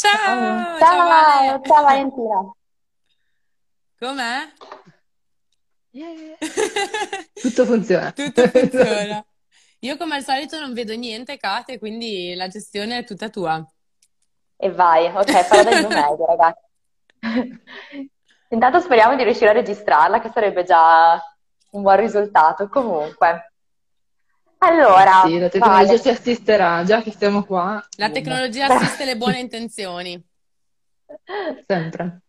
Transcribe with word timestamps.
Ciao! 0.00 0.78
Ciao, 0.78 0.78
ciao, 0.78 1.60
ciao 1.60 1.82
Valentina. 1.82 2.54
Com'è? 3.98 4.48
Yeah. 5.90 6.38
Tutto 7.34 7.66
funziona. 7.66 8.10
Tutto 8.12 8.48
funziona. 8.48 9.22
Io 9.80 9.96
come 9.98 10.14
al 10.14 10.22
solito 10.24 10.58
non 10.58 10.72
vedo 10.72 10.94
niente, 10.94 11.36
Kate, 11.36 11.78
quindi 11.78 12.32
la 12.34 12.48
gestione 12.48 12.96
è 12.96 13.04
tutta 13.04 13.28
tua. 13.28 13.62
E 14.56 14.70
vai, 14.70 15.04
ok, 15.04 15.32
farò 15.42 15.68
del 15.68 15.86
mio 15.86 15.88
meglio, 15.92 16.24
ragazzi. 16.24 17.60
Intanto 18.48 18.80
speriamo 18.80 19.16
di 19.16 19.22
riuscire 19.22 19.50
a 19.50 19.52
registrarla, 19.52 20.20
che 20.20 20.30
sarebbe 20.32 20.64
già 20.64 21.22
un 21.72 21.82
buon 21.82 21.96
risultato. 21.96 22.70
Comunque, 22.70 23.49
allora, 24.62 25.22
Sì, 25.24 25.38
la 25.38 25.48
tecnologia 25.48 25.86
vale. 25.86 26.00
ci 26.00 26.08
assisterà, 26.08 26.84
già 26.84 27.02
che 27.02 27.10
stiamo 27.10 27.44
qua. 27.44 27.82
La 27.96 28.10
tecnologia 28.10 28.66
assiste 28.66 29.04
le 29.04 29.16
buone 29.16 29.38
intenzioni. 29.38 30.22
Sempre. 31.66 32.20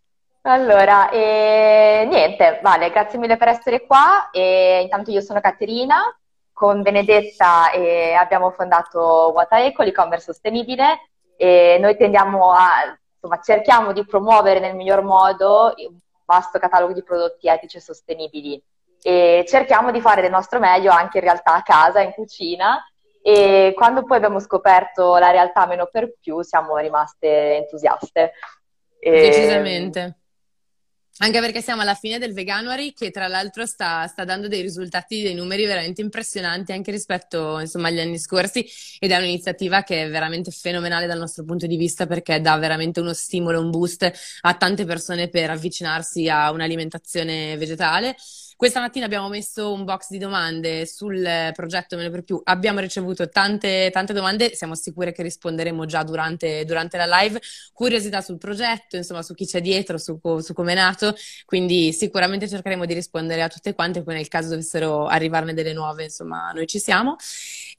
Allora, 0.44 1.10
eh, 1.12 2.08
niente, 2.10 2.60
Vale, 2.64 2.90
grazie 2.90 3.20
mille 3.20 3.38
per 3.38 3.50
essere 3.50 3.86
qua. 3.86 4.30
E 4.32 4.82
intanto 4.82 5.12
io 5.12 5.22
sono 5.22 5.40
Caterina, 5.40 6.04
con 6.52 6.82
Benedetta 6.82 7.72
eh, 7.72 8.14
abbiamo 8.14 8.52
fondato 8.52 9.32
Wataeco, 9.36 9.84
l'e-commerce 9.84 10.26
sostenibile, 10.26 11.10
e 11.36 11.78
noi 11.80 11.96
tendiamo 11.98 12.52
a, 12.52 12.98
insomma, 13.16 13.42
cerchiamo 13.42 13.94
di 13.94 14.06
promuovere 14.06 14.60
nel 14.60 14.76
miglior 14.76 15.04
modo 15.04 15.74
un 15.76 15.98
vasto 16.26 16.60
catalogo 16.60 16.94
di 16.94 17.04
prodotti 17.04 17.48
etici 17.48 17.78
e 17.78 17.82
sostenibili 17.82 18.64
e 19.02 19.46
cerchiamo 19.48 19.92
di 19.92 20.02
fare 20.02 20.22
del 20.22 20.32
nostro 20.32 20.60
meglio 20.60 20.92
anche 20.92 21.18
in 21.18 21.24
realtà 21.24 21.56
a 21.56 21.64
casa, 21.64 22.02
in 22.02 22.12
cucina. 22.12 22.84
E 23.24 23.74
quando 23.76 24.04
poi 24.04 24.18
abbiamo 24.18 24.40
scoperto 24.40 25.18
la 25.18 25.32
realtà 25.32 25.66
meno 25.68 25.88
per 25.92 26.14
più, 26.20 26.42
siamo 26.42 26.78
rimaste 26.78 27.58
entusiaste. 27.58 28.34
E- 29.00 29.12
Decisamente. 29.12 30.16
Anche 31.18 31.40
perché 31.40 31.62
siamo 31.62 31.82
alla 31.82 31.94
fine 31.94 32.18
del 32.18 32.34
Veganuary, 32.34 32.94
che 32.94 33.12
tra 33.12 33.28
l'altro 33.28 33.68
sta, 33.68 34.08
sta 34.08 34.24
dando 34.24 34.48
dei 34.48 34.62
risultati, 34.62 35.22
dei 35.22 35.36
numeri 35.36 35.66
veramente 35.66 36.02
impressionanti 36.02 36.72
anche 36.72 36.90
rispetto, 36.90 37.60
insomma, 37.60 37.90
agli 37.90 38.00
anni 38.00 38.18
scorsi 38.18 38.66
ed 38.98 39.12
è 39.12 39.18
un'iniziativa 39.18 39.84
che 39.84 40.04
è 40.04 40.10
veramente 40.10 40.50
fenomenale 40.50 41.06
dal 41.06 41.20
nostro 41.20 41.44
punto 41.44 41.68
di 41.68 41.76
vista 41.76 42.08
perché 42.08 42.42
dà 42.42 42.58
veramente 42.58 43.02
uno 43.02 43.14
stimolo, 43.14 43.60
un 43.60 43.70
boost 43.70 44.12
a 44.42 44.54
tante 44.56 44.84
persone 44.86 45.30
per 45.30 45.52
avvicinarsi 45.52 46.28
a 46.28 46.50
un'alimentazione 46.50 47.56
vegetale. 47.56 48.16
Questa 48.62 48.80
mattina 48.80 49.06
abbiamo 49.06 49.28
messo 49.28 49.74
un 49.74 49.86
box 49.86 50.10
di 50.10 50.20
domande 50.20 50.86
sul 50.86 51.52
progetto 51.52 51.96
Meno 51.96 52.12
per 52.12 52.22
più. 52.22 52.40
Abbiamo 52.44 52.80
ricevuto 52.80 53.28
tante, 53.28 53.90
tante 53.92 54.14
domande, 54.14 54.54
siamo 54.54 54.76
sicure 54.76 55.12
che 55.14 55.24
risponderemo 55.24 55.88
già 55.88 56.04
durante, 56.04 56.64
durante 56.64 56.96
la 56.96 57.08
live. 57.08 57.42
Curiosità 57.74 58.22
sul 58.22 58.38
progetto, 58.38 58.98
insomma, 58.98 59.24
su 59.24 59.34
chi 59.34 59.48
c'è 59.48 59.62
dietro, 59.62 59.98
su, 59.98 60.20
su 60.42 60.54
come 60.54 60.74
è 60.74 60.76
nato. 60.76 61.16
Quindi 61.46 61.92
sicuramente 61.92 62.48
cercheremo 62.48 62.86
di 62.86 62.94
rispondere 62.94 63.42
a 63.42 63.48
tutte 63.48 63.74
quante. 63.74 64.04
Poi 64.04 64.14
nel 64.14 64.28
caso 64.28 64.50
dovessero 64.50 65.08
arrivarne 65.08 65.56
delle 65.56 65.74
nuove, 65.74 66.04
insomma, 66.04 66.52
noi 66.52 66.68
ci 66.68 66.78
siamo. 66.78 67.16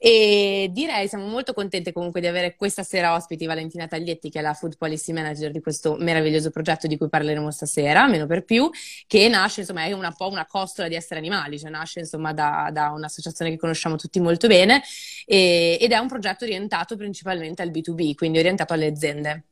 E 0.05 0.67
direi 0.73 1.07
siamo 1.07 1.27
molto 1.27 1.53
contente 1.53 1.93
comunque 1.93 2.19
di 2.19 2.27
avere 2.27 2.57
questa 2.57 2.83
sera 2.83 3.13
ospiti 3.13 3.45
Valentina 3.45 3.87
Taglietti, 3.87 4.29
che 4.29 4.39
è 4.39 4.41
la 4.41 4.53
Food 4.53 4.75
Policy 4.75 5.13
Manager 5.13 5.49
di 5.49 5.61
questo 5.61 5.95
meraviglioso 5.97 6.49
progetto 6.49 6.87
di 6.87 6.97
cui 6.97 7.07
parleremo 7.07 7.49
stasera, 7.51 8.05
meno 8.09 8.25
per 8.25 8.43
più, 8.43 8.69
che 9.07 9.29
nasce, 9.29 9.61
insomma, 9.61 9.85
è 9.85 9.93
una 9.93 10.11
po' 10.11 10.27
una 10.27 10.45
costola 10.45 10.89
di 10.89 10.95
essere 10.95 11.21
animali, 11.21 11.57
cioè 11.57 11.69
nasce, 11.69 11.99
insomma, 12.01 12.33
da, 12.33 12.69
da 12.73 12.89
un'associazione 12.89 13.51
che 13.51 13.57
conosciamo 13.57 13.95
tutti 13.95 14.19
molto 14.19 14.47
bene 14.47 14.83
e- 15.25 15.77
ed 15.79 15.93
è 15.93 15.97
un 15.97 16.09
progetto 16.09 16.43
orientato 16.43 16.97
principalmente 16.97 17.61
al 17.61 17.69
B2B, 17.71 18.13
quindi 18.15 18.39
orientato 18.39 18.73
alle 18.73 18.87
aziende. 18.87 19.45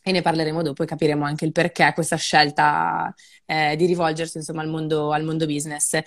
E 0.00 0.12
ne 0.12 0.22
parleremo 0.22 0.62
dopo 0.62 0.84
e 0.84 0.86
capiremo 0.86 1.24
anche 1.24 1.44
il 1.44 1.50
perché 1.50 1.90
questa 1.92 2.14
scelta 2.16 3.12
eh, 3.46 3.74
di 3.74 3.84
rivolgersi, 3.86 4.36
insomma, 4.36 4.62
al 4.62 4.68
mondo, 4.68 5.10
al 5.12 5.24
mondo 5.24 5.44
business. 5.44 5.98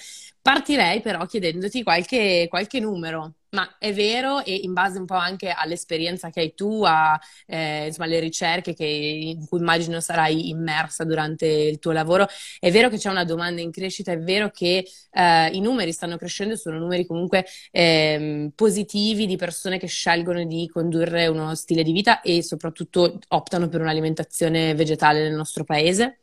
Partirei 0.42 1.02
però 1.02 1.26
chiedendoti 1.26 1.84
qualche, 1.84 2.48
qualche 2.50 2.80
numero, 2.80 3.36
ma 3.52 3.78
è 3.78 3.94
vero 3.94 4.44
e 4.44 4.56
in 4.56 4.74
base 4.74 4.98
un 5.00 5.06
po' 5.06 5.16
anche 5.16 5.50
all'esperienza 5.50 6.30
che 6.30 6.40
hai 6.40 6.54
tu, 6.54 6.84
a, 6.86 7.20
eh, 7.46 7.88
insomma, 7.88 8.06
alle 8.08 8.20
ricerche 8.20 8.74
che, 8.74 8.86
in 8.86 9.46
cui 9.48 9.60
immagino 9.60 10.00
sarai 10.00 10.50
immersa 10.50 11.04
durante 11.04 11.46
il 11.48 11.80
tuo 11.80 11.92
lavoro, 11.92 12.28
è 12.60 12.72
vero 12.72 12.90
che 12.90 12.98
c'è 12.98 13.10
una 13.10 13.26
domanda 13.26 13.62
in 13.62 13.72
crescita, 13.72 14.12
è 14.12 14.20
vero 14.20 14.50
che 14.52 14.86
eh, 15.12 15.48
i 15.48 15.60
numeri 15.60 15.92
stanno 15.92 16.18
crescendo, 16.18 16.56
sono 16.56 16.78
numeri 16.78 17.06
comunque 17.06 17.46
ehm, 17.72 18.52
positivi 18.56 19.26
di 19.26 19.36
persone 19.36 19.78
che 19.78 19.88
scelgono 19.88 20.46
di 20.46 20.70
condurre 20.72 21.28
uno 21.28 21.54
stile 21.56 21.84
di 21.84 21.92
vita 21.92 22.22
e 22.22 22.42
soprattutto 22.44 23.20
optano 23.30 23.68
per 23.68 23.82
un'alimentazione 23.82 24.74
vegetale 24.76 25.22
nel 25.24 25.34
nostro 25.36 25.64
paese. 25.64 26.22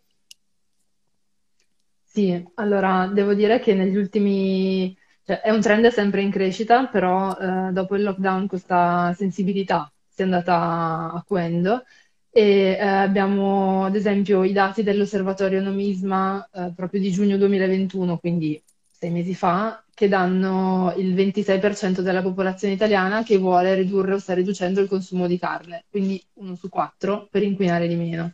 Sì, 2.18 2.42
allora 2.54 3.06
devo 3.06 3.34
dire 3.34 3.60
che 3.60 3.74
negli 3.74 3.94
ultimi, 3.96 4.96
cioè 5.28 5.42
è 5.42 5.50
un 5.50 5.60
trend 5.60 5.86
sempre 5.88 6.22
in 6.22 6.30
crescita, 6.30 6.86
però 6.86 7.36
eh, 7.36 7.70
dopo 7.72 7.94
il 7.96 8.02
lockdown 8.02 8.46
questa 8.46 9.12
sensibilità 9.14 9.92
si 10.08 10.22
è 10.22 10.24
andata 10.24 11.12
acuendo 11.12 11.84
e 12.30 12.78
eh, 12.80 12.80
abbiamo 12.80 13.84
ad 13.84 13.94
esempio 13.94 14.42
i 14.42 14.52
dati 14.52 14.82
dell'osservatorio 14.82 15.60
Nomisma 15.60 16.48
eh, 16.50 16.72
proprio 16.74 17.00
di 17.00 17.10
giugno 17.10 17.36
2021, 17.36 18.16
quindi 18.16 18.62
sei 18.90 19.10
mesi 19.10 19.34
fa, 19.34 19.84
che 19.92 20.08
danno 20.08 20.94
il 20.96 21.14
26% 21.14 22.00
della 22.00 22.22
popolazione 22.22 22.72
italiana 22.72 23.22
che 23.22 23.36
vuole 23.36 23.74
ridurre 23.74 24.14
o 24.14 24.18
sta 24.18 24.32
riducendo 24.32 24.80
il 24.80 24.88
consumo 24.88 25.26
di 25.26 25.38
carne, 25.38 25.84
quindi 25.90 26.24
uno 26.36 26.54
su 26.54 26.70
quattro 26.70 27.28
per 27.30 27.42
inquinare 27.42 27.86
di 27.86 27.96
meno. 27.96 28.32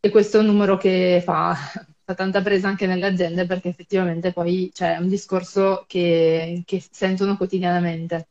E 0.00 0.10
questo 0.10 0.36
è 0.38 0.40
un 0.40 0.46
numero 0.46 0.76
che 0.76 1.20
fa, 1.24 1.56
fa 2.08 2.14
tanta 2.14 2.40
presa 2.40 2.68
anche 2.68 2.86
nelle 2.86 3.04
aziende 3.04 3.44
perché 3.44 3.68
effettivamente 3.68 4.32
poi 4.32 4.70
c'è 4.72 4.96
un 4.96 5.08
discorso 5.08 5.84
che, 5.86 6.62
che 6.64 6.82
sentono 6.90 7.36
quotidianamente. 7.36 8.28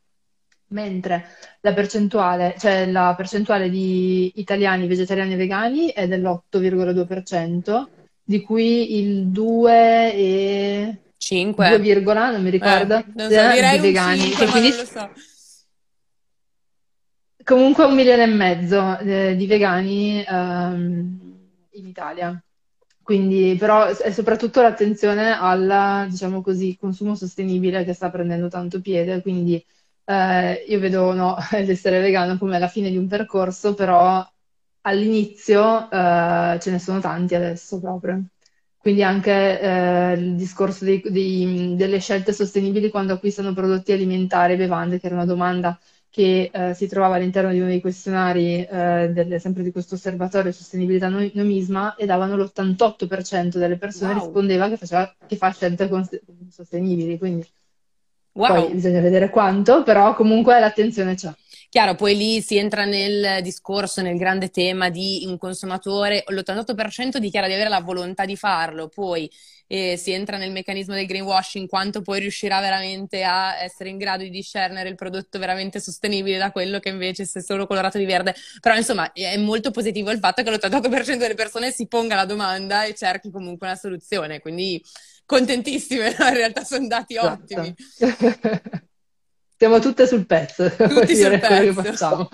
Mentre 0.70 1.26
la 1.60 1.72
percentuale, 1.72 2.56
cioè 2.58 2.90
la 2.90 3.14
percentuale 3.16 3.70
di 3.70 4.32
italiani 4.34 4.88
vegetariani 4.88 5.34
e 5.34 5.36
vegani 5.36 5.88
è 5.92 6.08
dell'8,2%, 6.08 7.86
di 8.24 8.42
cui 8.42 8.98
il 8.98 9.28
2 9.28 10.12
e 10.12 10.98
5. 11.16 11.68
2, 11.68 11.78
virgola, 11.78 12.32
non 12.32 12.42
mi 12.42 12.50
ricordo, 12.50 12.96
Eh, 12.96 13.04
non 13.14 13.30
so, 13.30 13.40
eh, 13.40 13.52
direi 13.52 13.78
vegani. 13.78 14.20
5, 14.20 14.44
Che 14.44 14.50
quindi 14.50 14.72
so. 14.72 15.10
Comunque 17.44 17.84
un 17.84 17.94
milione 17.94 18.24
e 18.24 18.26
mezzo 18.26 18.98
eh, 18.98 19.36
di 19.36 19.46
vegani 19.46 20.22
ehm, 20.22 21.18
in 21.70 21.86
Italia. 21.86 22.42
Quindi, 23.08 23.56
però 23.58 23.86
è 23.86 24.10
soprattutto 24.12 24.60
l'attenzione 24.60 25.32
al, 25.32 26.08
diciamo 26.10 26.42
così, 26.42 26.76
consumo 26.78 27.14
sostenibile 27.14 27.82
che 27.84 27.94
sta 27.94 28.10
prendendo 28.10 28.48
tanto 28.48 28.80
piede. 28.82 29.22
Quindi 29.22 29.64
eh, 30.04 30.64
io 30.68 30.78
vedo 30.78 31.12
no, 31.14 31.36
l'essere 31.64 32.00
vegano 32.00 32.36
come 32.36 32.58
la 32.58 32.68
fine 32.68 32.90
di 32.90 32.98
un 32.98 33.08
percorso, 33.08 33.72
però 33.74 34.22
all'inizio 34.82 35.90
eh, 35.90 36.58
ce 36.60 36.70
ne 36.70 36.78
sono 36.78 37.00
tanti 37.00 37.34
adesso 37.34 37.80
proprio. 37.80 38.22
Quindi 38.76 39.02
anche 39.02 39.60
eh, 39.60 40.12
il 40.12 40.36
discorso 40.36 40.84
dei- 40.84 41.02
dei- 41.10 41.74
delle 41.76 41.98
scelte 42.00 42.32
sostenibili 42.34 42.90
quando 42.90 43.14
acquistano 43.14 43.52
prodotti 43.54 43.92
alimentari 43.92 44.52
e 44.54 44.56
bevande, 44.56 44.98
che 45.00 45.06
era 45.06 45.14
una 45.16 45.24
domanda 45.26 45.78
che 46.18 46.50
eh, 46.52 46.74
si 46.74 46.88
trovava 46.88 47.14
all'interno 47.14 47.52
di 47.52 47.58
uno 47.60 47.68
dei 47.68 47.80
questionari 47.80 48.64
eh, 48.64 49.10
del- 49.12 49.40
sempre 49.40 49.62
di 49.62 49.70
questo 49.70 49.94
osservatorio 49.94 50.50
sostenibilità 50.50 51.08
no- 51.08 51.30
nomisma 51.34 51.94
e 51.94 52.06
davano 52.06 52.34
l'88% 52.36 53.58
delle 53.58 53.76
persone 53.78 54.14
Wow. 54.14 54.22
rispondeva 54.24 54.68
che, 54.68 54.76
faceva, 54.76 55.14
che 55.28 55.36
fa 55.36 55.52
scelte 55.52 55.88
cons- 55.88 56.20
sostenibili, 56.50 57.18
quindi 57.18 57.46
poi 58.32 58.48
Wow. 58.62 58.72
bisogna 58.72 59.00
vedere 59.00 59.30
quanto, 59.30 59.84
però 59.84 60.14
comunque 60.16 60.58
l'attenzione 60.58 61.14
c'è. 61.14 61.32
Chiaro, 61.70 61.94
poi 61.96 62.16
lì 62.16 62.40
si 62.40 62.56
entra 62.56 62.86
nel 62.86 63.42
discorso, 63.42 64.00
nel 64.00 64.16
grande 64.16 64.48
tema 64.48 64.88
di 64.88 65.24
un 65.26 65.36
consumatore, 65.36 66.24
l'88% 66.28 67.18
dichiara 67.18 67.46
di 67.46 67.52
avere 67.52 67.68
la 67.68 67.80
volontà 67.80 68.24
di 68.24 68.36
farlo, 68.36 68.88
poi 68.88 69.30
eh, 69.66 69.98
si 69.98 70.12
entra 70.12 70.38
nel 70.38 70.50
meccanismo 70.50 70.94
del 70.94 71.04
greenwashing, 71.04 71.68
quanto 71.68 72.00
poi 72.00 72.20
riuscirà 72.20 72.60
veramente 72.60 73.22
a 73.22 73.62
essere 73.62 73.90
in 73.90 73.98
grado 73.98 74.22
di 74.22 74.30
discernere 74.30 74.88
il 74.88 74.94
prodotto 74.94 75.38
veramente 75.38 75.78
sostenibile 75.78 76.38
da 76.38 76.52
quello 76.52 76.78
che 76.78 76.88
invece 76.88 77.26
se 77.26 77.42
solo 77.42 77.66
colorato 77.66 77.98
di 77.98 78.06
verde. 78.06 78.34
Però 78.60 78.74
insomma 78.74 79.12
è 79.12 79.36
molto 79.36 79.70
positivo 79.70 80.10
il 80.10 80.20
fatto 80.20 80.42
che 80.42 80.50
l'88% 80.50 81.18
delle 81.18 81.34
persone 81.34 81.70
si 81.70 81.86
ponga 81.86 82.14
la 82.14 82.24
domanda 82.24 82.84
e 82.84 82.94
cerchi 82.94 83.30
comunque 83.30 83.66
una 83.66 83.76
soluzione, 83.76 84.40
quindi 84.40 84.82
contentissime, 85.26 86.16
no? 86.18 86.28
In 86.28 86.34
realtà 86.34 86.64
sono 86.64 86.86
dati 86.86 87.14
Esatto. 87.14 87.42
ottimi. 87.42 87.74
Siamo 89.58 89.80
tutte 89.80 90.06
sul 90.06 90.24
pezzo, 90.24 90.70
Tutti 90.86 91.16
sul 91.16 91.36
pezzo. 91.40 91.82
facciamo. 91.82 92.28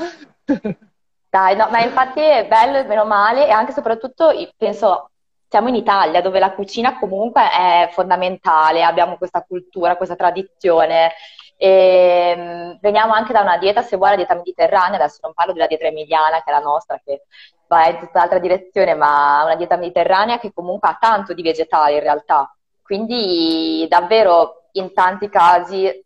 Dai, 1.30 1.56
no, 1.56 1.68
ma 1.70 1.80
infatti 1.82 2.20
è 2.20 2.46
bello 2.46 2.78
e 2.78 2.84
meno 2.84 3.04
male 3.06 3.46
e 3.46 3.50
anche 3.50 3.72
e 3.72 3.74
soprattutto 3.74 4.30
penso 4.56 5.10
siamo 5.48 5.68
in 5.68 5.74
Italia 5.76 6.20
dove 6.20 6.38
la 6.38 6.52
cucina 6.52 6.98
comunque 6.98 7.42
è 7.50 7.88
fondamentale, 7.92 8.84
abbiamo 8.84 9.16
questa 9.16 9.42
cultura, 9.42 9.96
questa 9.96 10.16
tradizione 10.16 11.12
E, 11.56 12.34
um, 12.36 12.78
veniamo 12.80 13.12
anche 13.14 13.32
da 13.32 13.40
una 13.40 13.56
dieta, 13.58 13.82
se 13.82 13.96
vuoi, 13.96 14.10
la 14.10 14.16
dieta 14.16 14.34
mediterranea, 14.34 14.96
adesso 14.98 15.20
non 15.22 15.32
parlo 15.34 15.52
della 15.52 15.66
dieta 15.68 15.86
emiliana 15.86 16.42
che 16.42 16.50
è 16.50 16.52
la 16.52 16.58
nostra, 16.58 17.00
che 17.04 17.22
va 17.68 17.86
in 17.88 17.98
tutta 18.00 18.18
l'altra 18.20 18.38
direzione, 18.40 18.94
ma 18.94 19.44
una 19.44 19.54
dieta 19.56 19.76
mediterranea 19.76 20.38
che 20.38 20.52
comunque 20.52 20.88
ha 20.88 20.98
tanto 21.00 21.32
di 21.32 21.42
vegetale 21.42 21.94
in 21.94 22.00
realtà. 22.00 22.52
Quindi 22.82 23.86
davvero 23.88 24.68
in 24.72 24.92
tanti 24.92 25.28
casi 25.28 26.03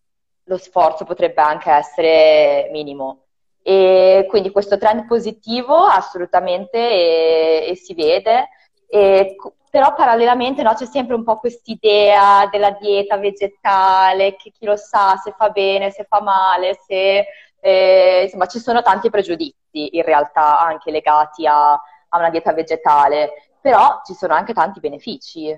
lo 0.49 0.57
sforzo 0.57 1.05
potrebbe 1.05 1.41
anche 1.41 1.71
essere 1.71 2.69
minimo. 2.73 3.25
E 3.63 4.27
quindi 4.29 4.51
questo 4.51 4.79
trend 4.79 5.07
positivo 5.07 5.77
assolutamente 5.77 6.79
e, 6.79 7.67
e 7.71 7.77
si 7.77 7.95
vede, 7.95 8.49
e, 8.89 9.37
però 9.71 9.95
parallelamente 9.95 10.63
no, 10.63 10.73
c'è 10.73 10.87
sempre 10.87 11.15
un 11.15 11.23
po' 11.23 11.39
quest'idea 11.39 12.49
della 12.51 12.71
dieta 12.73 13.19
vegetale, 13.19 14.37
che 14.37 14.51
chi 14.51 14.65
lo 14.65 14.77
sa 14.77 15.17
se 15.23 15.35
fa 15.37 15.51
bene, 15.51 15.91
se 15.91 16.07
fa 16.09 16.23
male, 16.23 16.79
se, 16.87 17.27
eh, 17.61 18.23
insomma 18.25 18.47
ci 18.47 18.59
sono 18.59 18.81
tanti 18.83 19.11
pregiudizi 19.11 19.97
in 19.97 20.03
realtà 20.03 20.61
anche 20.61 20.91
legati 20.91 21.47
a, 21.47 21.73
a 21.73 22.19
una 22.19 22.31
dieta 22.31 22.55
vegetale, 22.55 23.51
però 23.61 24.01
ci 24.05 24.15
sono 24.15 24.33
anche 24.33 24.55
tanti 24.55 24.81
benefici 24.81 25.55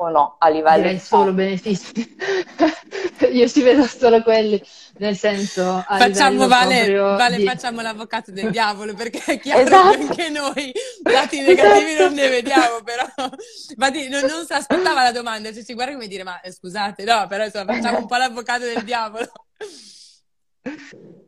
o 0.00 0.10
no 0.10 0.36
a 0.38 0.48
livello 0.48 0.82
Direi 0.82 0.98
solo 1.00 1.32
benefici 1.32 2.16
io 3.32 3.48
ci 3.48 3.62
vedo 3.62 3.84
solo 3.84 4.22
quelli 4.22 4.62
nel 4.98 5.16
senso 5.16 5.84
facciamo 5.86 6.46
vale, 6.46 6.94
vale 6.96 7.36
di... 7.36 7.44
facciamo 7.44 7.80
l'avvocato 7.80 8.30
del 8.30 8.50
diavolo 8.50 8.94
perché 8.94 9.20
è 9.24 9.40
chiaro 9.40 9.60
esatto. 9.60 9.90
che 9.90 10.02
anche 10.02 10.28
noi 10.28 10.72
dati 11.02 11.40
negativi 11.42 11.92
esatto. 11.92 12.04
non 12.04 12.14
ne 12.14 12.28
vediamo 12.28 12.82
però 12.84 13.04
Infatti, 13.70 14.08
non, 14.08 14.24
non 14.24 14.46
si 14.46 14.52
aspettava 14.52 15.02
la 15.02 15.12
domanda 15.12 15.52
cioè 15.52 15.64
si 15.64 15.74
guarda 15.74 15.94
come 15.94 16.06
dire 16.06 16.22
ma 16.22 16.40
eh, 16.42 16.52
scusate 16.52 17.02
no 17.02 17.26
però 17.26 17.44
insomma 17.44 17.74
facciamo 17.74 17.98
un 17.98 18.06
po' 18.06 18.16
l'avvocato 18.16 18.64
del 18.64 18.84
diavolo 18.84 19.30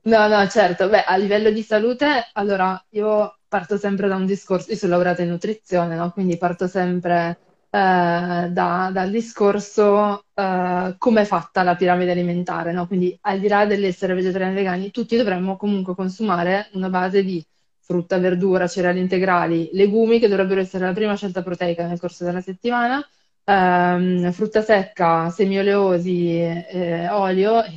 no 0.03 0.29
no 0.29 0.49
certo 0.49 0.89
beh 0.89 1.03
a 1.03 1.17
livello 1.17 1.51
di 1.51 1.63
salute 1.63 2.29
allora 2.35 2.81
io 2.91 3.37
parto 3.49 3.77
sempre 3.77 4.07
da 4.07 4.15
un 4.15 4.27
discorso 4.27 4.71
io 4.71 4.77
sono 4.77 4.93
laureata 4.93 5.23
in 5.23 5.31
nutrizione 5.31 5.97
no? 5.97 6.13
quindi 6.13 6.37
parto 6.39 6.69
sempre 6.69 7.39
da, 7.79 8.91
dal 8.93 9.11
discorso 9.11 10.25
eh, 10.35 10.95
come 10.99 11.21
è 11.23 11.25
fatta 11.25 11.63
la 11.63 11.77
piramide 11.77 12.11
alimentare, 12.11 12.73
no? 12.73 12.87
Quindi 12.87 13.17
al 13.23 13.39
di 13.39 13.49
là 13.49 13.65
dell'essere 13.67 14.15
vegetariani 14.15 14.53
e 14.53 14.57
vegani, 14.57 14.91
tutti 14.91 15.17
dovremmo 15.17 15.57
comunque 15.57 15.95
consumare 15.95 16.69
una 16.73 16.89
base 16.89 17.23
di 17.23 17.45
frutta, 17.81 18.19
verdura, 18.19 18.67
cereali 18.67 19.01
integrali, 19.01 19.71
legumi 19.73 20.19
che 20.19 20.29
dovrebbero 20.29 20.61
essere 20.61 20.87
la 20.87 20.93
prima 20.93 21.17
scelta 21.17 21.43
proteica 21.43 21.87
nel 21.87 21.99
corso 21.99 22.25
della 22.25 22.41
settimana, 22.41 23.05
ehm, 23.45 24.31
frutta 24.33 24.63
secca, 24.63 25.31
semi 25.31 25.59
oleosi, 25.59 26.39
eh, 26.41 27.09
olio, 27.11 27.63
e 27.65 27.73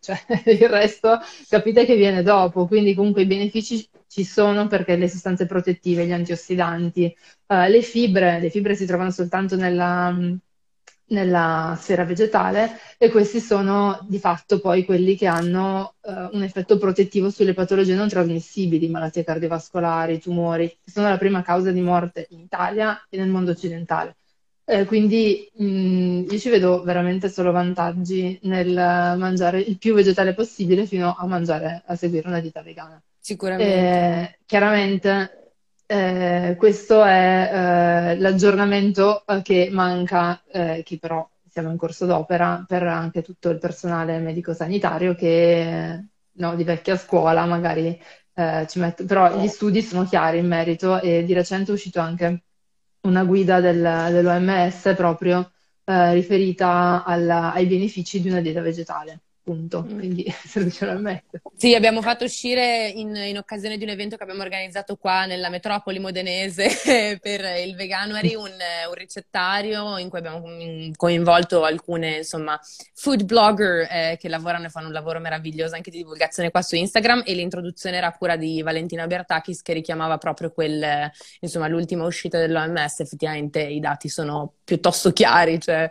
cioè, 0.00 0.18
il 0.46 0.68
resto 0.68 1.18
capite 1.48 1.84
che 1.84 1.96
viene 1.96 2.22
dopo, 2.22 2.66
quindi 2.66 2.94
comunque 2.94 3.22
i 3.22 3.26
benefici 3.26 3.88
ci 4.12 4.24
sono 4.24 4.66
perché 4.66 4.96
le 4.96 5.08
sostanze 5.08 5.46
protettive, 5.46 6.04
gli 6.04 6.12
antiossidanti, 6.12 7.16
uh, 7.46 7.66
le 7.66 7.80
fibre, 7.80 8.40
le 8.40 8.50
fibre 8.50 8.74
si 8.74 8.84
trovano 8.84 9.10
soltanto 9.10 9.56
nella, 9.56 10.14
nella 11.06 11.78
sfera 11.80 12.04
vegetale 12.04 12.78
e 12.98 13.08
questi 13.08 13.40
sono 13.40 14.04
di 14.06 14.18
fatto 14.18 14.60
poi 14.60 14.84
quelli 14.84 15.16
che 15.16 15.26
hanno 15.26 15.94
uh, 16.02 16.28
un 16.32 16.42
effetto 16.42 16.76
protettivo 16.76 17.30
sulle 17.30 17.54
patologie 17.54 17.94
non 17.94 18.08
trasmissibili, 18.08 18.90
malattie 18.90 19.24
cardiovascolari, 19.24 20.20
tumori, 20.20 20.68
che 20.68 20.90
sono 20.90 21.08
la 21.08 21.16
prima 21.16 21.40
causa 21.40 21.70
di 21.70 21.80
morte 21.80 22.26
in 22.30 22.40
Italia 22.40 23.06
e 23.08 23.16
nel 23.16 23.30
mondo 23.30 23.52
occidentale. 23.52 24.16
Eh, 24.64 24.84
quindi 24.84 25.50
mh, 25.54 25.64
mm, 25.64 26.30
io 26.30 26.38
ci 26.38 26.50
vedo 26.50 26.82
veramente 26.82 27.30
solo 27.30 27.50
vantaggi 27.50 28.38
nel 28.42 28.74
mangiare 28.74 29.58
il 29.60 29.78
più 29.78 29.94
vegetale 29.94 30.34
possibile 30.34 30.84
fino 30.86 31.14
a 31.16 31.26
mangiare, 31.26 31.82
a 31.86 31.96
seguire 31.96 32.28
una 32.28 32.40
dieta 32.40 32.62
vegana. 32.62 33.02
Sicuramente. 33.22 33.72
Eh, 33.72 34.38
chiaramente 34.46 35.52
eh, 35.86 36.56
questo 36.58 37.04
è 37.04 37.50
eh, 37.52 38.18
l'aggiornamento 38.18 39.24
eh, 39.24 39.42
che 39.42 39.68
manca, 39.70 40.42
eh, 40.50 40.82
che 40.84 40.98
però 40.98 41.28
siamo 41.48 41.70
in 41.70 41.76
corso 41.76 42.04
d'opera 42.04 42.64
per 42.66 42.82
anche 42.82 43.22
tutto 43.22 43.48
il 43.50 43.58
personale 43.58 44.18
medico-sanitario 44.18 45.14
che 45.14 46.04
no, 46.32 46.56
di 46.56 46.64
vecchia 46.64 46.96
scuola 46.96 47.44
magari 47.46 48.00
ci 48.66 48.78
mette, 48.78 49.04
però 49.04 49.38
gli 49.38 49.46
studi 49.46 49.82
sono 49.82 50.04
chiari 50.06 50.38
in 50.38 50.46
merito 50.46 50.98
e 50.98 51.22
di 51.22 51.34
recente 51.34 51.70
è 51.70 51.74
uscito 51.74 52.00
anche 52.00 52.44
una 53.02 53.24
guida 53.24 53.60
del, 53.60 54.08
dell'OMS 54.10 54.94
proprio 54.96 55.52
riferita 55.84 57.04
alla, 57.04 57.52
ai 57.52 57.66
benefici 57.66 58.22
di 58.22 58.30
una 58.30 58.40
dieta 58.40 58.62
vegetale 58.62 59.20
punto, 59.42 59.82
mm. 59.82 59.98
quindi 59.98 60.34
servizio 60.46 60.88
al 60.90 61.00
metro. 61.00 61.40
Sì, 61.56 61.74
abbiamo 61.74 62.02
fatto 62.02 62.24
uscire 62.24 62.88
in, 62.88 63.14
in, 63.14 63.36
occasione 63.36 63.76
di 63.76 63.84
un 63.84 63.90
evento 63.90 64.16
che 64.16 64.22
abbiamo 64.22 64.42
organizzato 64.42 64.96
qua 64.96 65.26
nella 65.26 65.48
metropoli 65.48 65.98
modenese 65.98 67.18
per 67.20 67.40
il 67.64 67.74
Veganuary, 67.74 68.34
un, 68.34 68.50
un 68.50 68.94
ricettario 68.94 69.98
in 69.98 70.08
cui 70.08 70.18
abbiamo 70.18 70.42
coinvolto 70.96 71.64
alcune, 71.64 72.18
insomma, 72.18 72.58
food 72.94 73.24
blogger 73.24 73.88
eh, 73.90 74.16
che 74.18 74.28
lavorano 74.28 74.66
e 74.66 74.70
fanno 74.70 74.86
un 74.86 74.92
lavoro 74.92 75.20
meraviglioso 75.20 75.74
anche 75.74 75.90
di 75.90 75.98
divulgazione 75.98 76.50
qua 76.50 76.62
su 76.62 76.76
Instagram 76.76 77.22
e 77.24 77.34
l'introduzione 77.34 77.96
era 77.96 78.08
a 78.08 78.16
cura 78.16 78.36
di 78.36 78.62
Valentina 78.62 79.06
Bertakis 79.06 79.62
che 79.62 79.72
richiamava 79.72 80.18
proprio 80.18 80.50
quel, 80.52 81.10
insomma, 81.40 81.68
l'ultima 81.68 82.04
uscita 82.04 82.38
dell'OMS, 82.38 83.00
effettivamente 83.00 83.60
i 83.60 83.80
dati 83.80 84.08
sono 84.08 84.54
piuttosto 84.64 85.12
chiari, 85.12 85.60
cioè 85.60 85.90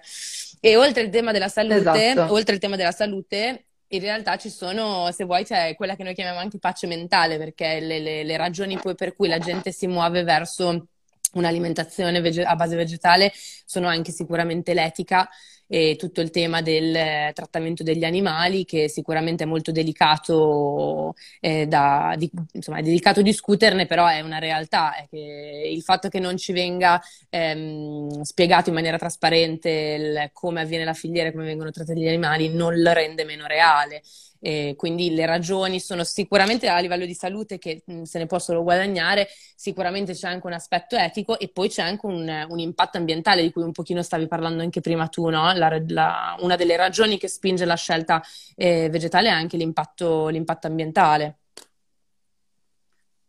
e 0.62 0.78
oltre 0.78 1.02
al 1.02 1.10
tema 1.10 1.32
della 1.32 1.48
salute, 1.50 2.12
esatto. 2.12 2.32
oltre 2.32 2.54
al 2.54 2.60
tema 2.60 2.76
della 2.76 2.92
salute, 2.92 3.66
in 3.88 4.00
realtà 4.00 4.38
ci 4.38 4.50
sono, 4.50 5.12
se 5.12 5.26
vuoi, 5.26 5.44
c'è 5.44 5.76
quella 5.76 5.96
che 5.96 6.04
noi 6.04 6.14
chiamiamo 6.14 6.40
anche 6.40 6.60
pace 6.60 6.86
mentale, 6.86 7.38
perché 7.38 7.80
le, 7.80 8.00
le, 8.00 8.24
le 8.24 8.38
ragioni 8.38 8.78
poi 8.78 8.94
per 8.94 9.16
cui 9.16 9.28
la 9.28 9.40
gente 9.40 9.72
si 9.72 9.88
muove 9.88 10.24
verso 10.24 10.88
un'alimentazione 11.34 12.22
vege- 12.22 12.44
a 12.44 12.56
base 12.56 12.76
vegetale 12.76 13.32
sono 13.66 13.88
anche 13.88 14.12
sicuramente 14.12 14.74
l'etica 14.74 15.28
e 15.74 15.96
tutto 15.98 16.20
il 16.20 16.32
tema 16.32 16.62
del 16.62 17.32
trattamento 17.34 17.82
degli 17.82 18.04
animali, 18.04 18.66
che 18.66 18.90
sicuramente 18.90 19.46
è 19.46 19.48
molto 19.48 19.72
delicato, 19.72 21.16
eh, 21.40 21.66
da, 21.66 22.14
di, 22.18 22.30
insomma, 22.52 22.80
è 22.80 22.82
delicato 22.82 23.22
discuterne, 23.22 23.86
però 23.86 24.06
è 24.08 24.20
una 24.20 24.38
realtà. 24.38 24.94
È 24.96 25.08
il 25.16 25.82
fatto 25.82 26.10
che 26.10 26.20
non 26.20 26.36
ci 26.36 26.52
venga 26.52 27.02
ehm, 27.30 28.22
spiegato 28.24 28.68
in 28.68 28.76
maniera 28.76 28.98
trasparente 28.98 29.70
il, 29.70 30.30
come 30.34 30.60
avviene 30.60 30.84
la 30.84 30.94
filiera 30.94 31.32
come 31.32 31.46
vengono 31.46 31.72
trattati 31.72 32.02
gli 32.02 32.08
animali 32.08 32.50
non 32.50 32.78
lo 32.82 32.92
rende 32.92 33.24
meno 33.24 33.48
reale. 33.48 34.02
E 34.44 34.74
quindi 34.76 35.12
le 35.14 35.26
ragioni 35.28 35.80
sono 35.80 36.04
sicuramente 36.04 36.68
a 36.68 36.80
livello 36.80 37.06
di 37.06 37.14
salute 37.14 37.60
che 37.60 37.84
mh, 37.86 38.02
se 38.04 38.18
ne 38.20 38.26
possono 38.26 38.64
guadagnare, 38.64 39.28
sicuramente 39.56 40.14
c'è 40.14 40.28
anche 40.28 40.48
un 40.48 40.54
aspetto 40.54 40.96
etico 40.96 41.38
e 41.40 41.50
poi 41.50 41.70
c'è 41.70 41.84
anche 41.84 42.06
un, 42.08 42.46
un 42.50 42.60
impatto 42.60 42.98
ambientale 42.98 43.42
di 43.44 43.52
cui 43.52 43.62
un 43.64 43.72
pochino 43.72 44.02
stavi 44.02 44.28
parlando 44.28 44.64
anche 44.64 44.82
prima 44.82 45.08
tu, 45.08 45.30
no? 45.30 45.52
la, 45.54 45.82
la, 45.88 46.36
una 46.40 46.56
delle 46.56 46.76
ragioni 46.76 47.18
che 47.20 47.28
spinge 47.28 47.66
la 47.66 47.76
scelta 47.76 48.22
eh, 48.56 48.90
vegetale 48.90 49.28
è 49.30 49.32
anche 49.32 49.58
l'impatto, 49.58 50.28
l'impatto 50.30 50.68
ambientale. 50.68 51.38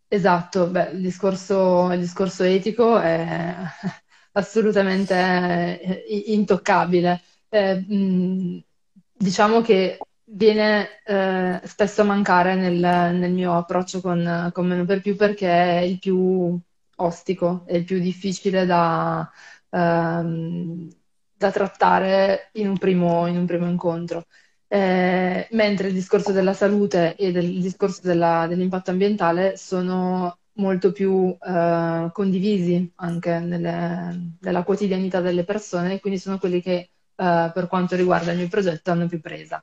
Esatto, 0.08 0.68
Beh, 0.68 0.90
il, 0.90 1.00
discorso, 1.00 1.90
il 1.92 2.00
discorso 2.00 2.42
etico 2.44 2.98
è 3.00 3.54
assolutamente 4.32 5.14
eh, 5.80 6.04
intoccabile. 6.34 7.22
Eh, 7.48 7.76
mh, 7.76 8.62
diciamo 9.12 9.62
che 9.62 9.98
viene 10.24 11.02
eh, 11.04 11.60
spesso 11.64 12.02
a 12.02 12.04
mancare 12.04 12.54
nel, 12.54 12.74
nel, 13.14 13.32
mio 13.32 13.56
approccio 13.56 14.00
con, 14.00 14.50
con 14.52 14.66
Meno 14.66 14.84
per 14.84 15.00
più 15.00 15.16
perché 15.16 15.48
è 15.48 15.80
il 15.80 15.98
più 15.98 16.58
ostico, 16.96 17.64
è 17.66 17.76
il 17.76 17.84
più 17.84 17.98
difficile 18.00 18.64
da, 18.66 19.30
ehm, 19.70 20.88
da 21.36 21.50
trattare 21.50 22.50
in 22.54 22.68
un 22.68 22.78
primo, 22.78 23.26
in 23.26 23.36
un 23.36 23.46
primo 23.46 23.66
incontro. 23.68 24.26
Eh, 24.68 25.48
mentre 25.50 25.88
il 25.88 25.94
discorso 25.94 26.32
della 26.32 26.54
salute 26.54 27.14
e 27.16 27.30
del, 27.30 27.44
il 27.44 27.60
discorso 27.60 28.00
della, 28.02 28.46
dell'impatto 28.48 28.90
ambientale 28.90 29.56
sono 29.58 30.38
molto 30.54 30.92
più 30.92 31.36
eh, 31.38 32.10
condivisi 32.12 32.90
anche 32.96 33.38
nelle, 33.38 34.36
nella 34.40 34.62
quotidianità 34.62 35.20
delle 35.20 35.44
persone, 35.44 36.00
quindi 36.00 36.18
sono 36.18 36.38
quelli 36.38 36.62
che 36.62 36.90
eh, 37.16 37.50
per 37.54 37.66
quanto 37.68 37.96
riguarda 37.96 38.32
il 38.32 38.38
mio 38.38 38.48
progetto 38.48 38.90
hanno 38.90 39.06
più 39.06 39.20
presa 39.20 39.62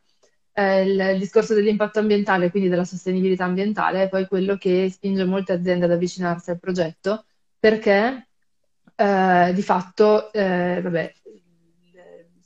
il, 0.62 1.18
discorso 1.20 1.54
dell'impatto 1.54 2.00
ambientale, 2.00 2.51
quindi 2.51 2.70
della 2.70 2.86
sostenibilità 2.86 3.46
ambientale, 3.46 4.04
è 4.04 4.10
poi 4.10 4.28
quello 4.28 4.58
che 4.58 4.89
spinge 4.92 5.25
molte 5.25 5.54
aziende 5.54 5.86
ad 5.86 5.92
avvicinarsi 5.92 6.50
al 6.51 6.60
progetto 6.60 7.25
perché 7.60 8.28
eh, 8.96 9.51
di 9.54 9.62
fatto, 9.62 10.32
eh, 10.34 10.80
vabbè, 10.82 11.13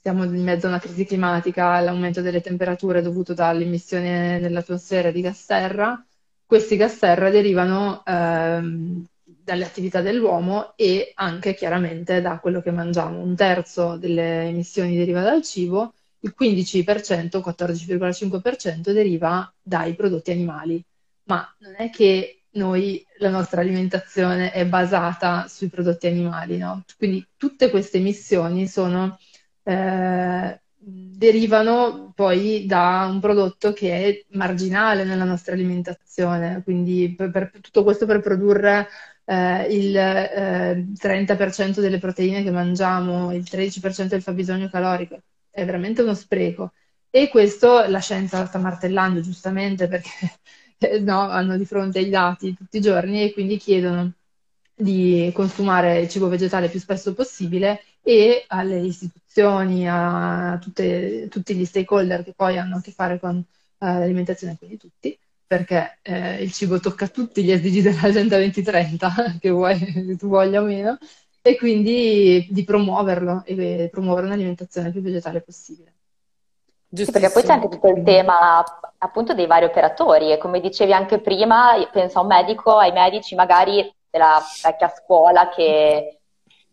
siamo 0.03 0.25
in 0.25 0.43
mezzo 0.43 0.65
a 0.65 0.69
una 0.69 0.79
crisi 0.79 1.05
climatica, 1.05 1.71
all'aumento 1.71 2.21
delle 2.21 2.41
temperature 2.41 3.01
dovuto 3.01 3.33
dall'emissione 3.33 4.37
nell'atmosfera 4.39 5.11
di 5.11 5.21
gas 5.21 5.41
serra. 5.45 6.05
Questi 6.45 6.75
gas 6.75 6.97
serra 6.97 7.29
derivano 7.29 8.03
ehm, 8.05 9.05
dalle 9.23 9.63
attività 9.63 10.01
dell'uomo 10.01 10.73
e 10.75 11.11
anche 11.15 11.53
chiaramente 11.55 12.19
da 12.21 12.39
quello 12.39 12.61
che 12.61 12.71
mangiamo. 12.71 13.19
Un 13.21 13.35
terzo 13.35 13.95
delle 13.95 14.43
emissioni 14.47 14.97
deriva 14.97 15.21
dal 15.21 15.41
cibo 15.41 15.93
il 16.23 16.33
15%, 16.37 17.41
14,5% 17.41 18.91
deriva 18.91 19.53
dai 19.61 19.93
prodotti 19.95 20.31
animali. 20.31 20.83
Ma 21.25 21.47
non 21.59 21.75
è 21.77 21.89
che 21.89 22.43
noi, 22.51 23.05
la 23.17 23.29
nostra 23.29 23.61
alimentazione 23.61 24.51
è 24.51 24.65
basata 24.65 25.47
sui 25.47 25.69
prodotti 25.69 26.07
animali, 26.07 26.57
no? 26.57 26.83
Quindi 26.97 27.25
tutte 27.37 27.69
queste 27.69 27.97
emissioni 27.97 28.67
sono, 28.67 29.17
eh, 29.63 30.61
derivano 30.77 32.11
poi 32.15 32.65
da 32.65 33.07
un 33.09 33.19
prodotto 33.19 33.73
che 33.73 33.91
è 33.91 34.25
marginale 34.37 35.03
nella 35.03 35.23
nostra 35.23 35.53
alimentazione, 35.53 36.61
quindi 36.63 37.13
per, 37.15 37.31
per, 37.31 37.51
tutto 37.61 37.83
questo 37.83 38.05
per 38.05 38.19
produrre 38.21 38.87
eh, 39.25 39.63
il 39.73 39.95
eh, 39.97 40.85
30% 40.93 41.79
delle 41.79 41.99
proteine 41.99 42.43
che 42.43 42.51
mangiamo, 42.51 43.33
il 43.33 43.43
13% 43.43 44.05
del 44.07 44.21
fabbisogno 44.21 44.69
calorico, 44.69 45.21
è 45.53 45.65
veramente 45.65 46.01
uno 46.01 46.15
spreco. 46.15 46.73
E 47.09 47.29
questo 47.29 47.85
la 47.87 47.99
scienza 47.99 48.45
sta 48.47 48.57
martellando 48.57 49.21
giustamente 49.21 49.87
perché 49.87 50.39
no, 51.01 51.21
hanno 51.21 51.57
di 51.57 51.65
fronte 51.65 51.99
i 51.99 52.09
dati 52.09 52.55
tutti 52.55 52.77
i 52.77 52.81
giorni 52.81 53.21
e 53.23 53.33
quindi 53.33 53.57
chiedono 53.57 54.11
di 54.75 55.31
consumare 55.33 55.99
il 56.01 56.09
cibo 56.09 56.27
vegetale 56.27 56.69
più 56.69 56.79
spesso 56.79 57.13
possibile 57.13 57.83
e 58.01 58.45
alle 58.47 58.79
istituzioni, 58.79 59.87
a 59.87 60.57
tutte, 60.59 61.27
tutti 61.29 61.55
gli 61.55 61.65
stakeholder 61.65 62.23
che 62.23 62.33
poi 62.35 62.57
hanno 62.57 62.77
a 62.77 62.81
che 62.81 62.91
fare 62.91 63.19
con 63.19 63.35
uh, 63.37 63.45
l'alimentazione, 63.77 64.57
quindi 64.57 64.77
tutti, 64.77 65.17
perché 65.45 65.99
eh, 66.01 66.41
il 66.41 66.51
cibo 66.51 66.79
tocca 66.79 67.07
tutti 67.07 67.43
gli 67.43 67.55
SDG 67.55 67.81
dell'Agenda 67.81 68.37
2030, 68.37 69.37
che 69.39 69.49
vuoi, 69.51 70.17
tu 70.17 70.27
voglia 70.27 70.61
o 70.61 70.65
meno, 70.65 70.97
e 71.45 71.57
quindi 71.57 72.47
di 72.49 72.63
promuoverlo 72.63 73.43
e 73.43 73.89
promuovere 73.91 74.27
un'alimentazione 74.27 74.91
più 74.91 75.01
vegetale 75.01 75.41
possibile. 75.41 75.93
Sì, 76.93 77.11
perché 77.11 77.31
poi 77.31 77.43
c'è 77.43 77.51
anche 77.51 77.67
tutto 77.67 77.89
il 77.89 78.01
tema 78.03 78.63
appunto 78.99 79.33
dei 79.33 79.45
vari 79.45 79.65
operatori 79.65 80.31
e 80.31 80.37
come 80.37 80.61
dicevi 80.61 80.93
anche 80.93 81.19
prima, 81.19 81.73
penso 81.91 82.19
a 82.19 82.21
un 82.21 82.27
medico, 82.27 82.77
ai 82.77 82.93
medici 82.93 83.35
magari 83.35 83.93
della 84.09 84.39
vecchia 84.63 84.87
scuola 84.87 85.49
che, 85.49 86.19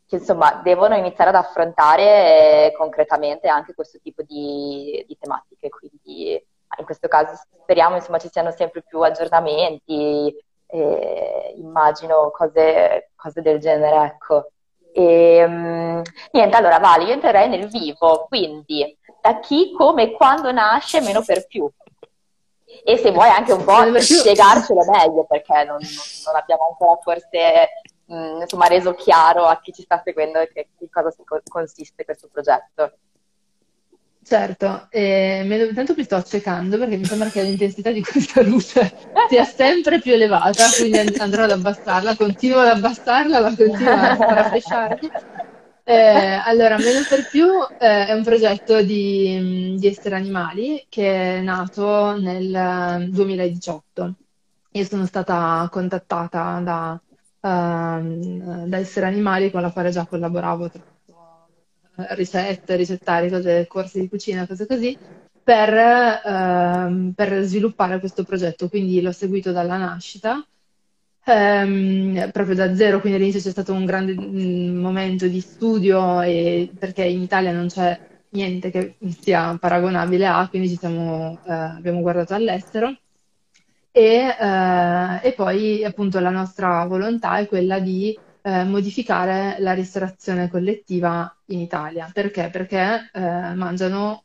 che 0.06 0.16
insomma 0.16 0.60
devono 0.62 0.94
iniziare 0.94 1.30
ad 1.30 1.36
affrontare 1.36 2.66
eh, 2.66 2.72
concretamente 2.76 3.48
anche 3.48 3.74
questo 3.74 3.98
tipo 4.00 4.22
di, 4.22 5.04
di, 5.08 5.16
tematiche, 5.18 5.68
quindi 5.68 6.32
in 6.78 6.84
questo 6.84 7.08
caso 7.08 7.42
speriamo 7.62 7.96
insomma 7.96 8.18
ci 8.18 8.28
siano 8.30 8.52
sempre 8.52 8.82
più 8.82 9.00
aggiornamenti, 9.00 10.32
eh, 10.66 11.54
immagino 11.56 12.30
cose, 12.30 13.10
cose, 13.16 13.42
del 13.42 13.58
genere, 13.58 14.04
ecco. 14.04 14.52
E, 14.92 15.44
um, 15.44 16.02
niente, 16.32 16.56
allora 16.56 16.78
Vale, 16.78 17.04
io 17.04 17.12
entrerei 17.12 17.48
nel 17.48 17.68
vivo, 17.68 18.26
quindi 18.28 18.96
da 19.20 19.38
chi, 19.40 19.72
come 19.72 20.04
e 20.04 20.12
quando 20.12 20.50
nasce, 20.50 21.00
meno 21.00 21.22
per 21.22 21.46
più. 21.46 21.70
E 22.84 22.96
se 22.96 23.10
vuoi 23.10 23.28
anche 23.28 23.52
un 23.52 23.64
po' 23.64 24.00
spiegarcelo 24.00 24.84
meglio, 24.90 25.24
perché 25.24 25.64
non, 25.64 25.78
non 25.78 26.36
abbiamo 26.36 26.68
ancora 26.70 26.98
forse 27.02 27.68
mh, 28.06 28.14
mm, 28.14 28.40
insomma, 28.42 28.66
reso 28.66 28.94
chiaro 28.94 29.44
a 29.44 29.60
chi 29.60 29.72
ci 29.72 29.82
sta 29.82 30.00
seguendo 30.02 30.38
che, 30.52 30.68
che 30.78 30.88
cosa 30.90 31.14
consiste 31.48 32.04
questo 32.04 32.28
progetto. 32.30 32.92
Certo, 34.30 34.86
eh, 34.90 35.44
intanto 35.68 35.92
mi 35.96 36.04
sto 36.04 36.14
accecando 36.14 36.78
perché 36.78 36.96
mi 36.96 37.04
sembra 37.04 37.28
che 37.30 37.42
l'intensità 37.42 37.90
di 37.90 38.00
questa 38.00 38.42
luce 38.46 38.94
sia 39.28 39.42
sempre 39.42 39.98
più 39.98 40.12
elevata, 40.12 40.66
quindi 40.78 41.18
andrò 41.18 41.42
ad 41.42 41.50
abbassarla, 41.50 42.14
continuo 42.14 42.60
ad 42.60 42.68
abbassarla, 42.68 43.40
ma 43.40 43.56
continuo 43.56 43.92
a 43.92 44.14
sparafresciarmi. 44.14 45.10
Eh, 45.82 46.40
allora, 46.44 46.76
Meno 46.76 47.00
per 47.08 47.28
più 47.28 47.44
eh, 47.80 48.06
è 48.06 48.12
un 48.12 48.22
progetto 48.22 48.80
di, 48.82 49.74
di, 49.76 49.86
essere 49.88 50.14
animali 50.14 50.86
che 50.88 51.38
è 51.38 51.40
nato 51.40 52.16
nel 52.16 53.08
2018. 53.10 54.14
Io 54.70 54.84
sono 54.84 55.06
stata 55.06 55.66
contattata 55.72 56.60
da, 56.62 57.00
uh, 57.40 58.68
da 58.68 58.76
Essere 58.76 59.06
Animali 59.06 59.50
con 59.50 59.60
la 59.60 59.72
quale 59.72 59.90
già 59.90 60.06
collaboravo 60.06 60.70
tra 60.70 60.89
ricette, 62.10 62.76
ricettari, 62.76 63.30
cose, 63.30 63.66
corsi 63.66 64.00
di 64.00 64.08
cucina, 64.08 64.46
cose 64.46 64.66
così, 64.66 64.96
per, 65.42 65.72
uh, 66.24 67.12
per 67.14 67.42
sviluppare 67.42 67.98
questo 67.98 68.24
progetto. 68.24 68.68
Quindi 68.68 69.00
l'ho 69.00 69.12
seguito 69.12 69.52
dalla 69.52 69.76
nascita 69.76 70.44
ehm, 71.24 72.30
proprio 72.32 72.54
da 72.54 72.74
zero, 72.74 73.00
quindi 73.00 73.18
all'inizio 73.18 73.42
c'è 73.42 73.50
stato 73.50 73.72
un 73.72 73.84
grande 73.84 74.14
mm, 74.14 74.78
momento 74.78 75.26
di 75.26 75.40
studio 75.40 76.20
e, 76.22 76.70
perché 76.78 77.04
in 77.04 77.22
Italia 77.22 77.52
non 77.52 77.68
c'è 77.68 77.98
niente 78.30 78.70
che 78.70 78.96
sia 79.20 79.56
paragonabile 79.58 80.26
a, 80.26 80.48
quindi 80.48 80.68
siamo, 80.76 81.38
eh, 81.44 81.52
abbiamo 81.52 82.00
guardato 82.00 82.34
all'estero. 82.34 82.96
E, 83.92 84.36
eh, 84.38 85.20
e, 85.22 85.32
poi 85.32 85.84
appunto 85.84 86.20
la 86.20 86.30
nostra 86.30 86.84
volontà 86.86 87.38
è 87.38 87.48
quella 87.48 87.80
di 87.80 88.16
eh, 88.42 88.64
modificare 88.64 89.56
la 89.58 89.72
ristorazione 89.72 90.48
collettiva 90.48 91.34
in 91.46 91.60
Italia. 91.60 92.10
Perché? 92.12 92.48
Perché 92.50 93.10
eh, 93.12 93.20
mangiano 93.54 94.24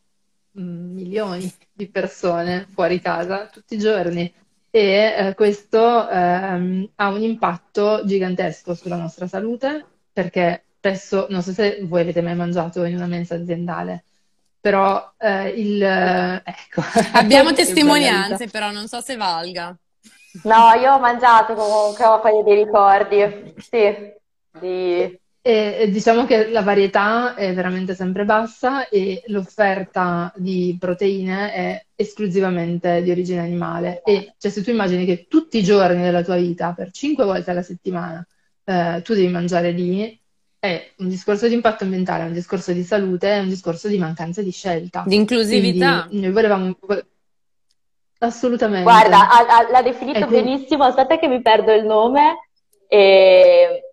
mm, 0.60 0.93
milioni 0.93 1.51
di 1.72 1.88
persone 1.88 2.65
fuori 2.72 3.00
casa 3.01 3.48
tutti 3.48 3.75
i 3.75 3.79
giorni 3.79 4.31
e 4.69 5.15
eh, 5.17 5.34
questo 5.36 6.10
ehm, 6.10 6.89
ha 6.95 7.07
un 7.07 7.22
impatto 7.22 8.01
gigantesco 8.05 8.74
sulla 8.74 8.98
nostra 8.98 9.27
salute 9.27 9.86
perché 10.12 10.65
spesso, 10.77 11.27
non 11.29 11.41
so 11.41 11.51
se 11.51 11.79
voi 11.84 12.01
avete 12.01 12.22
mai 12.22 12.36
mangiato 12.36 12.84
in 12.84 12.95
una 12.95 13.07
mensa 13.07 13.36
aziendale, 13.36 14.03
però 14.60 15.13
eh, 15.17 15.50
il... 15.50 15.81
ecco. 15.81 16.84
Abbiamo 17.13 17.51
testimonianze, 17.53 18.48
però 18.48 18.72
non 18.72 18.88
so 18.88 19.01
se 19.01 19.15
valga. 19.15 19.75
No, 20.44 20.74
io 20.80 20.94
ho 20.94 21.00
mangiato 21.00 21.54
comunque, 21.54 22.06
ho 22.06 22.22
un 22.24 22.44
dei 22.44 22.63
ricordi, 22.63 23.54
sì, 23.58 24.13
di 24.60 25.20
e 25.48 25.92
diciamo 25.92 26.25
che 26.25 26.50
la 26.50 26.63
varietà 26.63 27.36
è 27.36 27.54
veramente 27.54 27.94
sempre 27.94 28.25
bassa 28.25 28.89
e 28.89 29.22
l'offerta 29.27 30.34
di 30.36 30.75
proteine 30.80 31.54
è 31.54 31.86
esclusivamente 31.94 33.04
di 33.04 33.12
origine 33.12 33.42
animale. 33.42 34.01
E 34.04 34.34
cioè, 34.39 34.50
se 34.50 34.63
tu 34.63 34.72
immagini 34.72 35.06
che 35.06 35.27
tutti 35.30 35.60
i 35.60 35.63
giorni 35.63 36.01
della 36.01 36.24
tua 36.24 36.38
vita, 36.38 36.74
per 36.74 36.89
cinque 36.89 37.25
volte 37.25 37.51
alla 37.51 37.62
settimana, 37.62 38.25
eh, 38.63 39.04
tu 39.04 39.13
devi 39.13 39.27
mangiare 39.27 39.70
lì, 39.70 40.20
è 40.58 40.94
un 40.98 41.10
discorso 41.10 41.48
di 41.48 41.54
impatto 41.54 41.84
ambientale, 41.84 42.24
è 42.24 42.25
un 42.25 42.34
discorso 42.34 42.72
di 42.72 42.82
salute, 42.82 43.30
è 43.30 43.39
un 43.39 43.50
discorso 43.50 43.88
di 43.88 44.00
mancanza 44.00 44.42
di 44.42 44.50
scelta. 44.50 45.04
Di 45.06 45.13
inclusività. 45.13 46.06
Quindi 46.08 46.25
noi 46.25 46.34
volevamo... 46.34 46.75
Assolutamente. 48.19 48.84
Guarda, 48.84 49.29
ha, 49.29 49.45
ha, 49.48 49.69
l'ha 49.69 49.81
definito 49.81 50.19
ecco. 50.19 50.29
benissimo, 50.29 50.84
aspetta 50.84 51.17
che 51.17 51.27
mi 51.27 51.41
perdo 51.41 51.72
il 51.74 51.86
nome. 51.86 52.50
E 52.88 53.89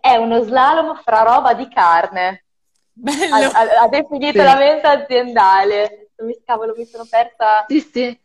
è 0.00 0.16
uno 0.16 0.42
slalom 0.42 1.00
fra 1.02 1.22
roba 1.22 1.54
di 1.54 1.68
carne. 1.68 2.44
Bello. 2.92 3.34
Ha, 3.34 3.60
ha, 3.60 3.82
ha 3.82 3.88
definito 3.88 4.38
sì. 4.38 4.44
la 4.44 4.56
mensa 4.56 4.90
aziendale. 4.90 6.10
Mi 6.18 6.36
scavolo, 6.42 6.74
mi 6.76 6.84
sono 6.84 7.06
persa. 7.08 7.64
Sì, 7.66 7.80
sì. 7.80 8.20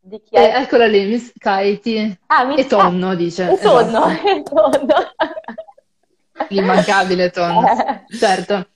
Di 0.00 0.22
chi 0.22 0.34
è? 0.34 0.40
Eh, 0.40 0.62
eccola 0.62 0.86
lì, 0.86 1.06
Miss 1.06 1.32
Katie. 1.36 2.18
Ah, 2.26 2.44
Miss... 2.44 2.58
E 2.58 2.66
tonno, 2.66 3.14
dice. 3.14 3.50
E 3.50 3.58
tonno, 3.58 4.06
esatto. 4.06 4.26
e 4.28 4.42
tonno. 4.42 4.94
L'immancabile 6.48 7.30
tonno. 7.30 7.66
Eh. 7.68 8.16
Certo. 8.16 8.68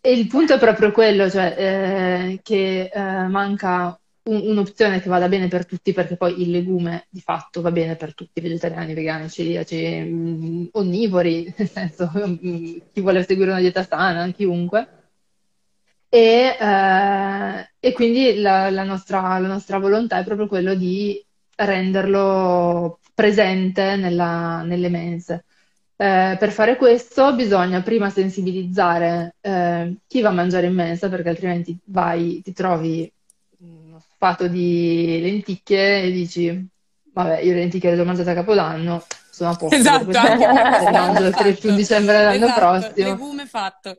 E 0.00 0.12
il 0.12 0.26
punto 0.28 0.54
è 0.54 0.58
proprio 0.58 0.92
quello, 0.92 1.28
cioè 1.28 1.54
eh, 1.58 2.40
che 2.42 2.90
eh, 2.92 3.00
manca 3.00 3.99
un, 4.30 4.42
un'opzione 4.50 5.00
che 5.00 5.08
vada 5.08 5.28
bene 5.28 5.48
per 5.48 5.66
tutti, 5.66 5.92
perché 5.92 6.16
poi 6.16 6.40
il 6.42 6.50
legume 6.50 7.06
di 7.10 7.20
fatto 7.20 7.60
va 7.60 7.70
bene 7.70 7.96
per 7.96 8.14
tutti, 8.14 8.40
vegetariani, 8.40 8.94
vegani, 8.94 9.28
celiaci, 9.28 10.00
mm, 10.00 10.66
onnivori, 10.72 11.52
nel 11.56 11.68
senso 11.68 12.10
mm, 12.14 12.76
chi 12.92 13.00
vuole 13.00 13.24
seguire 13.24 13.50
una 13.50 13.60
dieta 13.60 13.84
sana, 13.84 14.30
chiunque. 14.30 14.88
E, 16.08 16.56
eh, 16.58 17.70
e 17.78 17.92
quindi 17.92 18.40
la, 18.40 18.68
la, 18.70 18.82
nostra, 18.82 19.38
la 19.38 19.46
nostra 19.48 19.78
volontà 19.78 20.18
è 20.18 20.24
proprio 20.24 20.48
quello 20.48 20.74
di 20.74 21.24
renderlo 21.56 22.98
presente 23.14 23.96
nella, 23.96 24.62
nelle 24.62 24.88
mense. 24.88 25.44
Eh, 25.96 26.36
per 26.38 26.50
fare 26.50 26.76
questo 26.76 27.34
bisogna 27.34 27.82
prima 27.82 28.08
sensibilizzare 28.10 29.36
eh, 29.40 29.96
chi 30.06 30.20
va 30.22 30.30
a 30.30 30.32
mangiare 30.32 30.66
in 30.66 30.74
mensa, 30.74 31.08
perché 31.08 31.28
altrimenti 31.28 31.78
vai, 31.84 32.40
ti 32.42 32.52
trovi 32.52 33.12
fatto 34.18 34.48
di 34.48 35.18
lenticchie 35.20 36.02
e 36.02 36.10
dici, 36.10 36.68
vabbè, 37.12 37.40
io 37.40 37.52
le 37.52 37.60
lenticchie 37.60 37.94
le 37.94 38.00
ho 38.00 38.04
mangiate 38.04 38.30
a 38.30 38.34
Capodanno, 38.34 39.04
sono 39.30 39.50
a 39.50 39.56
posto. 39.56 39.74
Esatto, 39.74 40.10
le 40.10 40.90
mangio 40.90 41.26
il 41.26 41.34
31 41.34 41.74
dicembre 41.74 42.18
dell'anno 42.18 42.44
esatto, 42.46 42.60
prossimo. 42.60 43.08
Legume 43.08 43.46
fatto. 43.46 43.98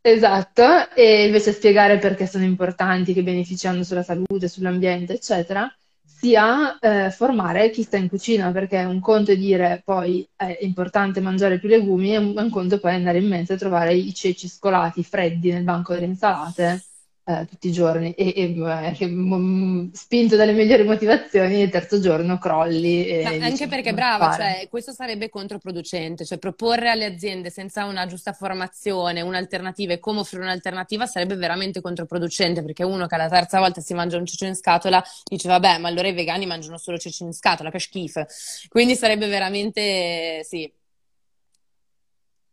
Esatto, 0.00 0.90
e 0.94 1.26
invece 1.26 1.52
spiegare 1.52 1.98
perché 1.98 2.26
sono 2.26 2.44
importanti, 2.44 3.12
che 3.12 3.22
beneficiano 3.22 3.82
sulla 3.82 4.02
salute, 4.02 4.48
sull'ambiente, 4.48 5.14
eccetera, 5.14 5.70
sia 6.04 6.78
eh, 6.78 7.10
formare 7.10 7.70
chi 7.70 7.82
sta 7.82 7.96
in 7.96 8.08
cucina, 8.08 8.50
perché 8.52 8.78
un 8.84 9.00
conto 9.00 9.32
è 9.32 9.36
dire 9.36 9.82
poi 9.84 10.26
è 10.34 10.58
importante 10.60 11.20
mangiare 11.20 11.58
più 11.58 11.68
legumi, 11.68 12.14
e 12.14 12.16
un, 12.18 12.34
un 12.36 12.50
conto 12.50 12.78
poi 12.78 12.94
andare 12.94 13.18
in 13.18 13.28
mente 13.28 13.54
e 13.54 13.58
trovare 13.58 13.94
i 13.94 14.14
ceci 14.14 14.48
scolati 14.48 15.02
freddi 15.02 15.52
nel 15.52 15.64
banco 15.64 15.92
delle 15.92 16.06
insalate 16.06 16.82
eh, 17.28 17.44
tutti 17.44 17.68
i 17.68 17.72
giorni 17.72 18.14
e, 18.14 18.32
e 18.34 18.54
eh, 18.98 19.06
mm, 19.06 19.90
spinto 19.92 20.34
dalle 20.34 20.52
migliori 20.52 20.84
motivazioni 20.84 21.60
il 21.60 21.68
terzo 21.68 22.00
giorno 22.00 22.38
crolli. 22.38 23.06
E, 23.06 23.22
Ma 23.22 23.44
anche 23.44 23.68
perché 23.68 23.92
brava, 23.92 24.34
cioè, 24.34 24.66
questo 24.70 24.92
sarebbe 24.92 25.28
controproducente, 25.28 26.24
cioè 26.24 26.38
proporre 26.38 26.88
alle 26.88 27.04
aziende 27.04 27.50
senza 27.50 27.84
una 27.84 28.06
giusta 28.06 28.32
formazione 28.32 29.20
un'alternativa 29.20 29.92
e 29.92 29.98
come 29.98 30.20
offrire 30.20 30.44
un'alternativa 30.44 31.04
sarebbe 31.04 31.36
veramente 31.36 31.82
controproducente 31.82 32.62
perché 32.62 32.82
uno 32.82 33.06
che 33.06 33.14
alla 33.14 33.28
terza 33.28 33.58
volta 33.58 33.82
si 33.82 33.92
mangia 33.92 34.16
un 34.16 34.24
ceccio 34.24 34.46
in 34.46 34.54
scatola 34.54 35.02
dice 35.24 35.48
vabbè 35.48 35.78
ma 35.78 35.88
allora 35.88 36.08
i 36.08 36.14
vegani 36.14 36.46
mangiano 36.46 36.78
solo 36.78 36.96
ceci 36.96 37.24
in 37.24 37.34
scatola, 37.34 37.70
che 37.70 37.78
schifo. 37.78 38.24
Quindi 38.68 38.96
sarebbe 38.96 39.26
veramente, 39.26 40.42
sì, 40.44 40.70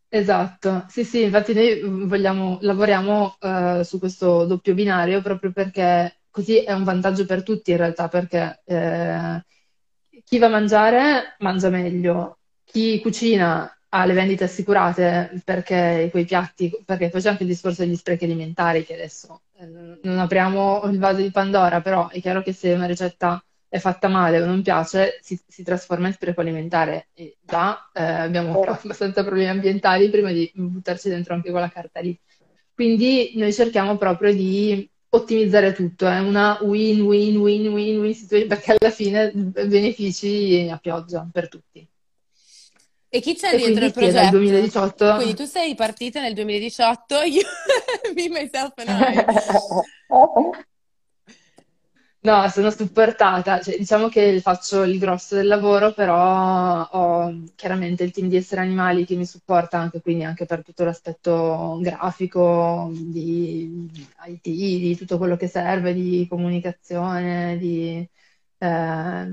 Esatto, 0.08 0.86
sì, 0.88 1.04
sì, 1.04 1.24
infatti 1.24 1.54
noi 1.54 1.82
vogliamo, 2.08 2.58
lavoriamo 2.62 3.36
eh, 3.40 3.82
su 3.84 4.00
questo 4.00 4.46
doppio 4.46 4.74
binario 4.74 5.22
proprio 5.22 5.52
perché 5.52 6.22
così 6.30 6.60
è 6.64 6.72
un 6.72 6.84
vantaggio 6.86 7.26
per 7.26 7.44
tutti 7.44 7.72
in 7.72 7.78
realtà, 7.78 8.08
perché 8.08 8.62
eh, 8.66 9.44
chi 10.24 10.38
va 10.38 10.46
a 10.46 10.50
mangiare 10.50 11.36
mangia 11.40 11.70
meglio, 11.70 12.40
chi 12.64 13.02
cucina 13.02 13.70
ha 13.90 14.06
le 14.06 14.14
vendite 14.14 14.46
assicurate 14.46 15.42
perché 15.44 16.08
quei 16.12 16.24
piatti, 16.26 16.72
perché 16.86 17.10
poi 17.10 17.22
c'è 17.22 17.30
anche 17.30 17.44
il 17.44 17.50
discorso 17.50 17.84
degli 17.84 17.96
sprechi 17.96 18.24
alimentari 18.26 18.86
che 18.86 18.94
adesso 18.94 19.42
eh, 19.58 19.66
non 20.02 20.20
apriamo 20.20 20.84
il 20.86 20.98
vaso 21.00 21.22
di 21.22 21.32
Pandora, 21.32 21.82
però 21.82 22.08
è 22.10 22.22
chiaro 22.22 22.42
che 22.42 22.54
se 22.54 22.72
una 22.74 22.86
ricetta 22.86 23.44
è 23.76 23.80
fatta 23.80 24.08
male 24.08 24.42
o 24.42 24.46
non 24.46 24.62
piace, 24.62 25.20
si, 25.22 25.38
si 25.46 25.62
trasforma 25.62 26.08
in 26.08 26.14
spreco 26.14 26.40
alimentare. 26.40 27.10
E 27.14 27.36
già 27.42 27.92
eh, 27.94 28.02
abbiamo 28.02 28.62
abbastanza 28.64 29.22
problemi 29.22 29.50
ambientali 29.50 30.10
prima 30.10 30.32
di 30.32 30.50
buttarci 30.56 31.10
dentro 31.10 31.34
anche 31.34 31.52
quella 31.52 31.70
carta 31.70 32.00
lì. 32.00 32.18
Quindi 32.74 33.34
noi 33.36 33.52
cerchiamo 33.52 33.98
proprio 33.98 34.34
di 34.34 34.90
ottimizzare 35.10 35.74
tutto, 35.74 36.08
è 36.08 36.20
una 36.20 36.58
win-win-win-win-win 36.62 38.14
situation 38.14 38.48
perché 38.48 38.76
alla 38.78 38.92
fine 38.92 39.32
benefici 39.34 40.70
a 40.72 40.78
pioggia 40.78 41.28
per 41.30 41.50
tutti. 41.50 41.86
E 43.10 43.20
chi 43.20 43.36
c'è 43.36 43.54
e 43.54 43.58
dietro 43.58 43.86
il 43.86 43.92
progetto? 43.92 44.22
Dal 44.22 44.30
2018... 44.30 45.16
Quindi 45.16 45.36
tu 45.36 45.46
sei 45.46 45.76
partita 45.76 46.22
nel 46.22 46.34
2018, 46.34 47.16
io, 47.22 47.44
me, 48.16 48.30
myself 48.30 48.74
and 48.78 48.90
I. 48.90 50.64
No, 52.26 52.48
sono 52.50 52.72
supportata, 52.72 53.62
cioè, 53.62 53.78
diciamo 53.78 54.08
che 54.10 54.42
faccio 54.42 54.82
il 54.84 54.98
grosso 54.98 55.36
del 55.36 55.46
lavoro, 55.46 55.94
però 55.94 56.82
ho 56.84 57.44
chiaramente 57.54 58.04
il 58.04 58.10
team 58.12 58.30
di 58.30 58.36
esseri 58.38 58.62
animali 58.62 59.06
che 59.06 59.16
mi 59.16 59.26
supporta 59.28 59.78
anche, 59.78 60.02
quindi 60.02 60.24
anche 60.24 60.46
per 60.48 60.64
tutto 60.64 60.84
l'aspetto 60.84 61.78
grafico, 61.82 62.90
di 62.92 63.88
IT, 64.28 64.42
di 64.50 64.96
tutto 64.98 65.20
quello 65.20 65.36
che 65.36 65.48
serve, 65.48 65.94
di 65.94 66.26
comunicazione, 66.28 67.58
di 67.60 68.08
eh, 68.58 69.32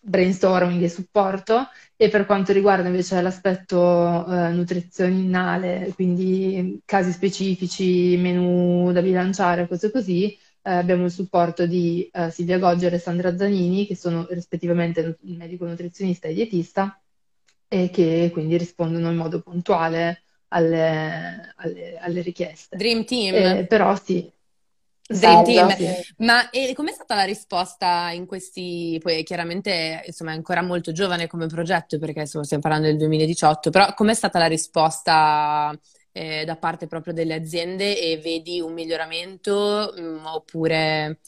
brainstorming 0.00 0.82
e 0.82 0.88
supporto. 0.88 1.68
E 1.96 2.08
per 2.08 2.26
quanto 2.26 2.52
riguarda 2.52 2.88
invece 2.88 3.20
l'aspetto 3.20 4.26
eh, 4.26 4.50
nutrizionale, 4.50 5.92
quindi 5.94 6.80
casi 6.84 7.12
specifici, 7.12 8.16
menu 8.16 8.90
da 8.92 9.00
bilanciare, 9.02 9.68
cose 9.68 9.90
così, 9.90 10.36
eh, 10.62 10.70
abbiamo 10.70 11.06
il 11.06 11.10
supporto 11.10 11.66
di 11.66 12.08
eh, 12.12 12.30
Silvia 12.30 12.58
Gogger 12.58 12.94
e 12.94 12.98
Sandra 12.98 13.36
Zanini, 13.36 13.86
che 13.86 13.96
sono 13.96 14.26
rispettivamente 14.30 15.18
medico 15.22 15.66
nutrizionista 15.66 16.28
e 16.28 16.34
dietista, 16.34 17.00
e 17.68 17.90
che 17.90 18.30
quindi 18.32 18.56
rispondono 18.56 19.10
in 19.10 19.16
modo 19.16 19.40
puntuale 19.40 20.22
alle, 20.48 21.54
alle, 21.56 21.98
alle 21.98 22.20
richieste. 22.22 22.76
Dream 22.76 23.04
Team. 23.04 23.34
Eh, 23.34 23.66
però 23.66 23.96
sì. 23.96 24.30
Dream 25.06 25.44
Team. 25.44 25.74
Sì. 25.74 26.14
Ma 26.18 26.48
com'è 26.74 26.92
stata 26.92 27.14
la 27.14 27.24
risposta 27.24 28.10
in 28.10 28.26
questi, 28.26 28.98
poi 29.02 29.22
chiaramente 29.24 30.02
insomma 30.06 30.32
è 30.32 30.34
ancora 30.34 30.62
molto 30.62 30.92
giovane 30.92 31.26
come 31.26 31.46
progetto 31.46 31.98
perché 31.98 32.20
insomma, 32.20 32.44
stiamo 32.44 32.62
parlando 32.62 32.86
del 32.86 32.98
2018, 32.98 33.70
però 33.70 33.92
com'è 33.94 34.14
stata 34.14 34.38
la 34.38 34.46
risposta 34.46 35.76
eh, 36.12 36.44
da 36.44 36.56
parte 36.56 36.86
proprio 36.86 37.12
delle 37.12 37.34
aziende 37.34 37.98
e 37.98 38.18
vedi 38.18 38.60
un 38.60 38.72
miglioramento 38.72 39.92
mh, 39.96 40.02
mm, 40.02 40.26
oppure... 40.26 41.18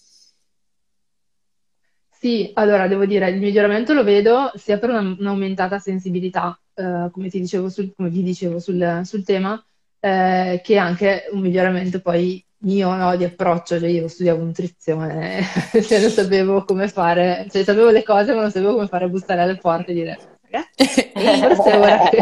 Sì, 2.11 2.51
allora 2.55 2.89
devo 2.89 3.05
dire, 3.05 3.29
il 3.29 3.39
miglioramento 3.39 3.93
lo 3.93 4.03
vedo 4.03 4.51
sia 4.55 4.79
per 4.79 4.89
una, 4.89 5.01
un'aumentata 5.01 5.79
sensibilità, 5.79 6.59
eh, 6.73 7.09
come 7.13 7.29
ti 7.29 7.39
dicevo 7.39 7.69
sul, 7.69 7.93
come 7.95 8.09
vi 8.09 8.23
dicevo 8.23 8.59
sul, 8.61 9.03
sul 9.05 9.25
tema, 9.25 9.63
eh, 10.01 10.61
che 10.65 10.79
anche 10.79 11.29
un 11.33 11.41
miglioramento 11.41 12.01
poi 12.01 12.43
mio 12.65 12.95
no, 12.95 13.15
di 13.17 13.25
approccio, 13.25 13.79
cioè 13.79 13.89
io 13.89 14.09
studiavo 14.09 14.43
nutrizione, 14.43 15.43
cioè 15.87 16.01
non 16.01 16.11
sapevo 16.11 16.65
come 16.65 16.89
fare, 16.89 17.47
cioè 17.51 17.63
sapevo 17.63 17.91
le 17.91 18.03
cose 18.03 18.33
ma 18.33 18.41
non 18.41 18.51
sapevo 18.51 18.75
come 18.75 18.89
fare 18.89 19.05
a 19.05 19.09
bussare 19.09 19.43
alle 19.43 19.57
porte 19.57 19.91
e 19.91 19.95
dire 19.95 20.19
ragazzi, 20.49 21.13
forse 21.55 21.77
ora 21.77 22.09
che 22.09 22.19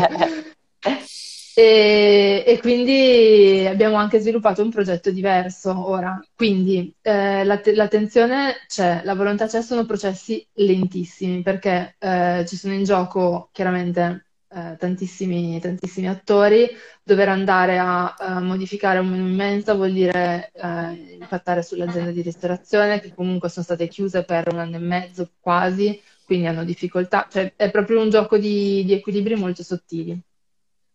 e, 1.54 2.44
e, 2.46 2.58
quindi 2.60 3.66
abbiamo 3.66 3.96
anche 3.96 4.18
sviluppato 4.20 4.62
un 4.62 4.70
progetto 4.70 5.10
diverso 5.10 5.88
ora. 5.88 6.18
Quindi 6.34 6.94
eh, 7.02 7.44
l'att- 7.44 7.72
l'attenzione 7.74 8.54
c'è, 8.66 9.02
la 9.04 9.14
volontà 9.14 9.46
c'è, 9.46 9.60
sono 9.62 9.84
processi 9.84 10.46
lentissimi 10.54 11.42
perché 11.42 11.96
eh, 11.98 12.44
ci 12.46 12.56
sono 12.56 12.72
in 12.72 12.84
gioco 12.84 13.50
chiaramente 13.52 14.26
eh, 14.48 14.76
tantissimi, 14.78 15.60
tantissimi, 15.60 16.08
attori. 16.08 16.68
Dover 17.02 17.28
andare 17.28 17.78
a, 17.78 18.14
a 18.14 18.40
modificare 18.40 18.98
un 18.98 19.08
menu 19.08 19.26
immenso 19.28 19.74
vuol 19.76 19.92
dire 19.92 20.50
eh, 20.54 21.16
impattare 21.20 21.62
sull'azienda 21.62 22.10
di 22.12 22.22
ristorazione 22.22 23.00
che 23.00 23.12
comunque 23.14 23.48
sono 23.50 23.64
state 23.64 23.88
chiuse 23.88 24.24
per 24.24 24.48
un 24.52 24.58
anno 24.58 24.76
e 24.76 24.78
mezzo 24.78 25.30
quasi, 25.40 26.00
quindi 26.24 26.46
hanno 26.46 26.64
difficoltà. 26.64 27.26
Cioè 27.30 27.52
è 27.56 27.70
proprio 27.70 28.00
un 28.00 28.08
gioco 28.10 28.38
di, 28.38 28.84
di 28.84 28.92
equilibri 28.94 29.34
molto 29.34 29.62
sottili 29.62 30.18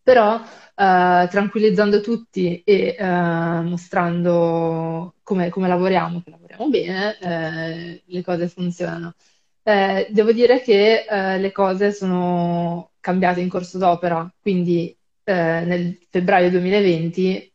però 0.08 0.40
eh, 0.40 1.28
tranquillizzando 1.28 2.00
tutti 2.00 2.62
e 2.64 2.96
eh, 2.98 3.04
mostrando 3.04 5.16
come, 5.22 5.50
come, 5.50 5.68
lavoriamo, 5.68 6.22
che 6.24 6.30
lavoriamo 6.30 6.68
bene, 6.70 7.18
eh, 7.18 8.02
le 8.06 8.22
cose 8.22 8.48
funzionano. 8.48 9.14
Devo 9.62 10.32
dire 10.32 10.62
che 10.62 11.04
le 11.38 11.52
cose 11.52 11.92
sono 11.92 12.92
cambiate 13.00 13.40
in 13.40 13.50
corso 13.50 13.76
d'opera, 13.76 14.32
quindi 14.40 14.96
nel 15.24 15.98
febbraio 16.08 16.48
2020 16.48 17.52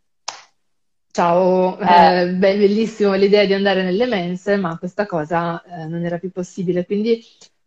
Ciao, 1.09 1.79
eh, 1.79 2.27
beh, 2.27 2.57
bellissimo 2.57 3.15
l'idea 3.15 3.45
di 3.45 3.53
andare 3.53 3.83
nelle 3.83 4.05
mense, 4.05 4.57
ma 4.57 4.77
questa 4.77 5.07
cosa 5.07 5.59
non 5.87 6.05
era 6.05 6.19
più 6.19 6.31
possibile. 6.31 6.85
Quindi 6.85 7.19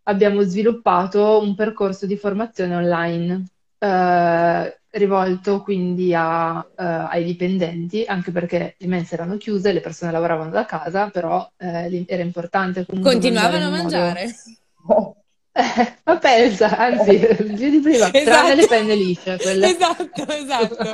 abbiamo 0.04 0.42
sviluppato 0.42 1.40
un 1.40 1.56
percorso 1.56 2.06
di 2.06 2.16
formazione 2.16 2.76
online 2.76 3.46
eh, 3.78 4.78
rivolto 4.90 5.62
quindi 5.62 6.14
a, 6.14 6.58
eh, 6.58 6.84
ai 6.84 7.24
dipendenti, 7.24 8.04
anche 8.06 8.30
perché 8.30 8.76
le 8.78 8.86
mense 8.86 9.14
erano 9.14 9.36
chiuse, 9.36 9.72
le 9.72 9.80
persone 9.80 10.12
lavoravano 10.12 10.50
da 10.50 10.64
casa, 10.64 11.10
però 11.10 11.48
eh, 11.56 12.04
era 12.06 12.22
importante 12.22 12.84
comunque 12.86 13.12
Continuavano 13.12 13.66
a 13.66 13.70
mangiare. 13.70 14.34
Modo... 14.82 15.16
ma 16.04 16.18
pensa, 16.18 16.76
anzi, 16.76 17.18
più 17.18 17.70
di 17.70 17.80
prima, 17.80 18.12
esatto. 18.12 18.24
tranne 18.24 18.54
le 18.54 18.66
penne 18.66 18.94
lisce. 18.94 19.38
Quelle... 19.38 19.66
Esatto, 19.66 20.28
esatto. 20.28 20.84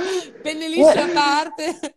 Penne 0.40 0.68
lisce 0.68 0.98
a 0.98 1.08
parte. 1.12 1.96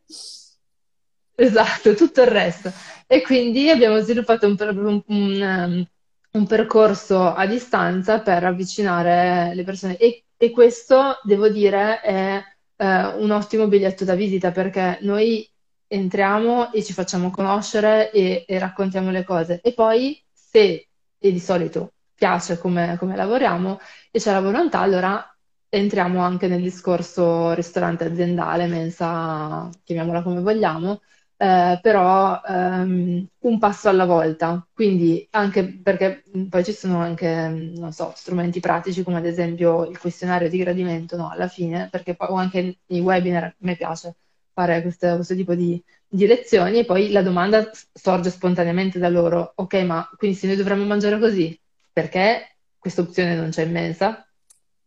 Esatto, 1.36 1.94
tutto 1.94 2.22
il 2.22 2.28
resto. 2.28 2.72
E 3.08 3.22
quindi 3.22 3.70
abbiamo 3.70 4.00
sviluppato 4.00 4.48
un, 4.48 4.56
un, 4.60 5.04
un, 5.08 5.86
un 6.32 6.48
percorso 6.48 7.34
a 7.34 7.46
distanza 7.46 8.22
per 8.22 8.44
avvicinare 8.44 9.54
le 9.54 9.64
persone 9.64 9.98
e 9.98 10.25
e 10.38 10.52
questo, 10.52 11.20
devo 11.24 11.50
dire, 11.50 12.02
è 12.02 12.44
eh, 12.76 13.06
un 13.18 13.32
ottimo 13.32 13.68
biglietto 13.68 14.04
da 14.06 14.16
visita 14.16 14.52
perché 14.52 15.00
noi 15.02 15.50
entriamo 15.88 16.72
e 16.74 16.84
ci 16.84 16.94
facciamo 16.94 17.30
conoscere 17.32 18.12
e, 18.12 18.46
e 18.48 18.60
raccontiamo 18.60 19.12
le 19.12 19.24
cose. 19.24 19.62
E 19.62 19.74
poi, 19.74 20.22
se 20.32 20.88
e 21.18 21.32
di 21.32 21.40
solito 21.40 21.94
piace 22.14 22.58
come, 22.58 22.96
come 23.00 23.16
lavoriamo 23.16 23.80
e 24.12 24.20
c'è 24.20 24.32
la 24.32 24.42
volontà, 24.42 24.80
allora 24.80 25.36
entriamo 25.70 26.22
anche 26.22 26.48
nel 26.48 26.62
discorso 26.62 27.54
ristorante 27.54 28.06
aziendale, 28.06 28.68
mensa, 28.68 29.70
chiamiamola 29.84 30.22
come 30.22 30.42
vogliamo, 30.42 31.02
eh, 31.38 31.80
però 31.82 32.42
ehm, 32.48 33.28
un 33.40 33.60
passo 33.60 33.90
alla 33.90 34.06
volta, 34.06 34.66
quindi 34.74 35.28
anche 35.32 35.80
perché 35.82 36.24
poi 36.50 36.64
ci 36.64 36.72
sono 36.72 37.00
anche, 37.00 37.28
non 37.76 37.92
so, 37.92 38.14
strumenti 38.16 38.60
pratici 38.60 39.04
come 39.04 39.18
ad 39.18 39.26
esempio 39.26 39.86
il 39.86 40.00
questionario 40.00 40.50
di 40.50 40.58
gradimento, 40.58 41.18
no, 41.18 41.30
alla 41.30 41.48
fine, 41.48 41.90
perché 41.92 42.16
poi 42.16 42.28
o 42.30 42.36
anche 42.36 42.78
i 42.86 43.00
webinar, 43.00 43.44
a 43.44 43.56
me 43.60 43.76
piace 43.76 44.16
fare 44.54 44.82
questo, 44.82 45.16
questo 45.16 45.36
tipo 45.36 45.54
di, 45.54 45.82
di 46.08 46.26
lezioni 46.26 46.80
e 46.80 46.86
poi 46.86 47.12
la 47.12 47.22
domanda 47.22 47.70
sorge 47.92 48.30
spontaneamente 48.30 49.00
da 49.00 49.10
loro, 49.10 49.52
ok, 49.56 49.74
ma 49.84 50.10
quindi 50.18 50.38
se 50.38 50.48
noi 50.48 50.56
dovremmo 50.56 50.86
mangiare 50.86 51.20
così, 51.20 51.60
perché 51.92 52.58
questa 52.78 53.02
opzione 53.02 53.36
non 53.36 53.50
c'è 53.50 53.64
in 53.64 53.72
mensa? 53.72 54.26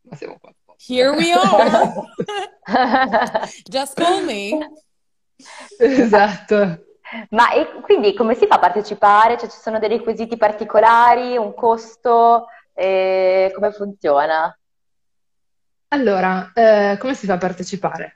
Ma 0.02 0.16
siamo 0.16 0.38
qua. 0.40 0.52
Here 0.80 1.10
we 1.10 1.32
are! 1.32 1.92
Just 3.68 3.94
call 3.94 4.24
me! 4.24 4.56
Esatto. 5.78 6.84
Ma 7.30 7.52
e 7.52 7.80
quindi 7.82 8.12
come 8.14 8.34
si 8.34 8.46
fa 8.46 8.56
a 8.56 8.58
partecipare? 8.58 9.38
Cioè 9.38 9.48
ci 9.48 9.58
sono 9.58 9.78
dei 9.78 9.88
requisiti 9.88 10.36
particolari, 10.36 11.36
un 11.36 11.54
costo? 11.54 12.48
Eh, 12.74 13.50
come 13.54 13.72
funziona? 13.72 14.56
Allora, 15.88 16.52
eh, 16.52 16.96
come 16.98 17.14
si 17.14 17.26
fa 17.26 17.34
a 17.34 17.38
partecipare? 17.38 18.14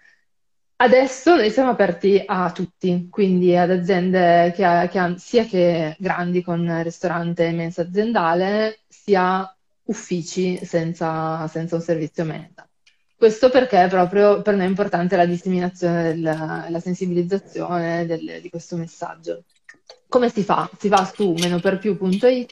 Adesso 0.76 1.37
noi 1.37 1.50
siamo 1.50 1.70
aperti 1.70 2.22
a 2.26 2.50
tutti, 2.50 3.08
quindi 3.08 3.56
ad 3.56 3.70
aziende 3.70 4.52
che, 4.54 4.88
che 4.90 5.14
sia 5.16 5.44
che 5.44 5.96
grandi 5.98 6.42
con 6.42 6.82
ristorante 6.82 7.46
e 7.46 7.52
mensa 7.52 7.82
aziendale, 7.82 8.80
sia 8.88 9.48
uffici 9.85 10.62
senza, 10.64 11.46
senza 11.46 11.76
un 11.76 11.82
servizio 11.82 12.24
mensa. 12.24 12.68
Questo 13.22 13.50
perché 13.50 13.87
proprio 13.88 14.42
per 14.42 14.56
noi 14.56 14.64
è 14.64 14.68
importante 14.68 15.14
la 15.14 15.26
disseminazione, 15.26 16.02
della, 16.02 16.66
la 16.68 16.80
sensibilizzazione 16.80 18.04
del, 18.04 18.40
di 18.42 18.50
questo 18.50 18.74
messaggio. 18.74 19.44
Come 20.08 20.28
si 20.28 20.42
fa? 20.42 20.68
Si 20.76 20.88
va 20.88 21.08
su 21.14 21.32
menoperpiù.it 21.38 22.50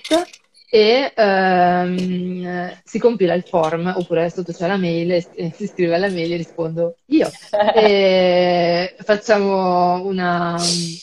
e 0.70 1.12
ehm, 1.12 2.80
si 2.84 3.00
compila 3.00 3.34
il 3.34 3.42
form 3.42 3.92
oppure 3.96 4.30
sotto 4.30 4.52
c'è 4.52 4.68
la 4.68 4.76
mail 4.76 5.10
e, 5.10 5.26
e 5.34 5.52
si 5.52 5.66
scrive 5.66 5.96
alla 5.96 6.08
mail 6.08 6.34
e 6.34 6.36
rispondo 6.36 6.98
io 7.06 7.28
e 7.74 8.94
facciamo 9.02 10.06
una, 10.06 10.56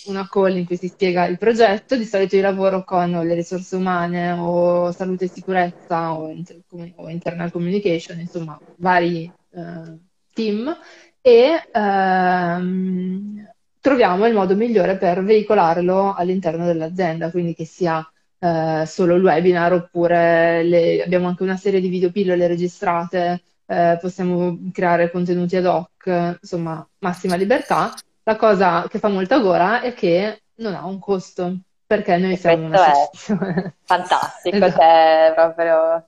una, 0.06 0.30
call 0.32 0.56
in 0.56 0.65
cui 0.65 0.77
si 0.77 0.88
spiega 0.88 1.25
il 1.25 1.38
progetto 1.38 1.97
di 1.97 2.06
solito 2.06 2.38
io 2.38 2.43
lavoro 2.43 2.86
con 2.86 3.12
le 3.12 3.34
risorse 3.34 3.75
umane 3.75 4.32
o 4.32 4.93
salute 4.93 5.25
e 5.25 5.30
sicurezza 5.30 6.13
o, 6.13 6.30
inter- 6.30 6.62
o 6.95 7.10
internal 7.10 7.51
communication 7.51 8.21
insomma 8.21 8.58
vari 8.77 9.30
team 10.34 10.78
e 11.22 11.67
ehm, 11.72 13.54
troviamo 13.80 14.28
il 14.28 14.34
modo 14.34 14.56
migliore 14.56 14.98
per 14.98 15.24
veicolarlo 15.24 16.13
all'interno 16.13 16.65
dell'azienda 16.65 17.32
quindi 17.32 17.54
che 17.54 17.65
sia 17.65 18.08
eh, 18.39 18.84
solo 18.86 19.15
il 19.15 19.24
webinar 19.24 19.74
oppure 19.74 20.63
le, 20.63 21.04
abbiamo 21.04 21.28
anche 21.28 21.43
una 21.43 21.58
serie 21.58 21.80
di 21.80 21.88
videopillole 21.88 22.48
registrate, 22.48 23.41
eh, 23.65 23.98
possiamo 24.00 24.58
creare 24.72 25.10
contenuti 25.10 25.56
ad 25.56 25.65
hoc, 25.65 26.38
insomma, 26.41 26.88
massima 27.00 27.36
libertà. 27.36 27.93
La 28.24 28.36
cosa 28.36 28.86
che 28.88 29.00
fa 29.00 29.08
molta 29.08 29.39
gola 29.39 29.82
è 29.82 29.93
che 29.93 30.41
non 30.56 30.76
ha 30.76 30.86
un 30.86 31.00
costo, 31.00 31.58
perché 31.86 32.17
noi 32.17 32.38
siamo 32.38 32.65
un'associazione. 32.65 33.76
Fantastico, 33.84 34.56
esatto. 34.65 34.80
cioè 34.80 35.32
proprio... 35.34 36.08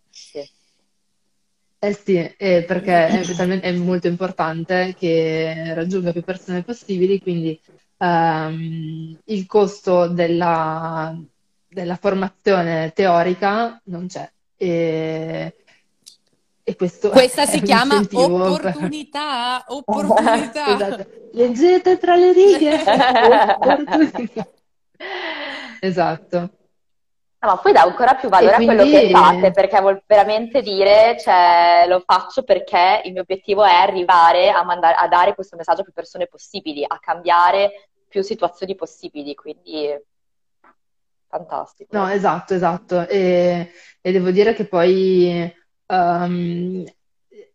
Eh 1.81 1.93
sì, 1.93 2.17
eh, 2.17 2.63
perché 2.67 3.07
è, 3.07 3.21
è, 3.61 3.71
molto 3.71 4.07
importante 4.07 4.93
che 4.99 5.73
raggiunga 5.73 6.11
più 6.11 6.23
persone 6.23 6.61
possibili, 6.61 7.21
quindi 7.21 7.57
um, 7.99 9.17
il 9.23 9.45
costo 9.45 10.07
della, 10.07 11.17
della 11.69 11.95
formazione 11.95 12.91
teorica 12.93 13.79
non 13.85 14.07
c'è. 14.07 14.29
E, 14.57 15.55
e 16.61 16.75
questo 16.75 17.11
Questa 17.15 17.45
si 17.45 17.61
chiama 17.61 17.99
opportunità, 17.99 19.63
per... 19.65 19.77
opportunità. 19.77 20.65
Scusate, 20.75 21.29
leggete 21.31 21.97
tra 21.97 22.15
le 22.17 22.33
righe. 22.33 22.83
esatto. 25.79 26.49
No, 27.41 27.47
ma 27.47 27.57
poi 27.57 27.71
dà 27.71 27.83
ancora 27.83 28.15
più 28.15 28.27
valore 28.27 28.55
quindi... 28.55 28.73
a 28.73 28.75
quello 28.75 28.91
che 28.91 29.09
fate, 29.11 29.51
perché 29.51 29.79
vuol 29.79 30.03
veramente 30.05 30.61
dire, 30.61 31.17
cioè, 31.17 31.85
lo 31.87 32.03
faccio 32.05 32.43
perché 32.43 33.01
il 33.05 33.13
mio 33.13 33.21
obiettivo 33.21 33.63
è 33.63 33.71
arrivare 33.71 34.49
a, 34.49 34.61
mandare, 34.65 34.95
a 34.95 35.07
dare 35.07 35.35
questo 35.35 35.55
messaggio 35.55 35.81
a 35.81 35.83
più 35.85 35.93
persone 35.93 36.27
possibili, 36.27 36.83
a 36.85 36.99
cambiare 36.99 37.89
più 38.09 38.21
situazioni 38.23 38.75
possibili, 38.75 39.35
quindi 39.35 39.87
fantastico. 41.29 41.95
No, 41.97 42.09
esatto, 42.09 42.53
esatto. 42.53 43.07
E, 43.07 43.71
e 44.01 44.11
devo 44.11 44.31
dire 44.31 44.53
che 44.53 44.65
poi 44.65 45.55
um, 45.85 46.83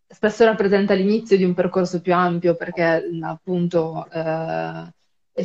spesso 0.07 0.45
rappresenta 0.45 0.95
l'inizio 0.95 1.37
di 1.37 1.45
un 1.45 1.53
percorso 1.53 2.01
più 2.01 2.15
ampio 2.15 2.55
perché 2.55 3.03
appunto 3.23 4.09
eh, 4.11 4.93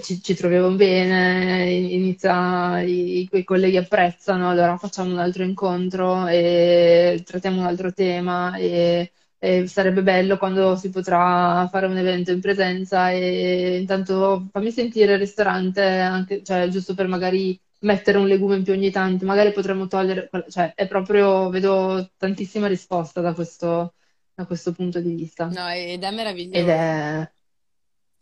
ci, 0.02 0.22
ci, 0.22 0.36
troviamo 0.36 0.70
bene, 0.76 1.68
inizia, 1.72 2.82
i, 2.82 3.28
i 3.32 3.44
colleghi 3.44 3.78
apprezzano, 3.78 4.50
allora 4.50 4.78
facciamo 4.78 5.12
un 5.12 5.18
altro 5.18 5.44
incontro 5.44 6.28
e 6.28 7.24
trattiamo 7.26 7.60
un 7.62 7.66
altro 7.66 7.92
tema 7.92 8.56
e, 8.56 9.12
e 9.40 9.68
sarebbe 9.68 10.04
bello 10.04 10.38
quando 10.38 10.76
si 10.76 10.92
potrà 10.92 11.68
fare 11.72 11.88
un 11.88 11.98
evento 11.98 12.32
in 12.32 12.40
presenza 12.40 13.10
e 13.10 13.78
intanto 13.80 14.48
fammi 14.52 14.70
sentire 14.70 15.14
il 15.14 15.20
ristorante, 15.20 15.82
anche, 15.84 16.44
cioè, 16.44 16.68
giusto 16.68 16.94
per 16.94 17.08
magari 17.08 17.60
mettere 17.80 18.20
un 18.20 18.28
legume 18.28 18.58
in 18.58 18.64
più 18.64 18.74
ogni 18.74 18.92
tanto, 18.92 19.26
magari 19.26 19.52
potremmo 19.52 19.88
togliere, 19.88 20.30
cioè 20.50 20.74
è 20.76 20.88
proprio, 20.88 21.50
vedo 21.50 22.12
tantissima 22.16 22.68
risposta 22.68 23.22
da 23.22 23.34
questo, 23.34 23.96
da 24.36 24.46
questo 24.46 24.72
punto 24.72 25.00
di 25.00 25.16
vista. 25.16 25.48
No, 25.48 25.68
ed 25.70 26.04
è 26.04 26.12
meraviglioso. 26.12 26.60
Ed 26.60 26.70
è... 26.70 27.32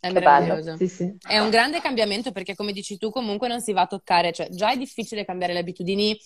È 0.00 0.10
meraviglioso. 0.12 0.76
Sì, 0.76 0.88
sì. 0.88 1.16
È 1.26 1.38
un 1.38 1.50
grande 1.50 1.80
cambiamento 1.80 2.30
perché, 2.30 2.54
come 2.54 2.72
dici 2.72 2.98
tu, 2.98 3.10
comunque 3.10 3.48
non 3.48 3.60
si 3.60 3.72
va 3.72 3.82
a 3.82 3.86
toccare, 3.86 4.32
cioè 4.32 4.48
già 4.50 4.70
è 4.70 4.76
difficile 4.76 5.24
cambiare 5.24 5.52
le 5.52 5.58
abitudini 5.58 6.16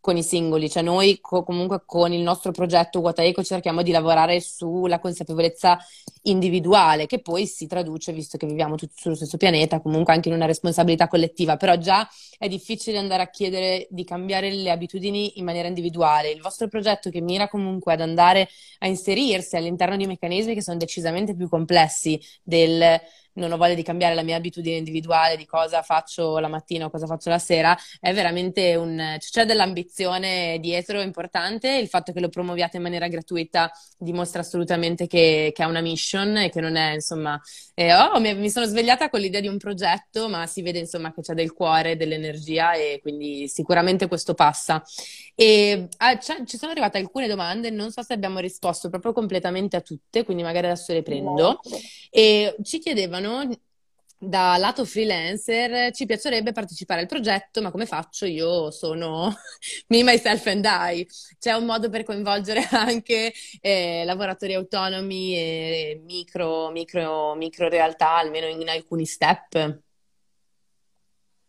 con 0.00 0.16
i 0.16 0.22
singoli, 0.22 0.70
cioè 0.70 0.82
noi 0.82 1.18
co- 1.20 1.42
comunque 1.44 1.82
con 1.84 2.12
il 2.12 2.22
nostro 2.22 2.52
progetto 2.52 3.00
Guataeco 3.00 3.42
cerchiamo 3.42 3.82
di 3.82 3.90
lavorare 3.90 4.40
sulla 4.40 4.98
consapevolezza 4.98 5.78
individuale 6.22 7.06
che 7.06 7.20
poi 7.20 7.46
si 7.46 7.66
traduce, 7.66 8.12
visto 8.12 8.38
che 8.38 8.46
viviamo 8.46 8.76
tutti 8.76 8.94
sullo 8.96 9.14
stesso 9.14 9.36
pianeta, 9.36 9.80
comunque 9.80 10.12
anche 10.12 10.28
in 10.28 10.34
una 10.34 10.46
responsabilità 10.46 11.06
collettiva, 11.06 11.56
però 11.56 11.76
già 11.76 12.08
è 12.38 12.48
difficile 12.48 12.98
andare 12.98 13.22
a 13.22 13.28
chiedere 13.30 13.86
di 13.90 14.04
cambiare 14.04 14.50
le 14.50 14.70
abitudini 14.70 15.38
in 15.38 15.44
maniera 15.44 15.68
individuale. 15.68 16.30
Il 16.30 16.40
vostro 16.40 16.68
progetto 16.68 17.10
che 17.10 17.20
mira 17.20 17.48
comunque 17.48 17.92
ad 17.92 18.00
andare 18.00 18.48
a 18.78 18.86
inserirsi 18.86 19.56
all'interno 19.56 19.96
di 19.96 20.06
meccanismi 20.06 20.54
che 20.54 20.62
sono 20.62 20.78
decisamente 20.78 21.34
più 21.34 21.48
complessi 21.48 22.18
del 22.42 23.00
non 23.34 23.52
ho 23.52 23.56
voglia 23.56 23.74
di 23.74 23.82
cambiare 23.82 24.14
la 24.14 24.22
mia 24.22 24.36
abitudine 24.36 24.76
individuale 24.76 25.36
di 25.36 25.46
cosa 25.46 25.82
faccio 25.82 26.38
la 26.38 26.48
mattina 26.48 26.86
o 26.86 26.90
cosa 26.90 27.06
faccio 27.06 27.30
la 27.30 27.38
sera, 27.38 27.76
è 28.00 28.12
veramente 28.12 28.74
un... 28.76 29.16
c'è 29.18 29.44
dell'ambizione 29.44 30.58
dietro 30.60 31.00
importante, 31.00 31.76
il 31.76 31.88
fatto 31.88 32.12
che 32.12 32.20
lo 32.20 32.28
promuoviate 32.28 32.76
in 32.76 32.82
maniera 32.82 33.08
gratuita 33.08 33.70
dimostra 33.98 34.40
assolutamente 34.40 35.06
che, 35.06 35.52
che 35.54 35.62
ha 35.62 35.66
una 35.66 35.80
mission 35.80 36.36
e 36.36 36.50
che 36.50 36.60
non 36.60 36.76
è, 36.76 36.94
insomma, 36.94 37.40
eh, 37.74 37.94
oh, 37.94 38.20
mi, 38.20 38.34
mi, 38.34 38.50
sono 38.50 38.66
svegliata 38.66 39.08
con 39.08 39.20
l'idea 39.20 39.40
di 39.40 39.48
un 39.48 39.58
progetto, 39.58 40.28
ma 40.28 40.46
si 40.46 40.62
vede, 40.62 40.78
insomma, 40.78 41.12
che 41.12 41.22
c'è 41.22 41.34
del 41.34 41.52
cuore, 41.52 41.96
dell'energia 41.96 42.72
e 42.72 42.98
quindi 43.02 43.48
sicuramente 43.48 44.06
questo 44.08 44.34
passa. 44.34 44.82
E 45.34 45.88
ah, 45.96 46.18
ci 46.18 46.58
sono 46.58 46.72
arrivate 46.72 46.98
alcune 46.98 47.26
domande, 47.26 47.70
non 47.70 47.90
so 47.90 48.02
se 48.02 48.12
abbiamo 48.12 48.38
risposto 48.40 48.90
proprio 48.90 49.12
completamente 49.12 49.76
a 49.76 49.80
tutte, 49.80 50.24
quindi 50.24 50.42
magari 50.42 50.66
adesso 50.66 50.92
le 50.92 51.02
prendo. 51.02 51.60
E 52.10 52.56
ci 52.62 52.78
chiedevano 52.78 53.29
da 54.22 54.58
lato 54.58 54.84
freelancer 54.84 55.94
ci 55.94 56.04
piacerebbe 56.04 56.52
partecipare 56.52 57.00
al 57.00 57.06
progetto, 57.06 57.62
ma 57.62 57.70
come 57.70 57.86
faccio? 57.86 58.26
Io 58.26 58.70
sono 58.70 59.32
me, 59.88 60.02
myself 60.02 60.46
and 60.46 60.64
I. 60.66 61.06
C'è 61.38 61.52
un 61.52 61.64
modo 61.64 61.88
per 61.88 62.04
coinvolgere 62.04 62.66
anche 62.72 63.32
eh, 63.60 64.04
lavoratori 64.04 64.54
autonomi 64.54 65.34
e 65.36 66.00
micro, 66.04 66.70
micro, 66.70 67.34
micro 67.34 67.68
realtà, 67.68 68.16
almeno 68.16 68.46
in 68.46 68.68
alcuni 68.68 69.06
step? 69.06 69.80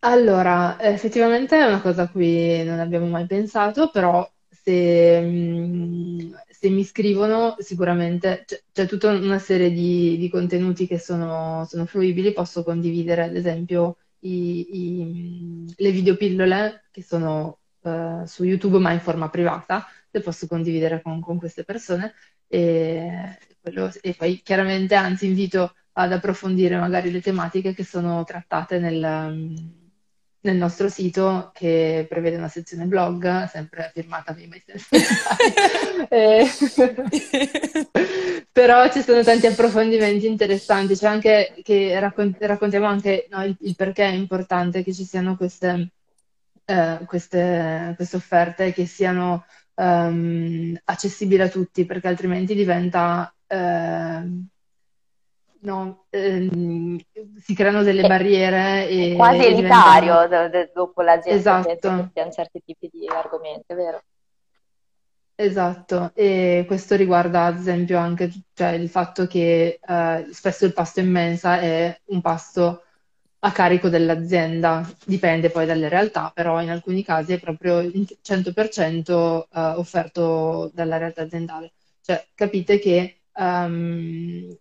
Allora, 0.03 0.79
effettivamente 0.81 1.57
è 1.57 1.65
una 1.65 1.81
cosa 1.81 2.03
a 2.03 2.09
cui 2.09 2.63
non 2.63 2.79
abbiamo 2.79 3.05
mai 3.05 3.27
pensato, 3.27 3.91
però 3.91 4.27
se, 4.49 5.21
mm, 5.21 6.33
se 6.61 6.69
mi 6.69 6.83
scrivono 6.83 7.55
sicuramente 7.57 8.43
c'è, 8.45 8.61
c'è 8.71 8.85
tutta 8.85 9.09
una 9.09 9.39
serie 9.39 9.71
di, 9.71 10.15
di 10.19 10.29
contenuti 10.29 10.85
che 10.85 10.99
sono, 10.99 11.65
sono 11.67 11.87
fruibili, 11.87 12.33
posso 12.33 12.63
condividere 12.63 13.23
ad 13.23 13.35
esempio 13.35 13.97
i, 14.19 14.67
i, 14.69 15.73
le 15.75 15.91
videopillole 15.91 16.83
che 16.91 17.01
sono 17.01 17.61
uh, 17.79 18.23
su 18.25 18.43
YouTube 18.43 18.77
ma 18.77 18.91
in 18.91 18.99
forma 18.99 19.27
privata, 19.29 19.87
le 20.11 20.19
posso 20.21 20.45
condividere 20.45 21.01
con, 21.01 21.19
con 21.19 21.39
queste 21.39 21.63
persone 21.63 22.13
e, 22.47 23.39
quello, 23.59 23.91
e 23.99 24.13
poi 24.13 24.39
chiaramente 24.43 24.93
anzi 24.93 25.25
invito 25.25 25.73
ad 25.93 26.11
approfondire 26.13 26.77
magari 26.77 27.09
le 27.09 27.21
tematiche 27.21 27.73
che 27.73 27.83
sono 27.83 28.23
trattate 28.23 28.77
nel 28.77 29.80
nel 30.41 30.55
nostro 30.55 30.89
sito 30.89 31.51
che 31.53 32.05
prevede 32.09 32.37
una 32.37 32.47
sezione 32.47 32.85
blog, 32.85 33.45
sempre 33.45 33.91
firmata 33.93 34.33
by 34.33 34.47
myself. 34.47 34.89
e... 36.09 36.45
Però 38.51 38.91
ci 38.91 39.01
sono 39.01 39.23
tanti 39.23 39.47
approfondimenti 39.47 40.25
interessanti, 40.27 40.95
c'è 40.95 41.07
anche 41.07 41.53
che 41.63 41.97
raccont- 41.99 42.43
raccontiamo 42.43 42.85
anche 42.85 43.27
no, 43.29 43.43
il, 43.43 43.55
il, 43.61 43.75
perché 43.75 44.03
è 44.03 44.11
importante 44.11 44.83
che 44.83 44.93
ci 44.93 45.05
siano 45.05 45.37
queste, 45.37 45.91
eh, 46.65 46.99
queste, 47.05 47.93
queste 47.95 48.15
offerte 48.17 48.73
che 48.73 48.85
siano 48.85 49.45
um, 49.75 50.77
accessibili 50.83 51.41
a 51.41 51.49
tutti, 51.49 51.85
perché 51.85 52.07
altrimenti 52.07 52.53
diventa 52.53 53.33
eh, 53.47 54.23
no, 55.61 56.05
ehm, 56.09 56.99
si 57.37 57.53
creano 57.53 57.83
delle 57.83 58.07
barriere 58.07 58.87
e 58.87 59.13
quasi 59.15 59.45
elitario 59.45 60.23
diventano... 60.23 60.69
dopo 60.73 61.01
l'azienda 61.01 61.59
esatto. 61.59 62.09
che 62.13 62.21
ha 62.21 62.29
certi 62.29 62.61
tipi 62.65 62.89
di 62.91 63.07
argomenti, 63.07 63.65
è 63.67 63.75
vero? 63.75 64.01
Esatto, 65.35 66.11
e 66.13 66.65
questo 66.67 66.95
riguarda 66.95 67.45
ad 67.45 67.57
esempio 67.57 67.97
anche 67.97 68.31
cioè, 68.53 68.69
il 68.69 68.89
fatto 68.89 69.25
che 69.25 69.79
eh, 69.81 70.27
spesso 70.31 70.65
il 70.65 70.73
pasto 70.73 70.99
in 70.99 71.09
mensa 71.09 71.59
è 71.59 71.99
un 72.05 72.21
pasto 72.21 72.83
a 73.43 73.51
carico 73.51 73.89
dell'azienda, 73.89 74.87
dipende 75.03 75.49
poi 75.49 75.65
dalle 75.65 75.89
realtà, 75.89 76.31
però 76.33 76.61
in 76.61 76.69
alcuni 76.69 77.03
casi 77.03 77.33
è 77.33 77.39
proprio 77.39 77.79
il 77.79 78.07
100% 78.21 79.47
eh, 79.51 79.59
offerto 79.77 80.69
dalla 80.73 80.97
realtà 80.97 81.23
aziendale. 81.23 81.71
Cioè, 82.01 82.23
capite 82.35 82.77
che 82.77 83.21
um, 83.35 84.55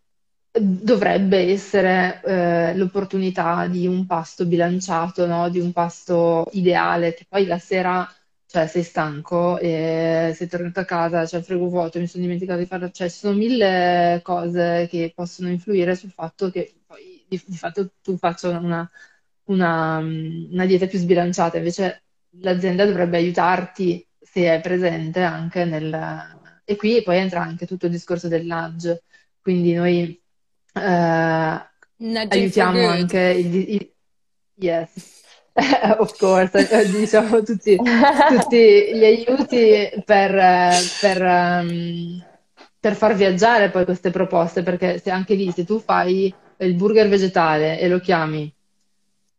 dovrebbe 0.52 1.38
essere 1.50 2.20
eh, 2.24 2.76
l'opportunità 2.76 3.66
di 3.66 3.86
un 3.86 4.06
pasto 4.06 4.46
bilanciato, 4.46 5.26
no? 5.26 5.48
di 5.48 5.60
un 5.60 5.72
pasto 5.72 6.48
ideale, 6.52 7.14
che 7.14 7.26
poi 7.28 7.46
la 7.46 7.58
sera 7.58 8.08
cioè 8.50 8.66
sei 8.66 8.82
stanco 8.82 9.58
e 9.58 10.32
sei 10.34 10.48
tornato 10.48 10.80
a 10.80 10.84
casa, 10.84 11.24
c'è 11.24 11.38
il 11.38 11.44
frigo 11.44 11.68
vuoto, 11.68 12.00
mi 12.00 12.08
sono 12.08 12.24
dimenticato 12.24 12.58
di 12.58 12.66
farlo, 12.66 12.90
cioè 12.90 13.08
ci 13.08 13.18
sono 13.18 13.36
mille 13.36 14.20
cose 14.24 14.88
che 14.90 15.12
possono 15.14 15.50
influire 15.50 15.94
sul 15.94 16.10
fatto 16.10 16.50
che 16.50 16.74
poi 16.84 17.24
di, 17.28 17.40
di 17.46 17.56
fatto 17.56 17.92
tu 18.02 18.16
faccia 18.16 18.48
una, 18.58 18.90
una, 19.44 19.98
una, 19.98 20.66
dieta 20.66 20.86
più 20.88 20.98
sbilanciata, 20.98 21.58
invece 21.58 22.02
l'azienda 22.40 22.84
dovrebbe 22.86 23.18
aiutarti 23.18 24.04
se 24.20 24.52
è 24.52 24.60
presente 24.60 25.22
anche 25.22 25.64
nel... 25.64 26.38
E 26.64 26.76
qui 26.76 27.02
poi 27.02 27.18
entra 27.18 27.42
anche 27.42 27.66
tutto 27.66 27.86
il 27.86 27.92
discorso 27.92 28.26
del 28.28 28.46
nudge, 28.46 29.02
quindi 29.40 29.74
noi 29.74 30.20
aiutiamo 32.28 32.88
anche 32.88 33.18
il, 33.18 33.54
il... 33.54 33.92
Yes 34.54 35.18
of 35.98 36.16
course, 36.16 36.68
eh, 36.68 36.88
diciamo 36.88 37.42
tutti, 37.42 37.76
tutti, 37.76 38.94
gli 38.94 39.04
aiuti 39.04 39.90
per, 40.04 40.74
per, 41.00 41.22
um, 41.22 42.24
per, 42.78 42.94
far 42.94 43.14
viaggiare 43.14 43.70
poi 43.70 43.85
queste 43.85 44.11
proposte, 44.11 44.62
perché 44.62 44.98
se 44.98 45.11
anche 45.11 45.35
lì, 45.35 45.50
se 45.50 45.64
tu 45.64 45.80
fai 45.80 46.33
il 46.59 46.74
burger 46.74 47.09
vegetale 47.09 47.78
e 47.78 47.88
lo 47.88 47.98
chiami 47.98 48.52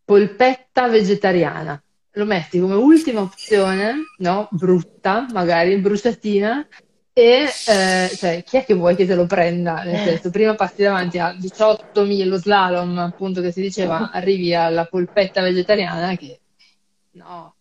polpetta 0.04 0.90
vegetariana, 0.90 1.82
lo 2.14 2.26
metti 2.26 2.60
come 2.60 2.76
ultima 2.76 3.22
opzione, 3.22 3.94
no? 4.18 4.48
Brutta, 4.52 5.28
magari 5.32 5.78
bruciatina, 5.78 6.68
e 7.14 7.48
eh, 7.68 8.10
cioè, 8.16 8.44
chi 8.44 8.58
è 8.58 8.66
che 8.66 8.74
vuoi 8.74 8.96
che 8.96 9.06
te 9.06 9.16
lo 9.16 9.26
prenda? 9.26 9.84
Nel 9.84 10.08
senso, 10.08 10.30
prima 10.30 10.56
passi 10.56 10.84
davanti 10.84 11.20
a 11.20 11.34
18.000 11.34 12.26
lo 12.26 12.38
slalom, 12.38 12.98
appunto, 13.00 13.42
che 13.42 13.52
si 13.52 13.62
diceva, 13.62 14.12
arrivi 14.14 14.56
alla 14.56 14.86
polpetta 14.86 15.42
vegetariana 15.42 16.16
che 16.16 16.40
no, 17.12 17.56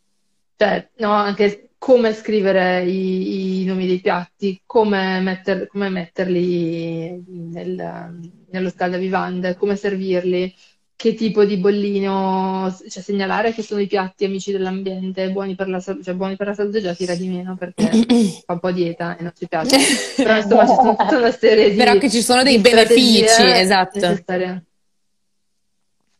cioè, 0.57 0.89
no, 0.99 1.13
anche 1.13 1.71
come 1.79 2.13
scrivere 2.13 2.85
i, 2.85 3.63
i 3.63 3.65
nomi 3.65 3.87
dei 3.87 4.01
piatti, 4.01 4.63
come, 4.67 5.19
metter, 5.21 5.67
come 5.67 5.89
metterli 5.89 7.25
nel, 7.27 8.19
nello 8.51 8.69
scaldavivande, 8.69 9.57
come 9.57 9.77
servirli 9.77 10.55
che 11.01 11.15
tipo 11.15 11.47
di 11.47 11.57
bollino, 11.57 12.77
cioè 12.91 13.03
segnalare 13.03 13.55
che 13.55 13.63
sono 13.63 13.81
i 13.81 13.87
piatti 13.87 14.27
amici 14.27 14.53
dell'ambiente, 14.53 15.31
buoni 15.31 15.55
per 15.55 15.67
la, 15.71 15.81
salute, 15.81 16.05
cioè 16.05 16.13
buoni 16.13 16.37
per 16.37 16.49
la 16.49 16.53
salute 16.53 16.83
già 16.83 16.93
tira 16.93 17.15
di 17.15 17.27
meno 17.27 17.57
perché 17.57 17.89
fa 18.45 18.53
un 18.53 18.61
po' 18.61 18.71
dieta 18.71 19.17
e 19.17 19.23
non 19.23 19.33
ci 19.35 19.49
piace. 19.49 19.79
Però 20.23 20.37
insomma 20.37 20.67
ci 20.67 20.75
sono 20.75 20.97
tutta 20.97 21.17
una 21.17 21.31
serie 21.31 21.71
di 21.71 21.77
Però 21.77 21.97
che 21.97 22.11
ci 22.11 22.21
sono 22.21 22.43
dei 22.43 22.59
benefici, 22.59 23.43
esatto. 23.43 23.99
Necessarie. 23.99 24.65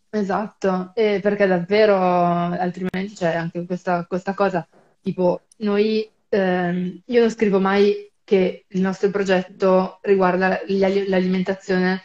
Esatto, 0.09 0.93
e 0.95 1.21
perché 1.21 1.47
davvero 1.47 1.95
altrimenti 1.95 3.13
c'è 3.17 3.35
anche 3.35 3.67
questa, 3.67 4.07
questa 4.09 4.33
cosa, 4.33 4.67
tipo 5.03 5.43
noi, 5.59 6.11
ehm, 6.31 7.03
io 7.05 7.21
non 7.21 7.31
scrivo 7.31 7.61
mai 7.61 8.11
che 8.25 8.65
il 8.67 8.81
nostro 8.81 9.11
progetto 9.11 9.99
riguarda 10.01 10.63
l'alimentazione 10.69 12.01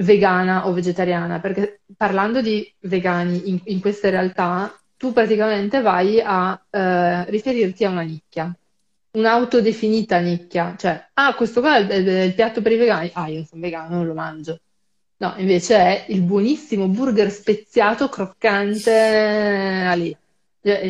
vegana 0.00 0.66
o 0.66 0.72
vegetariana, 0.72 1.40
perché 1.40 1.80
parlando 1.96 2.40
di 2.40 2.72
vegani 2.80 3.48
in, 3.48 3.60
in 3.64 3.80
queste 3.80 4.10
realtà, 4.10 4.74
tu 4.96 5.12
praticamente 5.12 5.80
vai 5.80 6.20
a 6.22 6.60
eh, 6.70 7.24
riferirti 7.30 7.84
a 7.84 7.90
una 7.90 8.02
nicchia, 8.02 8.54
un'autodefinita 9.12 10.18
nicchia, 10.18 10.74
cioè, 10.76 11.08
ah, 11.14 11.34
questo 11.34 11.60
qua 11.60 11.76
è 11.76 11.80
il, 11.80 12.06
è 12.06 12.22
il 12.22 12.34
piatto 12.34 12.62
per 12.62 12.72
i 12.72 12.76
vegani, 12.76 13.10
ah, 13.14 13.28
io 13.28 13.44
sono 13.44 13.60
vegano, 13.60 13.96
non 13.96 14.06
lo 14.06 14.14
mangio. 14.14 14.60
No, 15.18 15.34
invece 15.36 15.76
è 15.76 16.06
il 16.08 16.22
buonissimo 16.22 16.88
burger 16.88 17.30
speziato, 17.30 18.08
croccante, 18.08 18.90
eh, 18.90 19.96
lì. 19.96 20.16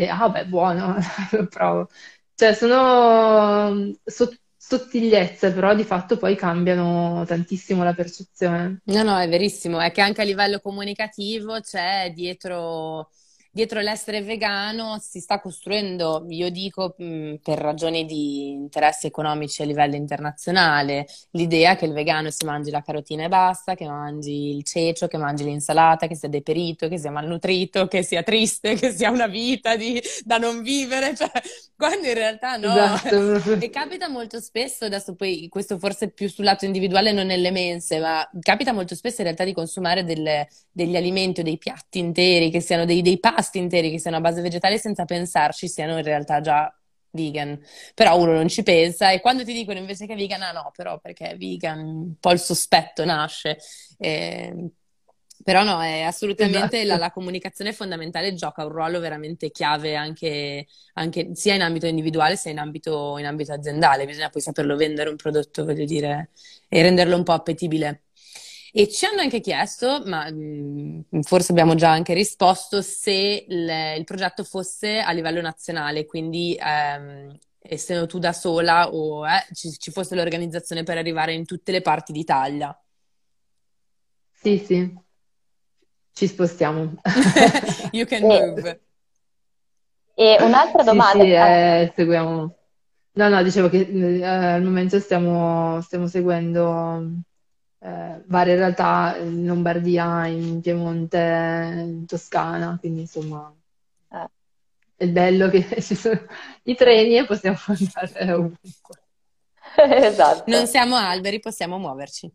Ah, 0.08 0.28
beh, 0.28 0.46
buono, 0.46 0.96
lo 1.32 1.46
provo. 1.48 1.88
Cioè, 2.34 2.54
sono 2.54 3.92
sotto 4.04 4.36
sottigliezze, 4.70 5.52
però 5.52 5.74
di 5.74 5.83
fatto 5.83 6.16
poi 6.16 6.37
cambiano 6.37 7.24
tantissimo 7.26 7.83
la 7.83 7.92
percezione. 7.92 8.83
No, 8.85 9.02
no, 9.02 9.18
è 9.18 9.28
verissimo, 9.28 9.80
è 9.80 9.90
che 9.90 10.00
anche 10.00 10.20
a 10.20 10.24
livello 10.24 10.61
comunicativo 10.61 11.61
c'è 11.61 12.12
dietro 12.14 13.11
dietro 13.52 13.80
l'essere 13.80 14.22
vegano 14.22 14.98
si 15.00 15.18
sta 15.18 15.40
costruendo, 15.40 16.24
io 16.28 16.50
dico 16.50 16.94
mh, 16.96 17.36
per 17.42 17.58
ragioni 17.58 18.04
di 18.06 18.50
interessi 18.50 19.06
economici 19.08 19.62
a 19.62 19.64
livello 19.64 19.96
internazionale, 19.96 21.06
l'idea 21.32 21.74
che 21.74 21.86
il 21.86 21.92
vegano 21.92 22.30
si 22.30 22.44
mangi 22.44 22.70
la 22.70 22.80
carotina 22.82 23.24
e 23.24 23.28
basta, 23.28 23.74
che 23.74 23.86
mangi 23.86 24.54
il 24.54 24.62
cecio, 24.62 25.08
che 25.08 25.16
mangi 25.16 25.42
l'insalata, 25.44 26.06
che 26.06 26.14
sia 26.14 26.28
deperito, 26.28 26.88
che 26.88 26.96
sia 26.96 27.10
malnutrito, 27.10 27.88
che 27.88 28.02
sia 28.02 28.22
triste, 28.22 28.74
che 28.78 28.92
sia 28.92 29.10
una 29.10 29.26
vita 29.26 29.76
di, 29.76 30.00
da 30.24 30.38
non 30.38 30.62
vivere, 30.62 31.14
cioè, 31.16 31.30
quando 31.76 32.06
in 32.06 32.14
realtà 32.14 32.56
no. 32.56 32.72
Esatto. 32.72 33.58
E 33.60 33.68
capita 33.68 34.08
molto 34.08 34.40
spesso, 34.40 34.84
adesso 34.86 35.14
poi 35.14 35.48
questo 35.48 35.78
forse 35.78 36.10
più 36.10 36.28
sul 36.28 36.44
lato 36.44 36.64
individuale, 36.64 37.12
non 37.12 37.26
nelle 37.26 37.50
mense, 37.50 37.98
ma 37.98 38.28
capita 38.40 38.72
molto 38.72 38.94
spesso 38.94 39.16
in 39.20 39.24
realtà 39.24 39.44
di 39.44 39.52
consumare 39.52 40.04
delle, 40.04 40.48
degli 40.70 40.96
alimenti 40.96 41.40
o 41.40 41.42
dei 41.42 41.58
piatti 41.58 41.98
interi, 41.98 42.50
che 42.50 42.60
siano 42.60 42.84
dei, 42.84 43.02
dei 43.02 43.18
pasti 43.18 43.39
pasti 43.40 43.59
interi 43.59 43.90
che 43.90 43.98
siano 43.98 44.18
a 44.18 44.20
base 44.20 44.42
vegetale 44.42 44.79
senza 44.79 45.07
pensarci 45.07 45.66
siano 45.66 45.96
in 45.96 46.05
realtà 46.05 46.40
già 46.42 46.72
vegan. 47.12 47.59
Però 47.94 48.18
uno 48.18 48.33
non 48.33 48.48
ci 48.48 48.62
pensa 48.62 49.11
e 49.11 49.20
quando 49.20 49.44
ti 49.44 49.55
dicono 49.55 49.79
invece 49.79 50.07
che 50.07 50.12
è 50.12 50.16
vegan, 50.16 50.42
ah 50.42 50.53
no, 50.53 50.70
però 50.76 50.98
perché 51.00 51.31
è 51.31 51.37
vegan, 51.37 51.79
un 51.81 52.14
po' 52.20 52.33
il 52.33 52.38
sospetto 52.38 53.05
nasce. 53.05 53.59
Eh, 53.98 54.70
però 55.42 55.64
no, 55.64 55.81
è 55.81 56.03
assolutamente 56.03 56.83
esatto. 56.83 56.87
la, 56.87 56.96
la, 56.98 57.11
comunicazione 57.11 57.72
fondamentale 57.72 58.35
gioca 58.35 58.62
un 58.62 58.72
ruolo 58.72 59.00
veramente 59.00 59.50
chiave 59.50 59.96
anche, 59.96 60.66
anche 60.94 61.31
sia 61.33 61.55
in 61.55 61.62
ambito 61.62 61.87
individuale 61.87 62.37
sia 62.37 62.50
in 62.50 62.59
ambito, 62.59 63.16
in 63.16 63.24
ambito 63.24 63.55
aziendale. 63.55 64.05
Bisogna 64.05 64.29
poi 64.29 64.42
saperlo 64.42 64.76
vendere 64.76 65.09
un 65.09 65.16
prodotto, 65.16 65.64
voglio 65.64 65.87
dire, 65.87 66.29
e 66.68 66.83
renderlo 66.83 67.16
un 67.16 67.22
po' 67.22 67.33
appetibile. 67.33 68.03
E 68.72 68.88
ci 68.88 69.04
hanno 69.04 69.20
anche 69.20 69.40
chiesto, 69.40 70.02
ma 70.06 70.30
mh, 70.30 71.04
mm, 71.16 71.20
forse 71.22 71.50
abbiamo 71.50 71.74
già 71.74 71.90
anche 71.90 72.14
risposto, 72.14 72.83
se 72.83 73.44
il, 73.48 73.70
il 73.98 74.04
progetto 74.04 74.44
fosse 74.44 75.00
a 75.00 75.11
livello 75.11 75.40
nazionale, 75.40 76.06
quindi 76.06 76.56
ehm, 76.61 77.37
essendo 77.59 78.06
tu 78.06 78.18
da 78.18 78.33
sola 78.33 78.92
o 78.92 79.26
eh, 79.26 79.46
ci, 79.52 79.70
ci, 79.76 79.90
fosse 79.90 80.14
l'organizzazione 80.14 80.85
per 80.85 80.98
arrivare 80.98 81.33
in 81.33 81.44
tutte 81.44 81.72
le 81.72 81.83
parti 81.83 82.12
d'Italia. 82.12 82.78
Sì, 84.33 84.59
sì, 84.59 84.94
ci 86.12 86.26
spostiamo. 86.28 86.94
you 87.90 88.06
can 88.06 88.22
move. 88.22 88.80
E 90.14 90.37
un'altra 90.40 90.85
domanda. 90.85 91.24
Sì, 91.24 91.28
sì 91.28 91.35
eh, 91.35 91.92
seguiamo. 91.96 92.54
No, 93.12 93.28
no, 93.28 93.42
dicevo 93.42 93.68
che 93.68 93.80
eh, 93.80 94.24
al 94.24 94.62
momento 94.62 95.00
stiamo, 95.00 95.80
stiamo 95.80 96.06
seguendo 96.06 97.22
eh, 97.82 98.22
varie 98.26 98.56
realtà 98.56 99.16
in 99.16 99.46
Lombardia, 99.46 100.26
in 100.26 100.60
Piemonte, 100.60 101.70
in 101.72 102.06
Toscana, 102.06 102.76
quindi 102.78 103.00
insomma 103.00 103.52
eh. 104.12 104.28
è 104.96 105.08
bello 105.08 105.48
che 105.48 105.64
ci 105.80 105.94
sono 105.94 106.20
i 106.64 106.74
treni 106.74 107.16
e 107.16 107.24
possiamo 107.26 107.58
andare 107.66 108.32
ovunque. 108.32 109.02
esatto. 109.76 110.44
Non 110.46 110.66
siamo 110.66 110.96
alberi, 110.96 111.40
possiamo 111.40 111.78
muoverci. 111.78 112.30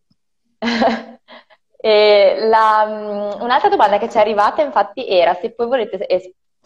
la, 1.80 2.86
mm, 2.88 3.42
un'altra 3.42 3.70
domanda 3.70 4.00
che 4.00 4.10
ci 4.10 4.18
è 4.18 4.20
arrivata 4.20 4.64
infatti 4.64 5.08
era 5.08 5.36
se 5.36 5.52
poi 5.52 5.68
volete 5.68 5.98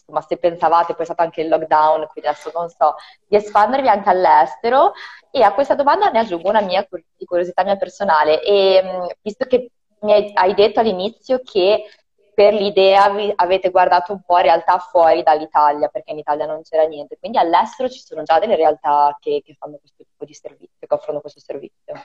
insomma, 0.10 0.22
se 0.22 0.38
pensavate, 0.38 0.94
poi 0.94 1.02
è 1.04 1.06
stato 1.06 1.22
anche 1.22 1.42
il 1.42 1.48
lockdown, 1.48 2.08
quindi 2.12 2.30
adesso 2.30 2.52
non 2.54 2.70
so, 2.70 2.96
di 3.28 3.36
espandervi 3.38 3.88
anche 3.88 4.10
all'estero. 4.10 4.94
E 5.32 5.44
a 5.44 5.54
questa 5.54 5.76
domanda 5.76 6.10
ne 6.10 6.20
aggiungo 6.20 6.50
una 6.50 6.62
mia 6.62 6.88
curiosità 7.26 7.64
mia 7.64 7.78
personale. 7.78 8.42
E 8.42 9.16
visto 9.22 9.46
che 9.46 9.72
mi 10.02 10.32
hai 10.34 10.54
detto 10.56 10.80
all'inizio 10.80 11.42
che 11.44 11.86
per 12.34 12.54
l'idea 12.54 13.12
avete 13.36 13.70
guardato 13.70 14.14
un 14.14 14.22
po' 14.26 14.38
realtà 14.38 14.80
fuori 14.80 15.24
dall'Italia, 15.24 15.90
perché 15.90 16.12
in 16.12 16.20
Italia 16.20 16.46
non 16.46 16.62
c'era 16.64 16.84
niente. 16.84 17.18
Quindi 17.20 17.38
all'estero 17.38 17.90
ci 17.90 18.00
sono 18.00 18.24
già 18.24 18.40
delle 18.40 18.56
realtà 18.56 19.16
che, 19.20 19.42
che 19.46 19.56
fanno 19.60 19.78
questo 19.78 20.04
tipo 20.04 20.26
di 20.26 20.34
servizio, 20.34 20.76
che 20.80 20.94
offrono 20.94 21.22
questo 21.22 21.40
servizio. 21.40 22.02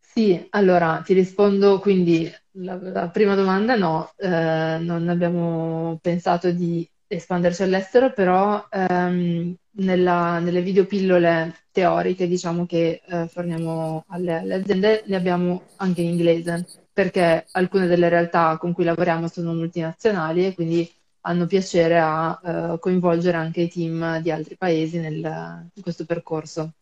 Sì, 0.00 0.46
allora 0.50 1.00
ti 1.04 1.12
rispondo 1.12 1.80
quindi 1.80 2.32
la, 2.54 2.78
la 2.80 3.08
prima 3.08 3.34
domanda 3.34 3.76
no, 3.76 4.12
eh, 4.16 4.78
non 4.80 5.08
abbiamo 5.08 5.98
pensato 6.00 6.50
di 6.50 6.88
espanderci 7.06 7.62
all'estero, 7.62 8.12
però 8.12 8.66
ehm, 8.70 9.54
nella, 9.76 10.38
nelle 10.38 10.62
videopillole 10.62 11.54
teoriche 11.70 12.28
diciamo 12.28 12.66
che 12.66 13.02
eh, 13.06 13.26
forniamo 13.28 14.04
alle, 14.08 14.38
alle 14.38 14.54
aziende 14.54 15.02
le 15.06 15.16
abbiamo 15.16 15.62
anche 15.76 16.02
in 16.02 16.10
inglese 16.10 16.66
perché 16.92 17.46
alcune 17.52 17.86
delle 17.86 18.08
realtà 18.08 18.56
con 18.56 18.72
cui 18.72 18.84
lavoriamo 18.84 19.26
sono 19.28 19.52
multinazionali 19.52 20.46
e 20.46 20.54
quindi 20.54 20.88
hanno 21.26 21.46
piacere 21.46 21.98
a 21.98 22.38
uh, 22.40 22.78
coinvolgere 22.78 23.36
anche 23.36 23.62
i 23.62 23.68
team 23.68 24.20
di 24.20 24.30
altri 24.30 24.56
paesi 24.56 24.98
nel, 24.98 25.16
in 25.74 25.82
questo 25.82 26.04
percorso 26.04 26.74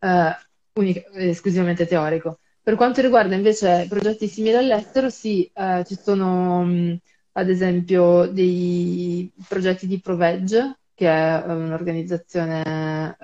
uh, 0.00 0.30
unica, 0.74 1.02
esclusivamente 1.14 1.86
teorico. 1.86 2.38
Per 2.64 2.76
quanto 2.76 3.00
riguarda 3.00 3.34
invece 3.34 3.86
progetti 3.88 4.28
simili 4.28 4.54
all'estero, 4.54 5.10
sì, 5.10 5.50
uh, 5.54 5.82
ci 5.82 5.96
sono 6.00 6.60
um, 6.60 6.96
ad 7.32 7.48
esempio 7.48 8.26
dei 8.26 9.30
progetti 9.48 9.86
di 9.88 10.00
ProVeg, 10.00 10.76
che 10.94 11.08
è 11.08 11.42
un'organizzazione 11.44 13.16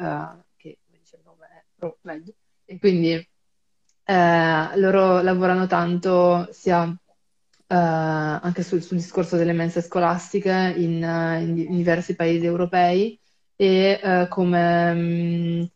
che, 0.56 0.78
come 0.84 0.98
dice 0.98 1.16
il 1.16 1.22
nome, 1.24 1.46
è 1.46 1.64
ProVeg, 1.76 2.34
e 2.64 2.78
quindi 2.78 3.28
eh, 4.04 4.76
loro 4.78 5.20
lavorano 5.22 5.66
tanto 5.66 6.48
sia 6.50 6.84
eh, 7.66 7.74
anche 7.76 8.62
sul, 8.62 8.82
sul, 8.82 8.96
discorso 8.96 9.36
delle 9.36 9.52
mense 9.52 9.82
scolastiche 9.82 10.74
in, 10.76 10.94
in, 11.02 11.58
in 11.58 11.76
diversi 11.76 12.16
paesi 12.16 12.44
europei 12.46 13.18
e 13.54 14.00
eh, 14.02 14.26
come 14.28 14.94
mh, 14.94 15.70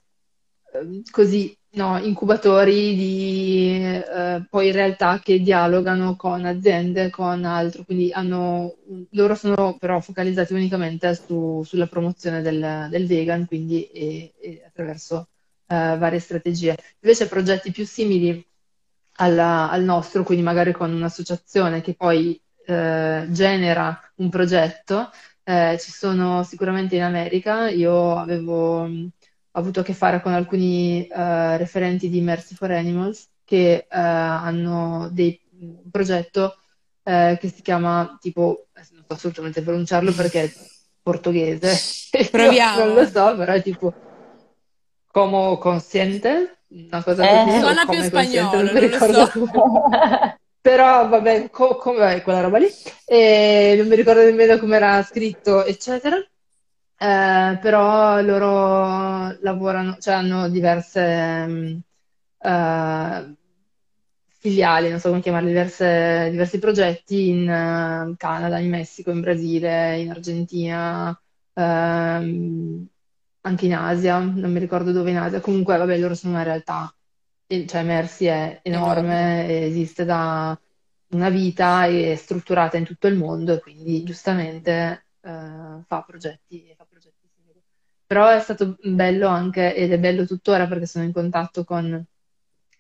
mm, 0.79 1.01
così 1.11 1.57
no, 1.73 1.99
incubatori 1.99 2.95
di 2.95 3.77
eh, 3.83 4.45
poi 4.49 4.71
realtà 4.73 5.19
che 5.21 5.41
dialogano 5.41 6.17
con 6.17 6.45
aziende, 6.45 7.11
con 7.11 7.45
altro, 7.45 7.85
quindi 7.85 8.11
hanno, 8.13 8.77
loro 9.11 9.35
sono 9.35 9.77
però 9.79 10.01
focalizzati 10.01 10.53
unicamente 10.53 11.15
su, 11.15 11.63
sulla 11.65 11.87
promozione 11.87 12.43
del, 12.43 12.89
del 12.91 13.07
vegan, 13.07 13.47
quindi 13.47 13.85
e, 13.91 14.35
e 14.41 14.63
attraverso 14.67 15.29
eh, 15.67 15.97
varie 15.99 16.19
strategie. 16.19 16.77
Invece 17.01 17.29
progetti 17.29 17.71
più 17.71 17.87
simili 17.87 18.45
alla, 19.17 19.71
al 19.71 19.83
nostro, 19.83 20.23
quindi 20.25 20.45
magari 20.45 20.73
con 20.73 20.93
un'associazione 20.93 21.81
che 21.81 21.95
poi 21.95 22.41
eh, 22.67 23.27
genera 23.31 23.99
un 24.17 24.29
progetto, 24.31 25.11
eh, 25.45 25.77
ci 25.81 25.91
sono 25.91 26.43
sicuramente 26.45 26.97
in 26.97 27.03
America. 27.03 27.69
Io 27.71 28.17
avevo 28.19 28.89
avuto 29.53 29.81
a 29.81 29.83
che 29.83 29.95
fare 29.95 30.21
con 30.21 30.33
alcuni 30.33 31.07
uh, 31.11 31.57
referenti 31.57 32.09
di 32.09 32.21
Mercy 32.21 32.55
for 32.55 32.71
Animals 32.71 33.29
che 33.45 33.87
uh, 33.89 33.95
hanno 33.95 35.09
dei, 35.13 35.39
un 35.61 35.91
progetto 35.91 36.57
uh, 37.03 37.37
che 37.39 37.53
si 37.55 37.63
chiama 37.63 38.17
tipo, 38.21 38.67
non 38.75 39.05
so 39.07 39.15
assolutamente 39.15 39.63
pronunciarlo 39.63 40.13
perché 40.13 40.43
è 40.45 40.53
portoghese, 41.03 41.77
proviamo. 42.31 42.85
non 42.85 42.95
lo 42.95 43.07
so, 43.07 43.37
però 43.37 43.53
è 43.53 43.63
tipo 43.63 43.93
Como 45.13 45.59
Consciente, 45.59 46.61
una 46.69 47.03
cosa 47.03 47.29
eh, 47.29 47.45
così. 47.45 47.59
Suona 47.59 47.85
più 47.85 48.03
spagnolo, 48.03 48.73
non, 48.73 48.75
non 48.75 48.91
lo 48.91 49.27
so. 49.27 49.31
Però 50.63 51.09
vabbè, 51.09 51.51
co- 51.51 51.77
come 51.77 52.23
quella 52.23 52.41
roba 52.41 52.59
lì. 52.59 52.69
E 53.05 53.75
non 53.77 53.89
mi 53.89 53.97
ricordo 53.97 54.23
nemmeno 54.23 54.59
come 54.59 54.77
era 54.77 55.03
scritto, 55.03 55.65
eccetera. 55.65 56.17
Eh, 57.03 57.59
però 57.61 58.21
loro 58.23 59.37
lavorano, 59.41 59.97
cioè 59.99 60.15
hanno 60.15 60.49
diverse 60.49 61.83
uh, 62.39 63.37
filiali, 64.39 64.89
non 64.89 65.01
so 65.01 65.09
come 65.09 65.21
chiamarli, 65.21 65.49
diverse, 65.49 66.29
diversi 66.31 66.61
progetti 66.61 67.29
in 67.31 67.41
uh, 67.43 68.15
Canada, 68.17 68.59
in 68.59 68.69
Messico, 68.71 69.11
in 69.11 69.21
Brasile, 69.21 69.99
in 69.99 70.11
Argentina, 70.11 71.09
uh, 71.11 71.61
anche 71.61 73.67
in 73.67 73.75
Asia, 73.75 74.19
non 74.21 74.53
mi 74.53 74.59
ricordo 74.61 74.93
dove 74.93 75.11
in 75.11 75.19
Asia, 75.19 75.41
comunque 75.41 75.77
vabbè 75.77 75.99
loro 75.99 76.15
sono 76.15 76.35
una 76.35 76.45
realtà, 76.45 76.95
cioè 77.67 77.83
Mercy 77.83 78.27
è 78.27 78.61
enorme, 78.63 79.65
esiste 79.67 80.05
da 80.05 80.57
una 81.09 81.29
vita 81.31 81.87
e 81.87 82.13
è 82.13 82.17
strutturata 82.17 82.77
in 82.77 82.85
tutto 82.85 83.09
il 83.09 83.17
mondo 83.17 83.55
e 83.55 83.61
quindi 83.61 84.03
giustamente 84.05 85.07
eh, 85.21 85.83
fa 85.87 86.03
progetti. 86.07 86.75
Però 88.13 88.29
è 88.29 88.41
stato 88.41 88.77
bello 88.83 89.27
anche, 89.27 89.75
ed 89.75 89.91
è 89.91 89.99
bello 89.99 90.27
tuttora 90.27 90.67
perché 90.67 90.85
sono 90.85 91.07
in 91.07 91.15
contatto 91.15 91.65
con 91.65 92.05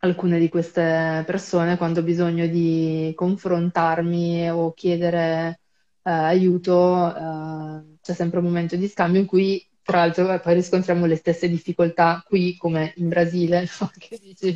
alcune 0.01 0.39
di 0.39 0.51
queste 0.51 1.23
persone 1.25 1.79
quando 1.79 2.01
ho 2.01 2.03
bisogno 2.03 2.47
di 2.49 3.15
confrontarmi 3.17 4.51
o 4.51 4.75
chiedere 4.75 5.61
eh, 6.03 6.11
aiuto, 6.11 7.17
eh, 7.17 7.97
c'è 8.03 8.13
sempre 8.13 8.41
un 8.41 8.45
momento 8.45 8.77
di 8.77 8.87
scambio 8.89 9.23
in 9.23 9.27
cui 9.27 9.67
tra 9.83 10.01
l'altro 10.01 10.39
poi 10.39 10.53
riscontriamo 10.53 11.07
le 11.07 11.17
stesse 11.17 11.49
difficoltà 11.49 12.23
qui 12.27 12.59
come 12.59 12.93
in 12.97 13.09
Brasile, 13.09 13.67
no? 13.81 13.91
che 13.97 14.19
dici, 14.21 14.55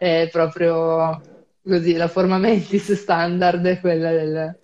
è 0.00 0.28
proprio 0.32 1.20
così, 1.62 1.92
la 1.92 2.08
forma 2.08 2.38
mentis 2.38 2.92
standard 2.94 3.64
è 3.64 3.78
quella 3.78 4.10
del, 4.10 4.58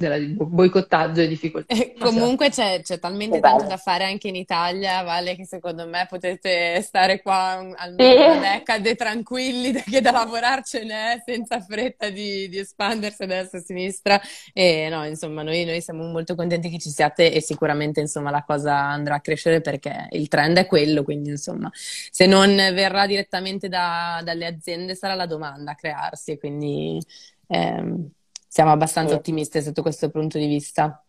della 0.00 0.18
boicottaggio 0.18 1.20
e 1.20 1.28
difficoltà. 1.28 1.74
E 1.74 1.94
comunque 1.98 2.48
c'è, 2.48 2.80
c'è 2.82 2.98
talmente 2.98 3.36
che 3.36 3.42
tanto 3.42 3.58
bello. 3.58 3.68
da 3.68 3.76
fare 3.76 4.04
anche 4.04 4.28
in 4.28 4.36
Italia, 4.36 5.02
Vale, 5.02 5.36
che 5.36 5.44
secondo 5.44 5.86
me 5.86 6.06
potete 6.08 6.80
stare 6.80 7.20
qua 7.20 7.62
almeno 7.76 8.32
sì. 8.32 8.38
una 8.38 8.52
decade 8.56 8.94
tranquilli 8.94 9.72
che 9.84 10.00
da 10.00 10.10
lavorare 10.10 10.62
ce 10.64 10.84
n'è 10.84 11.22
senza 11.24 11.60
fretta 11.60 12.08
di, 12.08 12.48
di 12.48 12.58
espandersi 12.58 13.24
a 13.24 13.26
destra 13.26 13.58
e 13.58 13.60
a 13.60 13.64
sinistra. 13.64 14.20
E 14.54 14.88
no, 14.88 15.04
insomma, 15.04 15.42
noi, 15.42 15.64
noi, 15.64 15.82
siamo 15.82 16.04
molto 16.04 16.34
contenti 16.34 16.70
che 16.70 16.78
ci 16.78 16.90
siate 16.90 17.32
e 17.32 17.42
sicuramente 17.42 18.00
insomma 18.00 18.30
la 18.30 18.42
cosa 18.42 18.76
andrà 18.76 19.16
a 19.16 19.20
crescere 19.20 19.60
perché 19.60 20.08
il 20.12 20.28
trend 20.28 20.56
è 20.56 20.66
quello, 20.66 21.02
quindi 21.02 21.28
insomma 21.30 21.70
se 21.74 22.24
non 22.24 22.56
verrà 22.56 23.06
direttamente 23.06 23.68
da, 23.68 24.22
dalle 24.24 24.46
aziende 24.46 24.94
sarà 24.94 25.14
la 25.14 25.26
domanda 25.26 25.72
a 25.72 25.74
crearsi 25.74 26.32
e 26.32 26.38
quindi... 26.38 26.98
Ehm, 27.48 28.12
siamo 28.50 28.72
abbastanza 28.72 29.12
sì. 29.12 29.18
ottimiste 29.18 29.62
sotto 29.62 29.80
questo 29.80 30.10
punto 30.10 30.36
di 30.36 30.48
vista. 30.48 31.04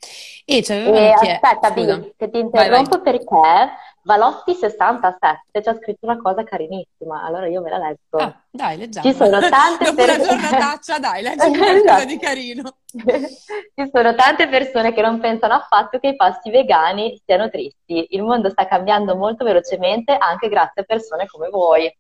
E, 0.46 0.64
e 0.68 1.10
aspetta, 1.10 1.72
Scusa. 1.72 2.00
che 2.16 2.30
ti 2.30 2.38
interrompo 2.38 3.00
vai, 3.00 3.02
vai. 3.02 3.18
perché 3.18 3.72
Valotti67 4.08 5.64
ci 5.64 5.70
ha 5.70 5.74
scritto 5.74 6.06
una 6.06 6.22
cosa 6.22 6.44
carinissima, 6.44 7.24
allora 7.24 7.48
io 7.48 7.64
ve 7.64 7.70
la 7.72 7.78
leggo. 7.80 8.18
Ah, 8.20 8.40
dai, 8.48 8.78
leggiamo. 8.78 9.10
Ci 9.10 9.16
sono 9.18 9.40
tante 9.40 9.86
Dopo 9.90 9.96
persone... 9.96 10.34
una 10.34 10.40
giornataccia, 10.40 11.00
dai, 11.00 11.22
leggi 11.26 11.58
qualcosa 11.58 12.06
di 12.06 12.20
carino. 12.20 12.64
Ci 12.94 13.90
sono 13.92 14.14
tante 14.14 14.48
persone 14.48 14.94
che 14.94 15.02
non 15.02 15.20
pensano 15.20 15.56
affatto 15.56 15.98
che 15.98 16.10
i 16.10 16.16
pasti 16.16 16.52
vegani 16.52 17.20
siano 17.26 17.50
tristi. 17.50 18.06
Il 18.12 18.22
mondo 18.22 18.52
sta 18.52 18.68
cambiando 18.68 19.16
molto 19.16 19.44
velocemente 19.44 20.16
anche 20.16 20.48
grazie 20.48 20.84
a 20.84 20.86
persone 20.86 21.26
come 21.26 21.50
voi 21.50 21.92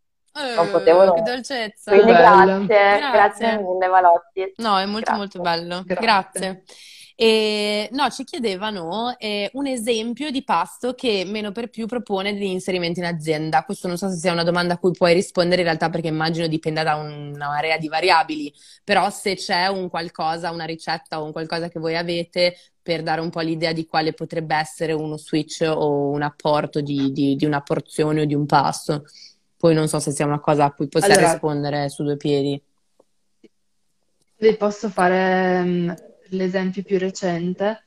non 0.55 0.71
potevo 0.71 1.05
non. 1.05 1.15
Che 1.15 1.21
dolcezza. 1.21 1.91
Quindi 1.91 2.11
grazie, 2.11 2.65
grazie, 2.67 3.11
grazie 3.11 3.57
mille 3.57 3.87
Valotti. 3.87 4.53
No, 4.57 4.79
è 4.79 4.85
molto 4.85 5.11
grazie. 5.11 5.17
molto 5.17 5.39
bello. 5.41 5.83
Grazie. 5.85 5.95
grazie. 5.95 6.63
E, 7.15 7.87
no, 7.91 8.09
ci 8.09 8.23
chiedevano 8.23 9.15
eh, 9.19 9.47
un 9.53 9.67
esempio 9.67 10.31
di 10.31 10.43
pasto 10.43 10.95
che 10.95 11.23
meno 11.27 11.51
per 11.51 11.69
più 11.69 11.85
propone 11.85 12.33
degli 12.33 12.45
inserimenti 12.45 12.99
in 12.99 13.05
azienda. 13.05 13.63
Questo 13.63 13.87
non 13.87 13.95
so 13.95 14.09
se 14.09 14.15
sia 14.15 14.31
una 14.31 14.43
domanda 14.43 14.73
a 14.73 14.77
cui 14.79 14.91
puoi 14.91 15.13
rispondere 15.13 15.61
in 15.61 15.67
realtà 15.67 15.91
perché 15.91 16.07
immagino 16.07 16.47
dipenda 16.47 16.81
da 16.81 16.95
un, 16.95 17.33
una 17.35 17.47
marea 17.49 17.77
di 17.77 17.87
variabili, 17.87 18.51
però 18.83 19.11
se 19.11 19.35
c'è 19.35 19.67
un 19.67 19.87
qualcosa, 19.87 20.49
una 20.49 20.65
ricetta 20.65 21.21
o 21.21 21.25
un 21.25 21.31
qualcosa 21.31 21.69
che 21.69 21.79
voi 21.79 21.95
avete 21.95 22.55
per 22.81 23.03
dare 23.03 23.21
un 23.21 23.29
po' 23.29 23.41
l'idea 23.41 23.71
di 23.71 23.85
quale 23.85 24.13
potrebbe 24.13 24.55
essere 24.55 24.93
uno 24.93 25.15
switch 25.15 25.61
o 25.61 26.09
un 26.09 26.23
apporto 26.23 26.81
di, 26.81 27.11
di, 27.11 27.35
di 27.35 27.45
una 27.45 27.61
porzione 27.61 28.21
o 28.21 28.25
di 28.25 28.33
un 28.33 28.47
pasto. 28.47 29.03
Poi 29.61 29.75
non 29.75 29.87
so 29.87 29.99
se 29.99 30.09
sia 30.09 30.25
una 30.25 30.39
cosa 30.39 30.65
a 30.65 30.71
cui 30.71 30.87
possiamo 30.87 31.13
allora, 31.13 31.31
rispondere 31.33 31.87
su 31.89 32.01
due 32.01 32.17
piedi. 32.17 32.59
Vi 34.39 34.57
posso 34.57 34.89
fare 34.89 35.61
um, 35.61 35.95
l'esempio 36.29 36.81
più 36.81 36.97
recente, 36.97 37.85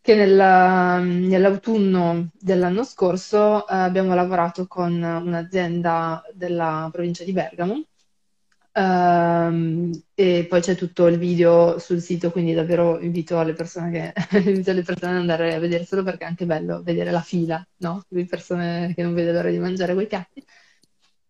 che 0.00 0.14
nella, 0.14 1.00
nell'autunno 1.00 2.30
dell'anno 2.38 2.84
scorso 2.84 3.38
uh, 3.38 3.64
abbiamo 3.66 4.14
lavorato 4.14 4.68
con 4.68 4.92
un'azienda 4.92 6.22
della 6.32 6.88
provincia 6.92 7.24
di 7.24 7.32
Bergamo, 7.32 7.74
uh, 7.74 9.90
e 10.14 10.46
poi 10.48 10.60
c'è 10.60 10.76
tutto 10.76 11.08
il 11.08 11.18
video 11.18 11.80
sul 11.80 12.00
sito, 12.00 12.30
quindi 12.30 12.54
davvero 12.54 13.00
invito 13.00 13.42
le 13.42 13.54
persone, 13.54 13.90
che, 13.90 14.12
invito 14.38 14.70
le 14.70 14.82
persone 14.82 15.14
ad 15.14 15.18
andare 15.18 15.52
a 15.52 15.58
vedere 15.58 15.84
solo 15.84 16.04
perché 16.04 16.22
è 16.22 16.28
anche 16.28 16.46
bello 16.46 16.80
vedere 16.84 17.10
la 17.10 17.22
fila, 17.22 17.66
no? 17.78 18.04
Di 18.06 18.24
persone 18.24 18.92
che 18.94 19.02
non 19.02 19.14
vedono 19.14 19.38
l'ora 19.38 19.50
di 19.50 19.58
mangiare 19.58 19.92
quei 19.92 20.06
piatti. 20.06 20.44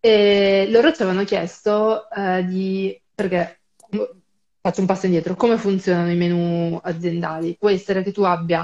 E 0.09 0.69
loro 0.71 0.93
ci 0.93 1.03
avevano 1.03 1.25
chiesto 1.25 2.07
uh, 2.09 2.41
di, 2.45 2.97
perché 3.13 3.63
faccio 4.61 4.81
un 4.81 4.87
passo 4.87 5.07
indietro, 5.07 5.35
come 5.35 5.59
funzionano 5.59 6.13
i 6.13 6.17
menu 6.17 6.79
aziendali? 6.81 7.57
Può 7.59 7.71
essere 7.71 8.05
che 8.05 8.13
tu 8.13 8.23
abbia 8.23 8.61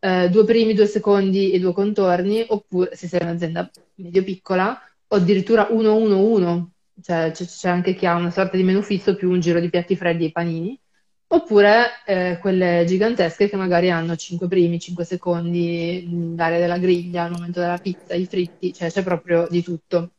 uh, 0.00 0.28
due 0.30 0.44
primi, 0.46 0.72
due 0.72 0.86
secondi 0.86 1.50
e 1.50 1.58
due 1.58 1.74
contorni, 1.74 2.42
oppure 2.48 2.96
se 2.96 3.06
sei 3.06 3.20
un'azienda 3.20 3.70
medio 3.96 4.24
piccola, 4.24 4.80
o 5.08 5.16
addirittura 5.16 5.68
1-1-1 5.70 6.64
cioè, 7.02 7.32
c'è 7.32 7.68
anche 7.68 7.94
chi 7.94 8.06
ha 8.06 8.14
una 8.14 8.30
sorta 8.30 8.56
di 8.56 8.62
menù 8.62 8.80
fisso 8.80 9.14
più 9.14 9.30
un 9.30 9.40
giro 9.40 9.60
di 9.60 9.68
piatti 9.68 9.94
freddi 9.94 10.24
e 10.24 10.32
panini, 10.32 10.80
oppure 11.26 12.02
eh, 12.06 12.38
quelle 12.40 12.84
gigantesche 12.86 13.50
che 13.50 13.56
magari 13.56 13.90
hanno 13.90 14.16
5 14.16 14.48
primi, 14.48 14.80
5 14.80 15.04
secondi, 15.04 16.34
l'area 16.34 16.58
della 16.58 16.78
griglia, 16.78 17.26
il 17.26 17.32
momento 17.32 17.60
della 17.60 17.76
pizza, 17.76 18.14
i 18.14 18.24
fritti, 18.24 18.72
cioè 18.72 18.90
c'è 18.90 19.02
proprio 19.02 19.46
di 19.50 19.62
tutto. 19.62 20.12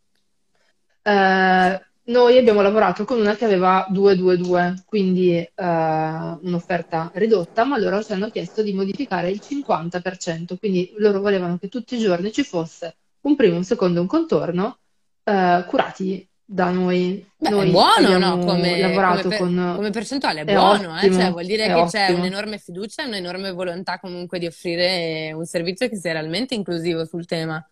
Eh, 1.09 1.81
noi 2.09 2.37
abbiamo 2.37 2.61
lavorato 2.61 3.03
con 3.03 3.19
una 3.19 3.35
che 3.35 3.45
aveva 3.45 3.87
2-2-2, 3.91 4.83
quindi 4.85 5.37
eh, 5.37 5.51
un'offerta 5.55 7.11
ridotta, 7.15 7.63
ma 7.65 7.77
loro 7.77 8.03
ci 8.03 8.13
hanno 8.13 8.29
chiesto 8.29 8.63
di 8.63 8.73
modificare 8.73 9.29
il 9.29 9.41
50%, 9.43 10.57
quindi 10.57 10.93
loro 10.97 11.19
volevano 11.19 11.57
che 11.57 11.67
tutti 11.67 11.95
i 11.95 11.99
giorni 11.99 12.31
ci 12.31 12.43
fosse 12.43 12.95
un 13.21 13.35
primo, 13.35 13.57
un 13.57 13.63
secondo 13.63 13.99
e 13.99 14.01
un 14.01 14.07
contorno 14.07 14.79
eh, 15.23 15.63
curati 15.67 16.27
da 16.43 16.71
noi. 16.71 17.23
Beh, 17.37 17.49
noi 17.49 17.67
è 17.67 17.71
buono, 17.71 18.17
no? 18.17 18.37
Come, 18.39 18.79
lavorato 18.79 19.21
come, 19.23 19.37
per, 19.37 19.45
con... 19.45 19.73
come 19.75 19.89
percentuale 19.91 20.41
è, 20.41 20.45
è 20.45 20.53
buono, 20.53 20.95
eh? 20.95 21.05
ottimo, 21.05 21.19
cioè, 21.19 21.31
vuol 21.31 21.45
dire 21.45 21.65
che 21.67 21.73
ottimo. 21.73 21.89
c'è 21.89 22.11
un'enorme 22.11 22.57
fiducia 22.57 23.03
e 23.03 23.07
un'enorme 23.07 23.51
volontà 23.51 23.99
comunque 23.99 24.39
di 24.39 24.47
offrire 24.47 25.31
un 25.31 25.45
servizio 25.45 25.87
che 25.87 25.95
sia 25.95 26.13
realmente 26.13 26.55
inclusivo 26.55 27.05
sul 27.05 27.27
tema. 27.27 27.63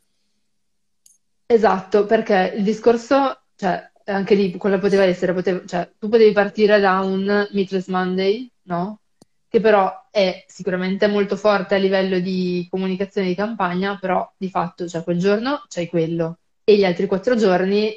Esatto, 1.49 2.05
perché 2.05 2.53
il 2.57 2.63
discorso, 2.63 3.43
cioè, 3.55 3.89
anche 4.05 4.35
lì, 4.35 4.55
quello 4.57 4.79
poteva 4.79 5.03
essere, 5.03 5.33
poteva, 5.33 5.61
cioè, 5.65 5.89
tu 5.97 6.09
potevi 6.09 6.33
partire 6.33 6.79
da 6.79 6.99
un 6.99 7.47
Meatless 7.51 7.87
Monday, 7.87 8.49
no? 8.63 8.99
Che 9.47 9.59
però 9.61 10.07
è 10.11 10.43
sicuramente 10.47 11.07
molto 11.07 11.37
forte 11.37 11.75
a 11.75 11.77
livello 11.77 12.19
di 12.19 12.67
comunicazione 12.69 13.27
di 13.27 13.35
campagna, 13.35 13.97
però 13.97 14.29
di 14.37 14.49
fatto, 14.49 14.87
cioè, 14.87 15.03
quel 15.03 15.19
giorno 15.19 15.63
c'hai 15.69 15.87
quello 15.87 16.39
e 16.65 16.75
gli 16.77 16.83
altri 16.83 17.07
quattro 17.07 17.35
giorni 17.35 17.93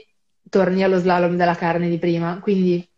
torni 0.49 0.83
allo 0.85 0.99
slalom 0.99 1.37
della 1.37 1.57
carne 1.57 1.89
di 1.89 1.99
prima, 1.99 2.39
quindi 2.41 2.89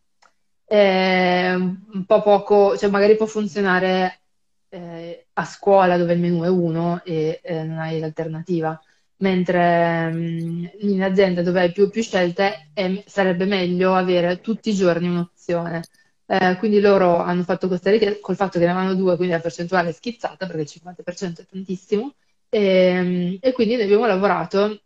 è 0.65 1.53
un 1.55 2.05
po' 2.07 2.23
poco, 2.23 2.77
cioè 2.77 2.91
magari 2.91 3.17
può 3.17 3.27
funzionare 3.27 4.21
eh, 4.69 5.27
a 5.35 5.45
scuola 5.45 5.97
dove 5.99 6.15
il 6.15 6.21
menù 6.21 6.43
è 6.43 6.49
uno 6.49 7.03
e 7.05 7.41
eh, 7.43 7.63
non 7.65 7.79
hai 7.79 7.99
l'alternativa, 7.99 8.81
mentre 9.23 10.11
mm, 10.13 10.65
in 10.81 11.03
azienda 11.03 11.43
dove 11.43 11.61
hai 11.61 11.73
più, 11.73 11.89
più 11.91 12.03
scelte 12.03 12.71
è, 12.75 13.03
sarebbe 13.07 13.45
meglio 13.47 13.95
avere 13.95 14.41
tutti 14.41 14.71
i 14.71 14.75
giorni 14.75 15.09
un'opzione. 15.09 15.83
Eh, 16.27 16.57
quindi 16.59 16.81
loro 16.81 17.19
hanno 17.19 17.43
fatto 17.43 17.69
questa 17.69 17.91
richiesta 17.91 18.19
col 18.21 18.37
fatto 18.37 18.59
che 18.59 18.65
ne 18.65 18.73
avevano 18.73 18.95
due, 18.95 19.17
quindi 19.17 19.35
la 19.35 19.41
percentuale 19.41 19.91
è 19.91 19.93
schizzata 19.93 20.47
perché 20.47 20.63
il 20.63 20.69
50% 20.69 21.43
è 21.43 21.47
tantissimo. 21.47 22.15
E, 22.49 22.61
ehm, 22.61 23.39
e 23.41 23.53
quindi 23.53 23.77
ne 23.77 23.85
abbiamo 23.85 24.07
lavorato 24.07 24.81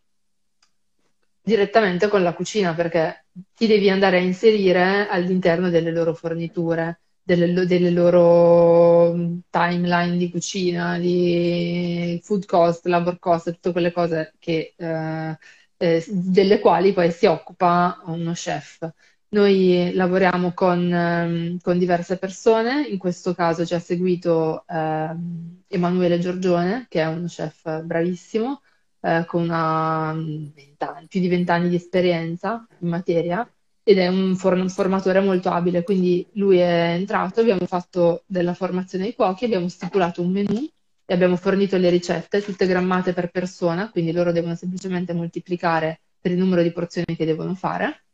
direttamente 1.43 2.09
con 2.09 2.22
la 2.22 2.34
cucina 2.34 2.74
perché 2.74 3.26
ti 3.55 3.66
devi 3.66 3.89
andare 3.89 4.18
a 4.18 4.20
inserire 4.20 5.07
all'interno 5.09 5.70
delle 5.70 5.93
loro 5.93 6.12
forniture, 6.14 7.01
delle, 7.27 7.66
delle 7.66 7.91
loro 7.91 9.12
mm, 9.14 9.39
timeline 9.51 10.16
di 10.16 10.31
cucina, 10.31 10.97
di 10.99 12.20
food 12.22 12.47
cost, 12.47 12.87
labor 12.87 13.18
cost, 13.18 13.51
tutte 13.53 13.72
quelle 13.72 13.91
cose 13.93 14.35
che, 14.39 14.74
eh, 14.77 15.39
eh, 15.77 16.05
delle 16.09 16.61
quali 16.61 16.93
poi 16.93 17.11
si 17.11 17.27
occupa 17.27 18.01
uno 18.07 18.33
chef. 18.33 18.89
Noi 19.31 19.93
lavoriamo 19.93 20.53
con, 20.55 20.93
ehm, 20.93 21.59
con, 21.61 21.79
diverse 21.79 22.16
persone, 22.16 22.87
in 22.87 22.97
questo 22.99 23.35
caso 23.35 23.66
ci 23.66 23.74
ha 23.74 23.81
seguito 23.81 24.64
eh, 24.66 25.14
Emanuele 25.66 26.18
Giorgione, 26.20 26.87
che 26.89 27.01
è 27.03 27.07
uno 27.07 27.27
chef 27.27 27.83
bravissimo, 27.83 28.62
eh, 29.01 29.24
con 29.27 29.43
una, 29.43 30.14
più 31.09 31.20
di 31.20 31.29
vent'anni 31.29 31.68
di 31.68 31.77
esperienza 31.77 32.64
in 32.79 32.89
materia 32.89 33.49
ed 33.89 33.99
è 33.99 34.09
un, 34.09 34.34
for- 34.34 34.68
formatore 34.68 35.20
molto 35.20 35.49
abile, 35.49 35.84
quindi 35.84 36.26
lui 36.32 36.59
è 36.59 36.95
entrato, 36.95 37.39
abbiamo 37.39 37.66
fatto 37.66 38.24
della 38.26 38.53
formazione 38.53 39.05
ai 39.05 39.14
cuochi, 39.14 39.45
abbiamo 39.45 39.68
stipulato 39.68 40.22
un 40.22 40.32
menù 40.32 40.68
e 41.05 41.14
abbiamo 41.14 41.37
fornito 41.37 41.76
le 41.76 41.89
ricette, 41.89 42.43
tutte 42.43 42.66
grammate 42.66 43.12
per 43.12 43.30
persona, 43.30 43.89
quindi 43.89 44.11
loro 44.11 44.32
devono 44.32 44.57
semplicemente 44.57 45.12
moltiplicare 45.12 46.01
per 46.20 46.32
il 46.32 46.39
numero 46.39 46.62
di 46.62 46.72
porzioni 46.72 47.14
che 47.16 47.24
devono 47.24 47.55
fare. 47.55 48.07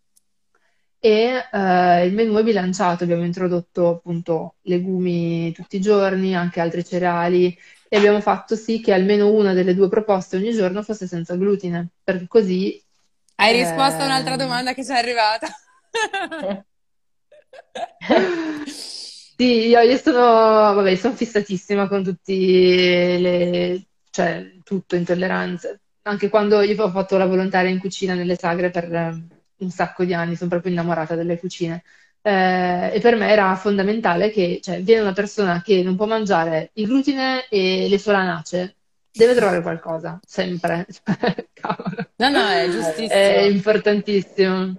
E 0.98 1.48
eh, 1.50 2.06
il 2.06 2.12
menù 2.12 2.34
è 2.36 2.42
bilanciato, 2.42 3.04
abbiamo 3.04 3.24
introdotto 3.24 3.88
appunto 3.88 4.56
legumi 4.64 5.52
tutti 5.52 5.76
i 5.76 5.80
giorni, 5.80 6.34
anche 6.36 6.60
altri 6.60 6.84
cereali 6.84 7.56
e 7.88 7.96
abbiamo 7.96 8.20
fatto 8.20 8.56
sì 8.56 8.80
che 8.80 8.92
almeno 8.92 9.32
una 9.32 9.54
delle 9.54 9.74
due 9.74 9.88
proposte 9.88 10.36
ogni 10.36 10.52
giorno 10.52 10.82
fosse 10.82 11.06
senza 11.06 11.34
glutine, 11.34 11.88
perché 12.04 12.26
così... 12.28 12.78
Hai 13.42 13.56
risposto 13.56 14.02
a 14.02 14.04
un'altra 14.04 14.34
ehm, 14.34 14.38
domanda 14.38 14.72
che 14.72 14.84
ci 14.84 14.92
è 14.92 14.94
arrivata. 14.94 15.48
sì, 18.64 19.66
io, 19.66 19.80
io 19.80 19.96
sono, 19.96 20.20
vabbè, 20.20 20.94
sono 20.94 21.16
fissatissima 21.16 21.88
con 21.88 22.04
tutti 22.04 23.18
le, 23.20 23.86
cioè, 24.10 24.58
tutto, 24.62 24.94
intolleranze. 24.94 25.80
Anche 26.02 26.28
quando 26.28 26.60
io 26.60 26.80
ho 26.84 26.90
fatto 26.90 27.16
la 27.16 27.26
volontaria 27.26 27.68
in 27.68 27.80
cucina 27.80 28.14
nelle 28.14 28.36
sagre 28.36 28.70
per 28.70 28.88
un 29.56 29.70
sacco 29.70 30.04
di 30.04 30.14
anni, 30.14 30.36
sono 30.36 30.50
proprio 30.50 30.70
innamorata 30.70 31.16
delle 31.16 31.36
cucine. 31.36 31.82
Eh, 32.22 32.92
e 32.94 33.00
per 33.00 33.16
me 33.16 33.28
era 33.28 33.56
fondamentale 33.56 34.30
che 34.30 34.60
cioè, 34.62 34.80
viene 34.82 35.00
una 35.02 35.12
persona 35.12 35.60
che 35.62 35.82
non 35.82 35.96
può 35.96 36.06
mangiare 36.06 36.70
il 36.74 36.86
glutine 36.86 37.48
e 37.48 37.88
le 37.88 37.98
solanacee, 37.98 38.76
deve 39.12 39.34
trovare 39.34 39.62
qualcosa, 39.62 40.18
sempre. 40.26 40.86
no, 42.16 42.28
no, 42.28 42.48
è 42.48 42.68
giustissimo. 42.70 43.08
È 43.08 43.40
importantissimo. 43.42 44.76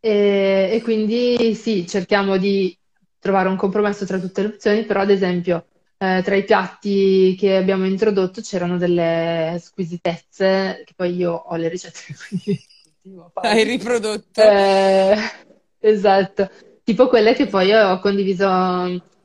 E, 0.00 0.70
e, 0.72 0.80
quindi 0.82 1.54
sì, 1.54 1.86
cerchiamo 1.86 2.36
di 2.36 2.76
trovare 3.18 3.48
un 3.48 3.56
compromesso 3.56 4.06
tra 4.06 4.18
tutte 4.18 4.42
le 4.42 4.48
opzioni, 4.48 4.84
però 4.84 5.00
ad 5.00 5.10
esempio 5.10 5.66
eh, 5.98 6.22
tra 6.24 6.34
i 6.34 6.44
piatti 6.44 7.36
che 7.38 7.56
abbiamo 7.56 7.86
introdotto 7.86 8.40
c'erano 8.40 8.78
delle 8.78 9.58
squisitezze, 9.60 10.82
che 10.86 10.92
poi 10.96 11.16
io 11.16 11.32
ho 11.32 11.56
le 11.56 11.68
ricette, 11.68 12.00
quindi 12.28 12.62
Hai 13.34 13.64
riprodotto. 13.64 14.40
Eh, 14.40 15.16
Esatto, 15.82 16.50
tipo 16.84 17.08
quelle 17.08 17.34
che 17.34 17.46
poi 17.46 17.72
ho 17.72 17.98
condiviso 18.00 18.46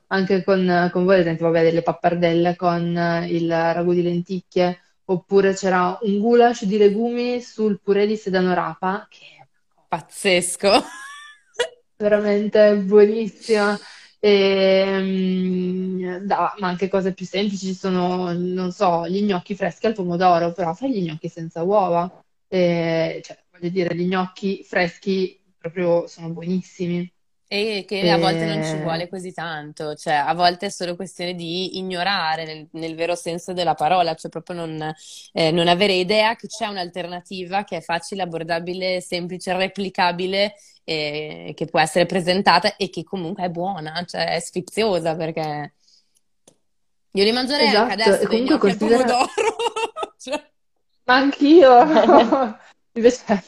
anche 0.08 0.44
con, 0.44 0.90
con 0.92 1.06
voi, 1.06 1.16
ad 1.16 1.22
esempio, 1.22 1.46
vabbè, 1.48 1.64
delle 1.64 1.82
pappardelle 1.82 2.56
con 2.56 3.24
il 3.28 3.50
ragù 3.50 3.94
di 3.94 4.02
lenticchie, 4.04 4.80
oppure 5.06 5.54
c'era 5.54 5.98
un 6.02 6.20
goulash 6.20 6.66
di 6.66 6.78
legumi 6.78 7.42
sul 7.42 7.80
purè 7.82 8.08
di 8.08 8.16
sedano 8.18 8.54
rapa, 8.54 9.08
che 9.10 9.26
è 9.40 9.48
pazzesco, 9.88 10.72
veramente 11.98 12.76
buonissima. 12.78 13.78
E, 14.20 14.98
mm, 15.00 16.16
da, 16.26 16.56
ma 16.58 16.68
anche 16.68 16.88
cose 16.88 17.14
più 17.14 17.26
semplici, 17.26 17.68
ci 17.68 17.74
sono, 17.76 18.34
non 18.34 18.72
so, 18.72 19.08
gli 19.08 19.24
gnocchi 19.24 19.56
freschi 19.56 19.86
al 19.86 19.94
pomodoro, 19.94 20.52
però 20.52 20.74
fai 20.74 20.92
gli 20.92 21.06
gnocchi 21.06 21.30
senza 21.30 21.62
uova. 21.64 22.24
E, 22.48 23.22
cioè, 23.24 23.38
voglio 23.52 23.70
dire, 23.70 23.96
gli 23.96 24.08
gnocchi 24.08 24.64
freschi 24.64 25.40
proprio 25.58 26.08
sono 26.08 26.30
buonissimi. 26.30 27.12
E 27.48 27.86
che 27.88 28.10
a 28.10 28.18
volte 28.18 28.46
non 28.46 28.64
ci 28.64 28.76
vuole 28.82 29.08
così 29.08 29.32
tanto, 29.32 29.94
cioè 29.94 30.14
a 30.14 30.34
volte 30.34 30.66
è 30.66 30.70
solo 30.70 30.96
questione 30.96 31.36
di 31.36 31.78
ignorare 31.78 32.44
nel, 32.44 32.68
nel 32.72 32.96
vero 32.96 33.14
senso 33.14 33.54
della 33.54 33.76
parola, 33.76 34.16
cioè 34.16 34.32
proprio 34.32 34.56
non, 34.56 34.94
eh, 35.34 35.52
non, 35.52 35.68
avere 35.68 35.94
idea 35.94 36.36
che 36.36 36.48
c'è 36.48 36.66
un'alternativa 36.66 37.64
che 37.64 37.78
è 37.78 37.82
facile, 37.82 38.24
abbordabile, 38.24 39.00
semplice, 39.00 39.56
replicabile, 39.56 40.56
eh, 40.84 41.54
che 41.56 41.66
può 41.66 41.80
essere 41.80 42.08
presentata 42.08 42.76
e 42.78 42.90
che 42.90 43.04
comunque 43.04 43.44
è 43.44 43.50
buona, 43.50 44.04
cioè 44.08 44.34
è 44.34 44.40
sfiziosa 44.40 45.16
perché 45.16 45.74
io 47.12 47.24
li 47.24 47.32
mangerei 47.32 47.68
esatto. 47.68 47.92
anche 47.92 48.04
adesso, 48.04 48.28
dei 48.28 48.42
gnocchi 48.42 48.58
considera... 48.58 49.04
pomodoro. 49.04 49.30
cioè... 50.18 50.52
Ma 51.04 51.16
anch'io! 51.16 52.58
Invece 52.94 53.44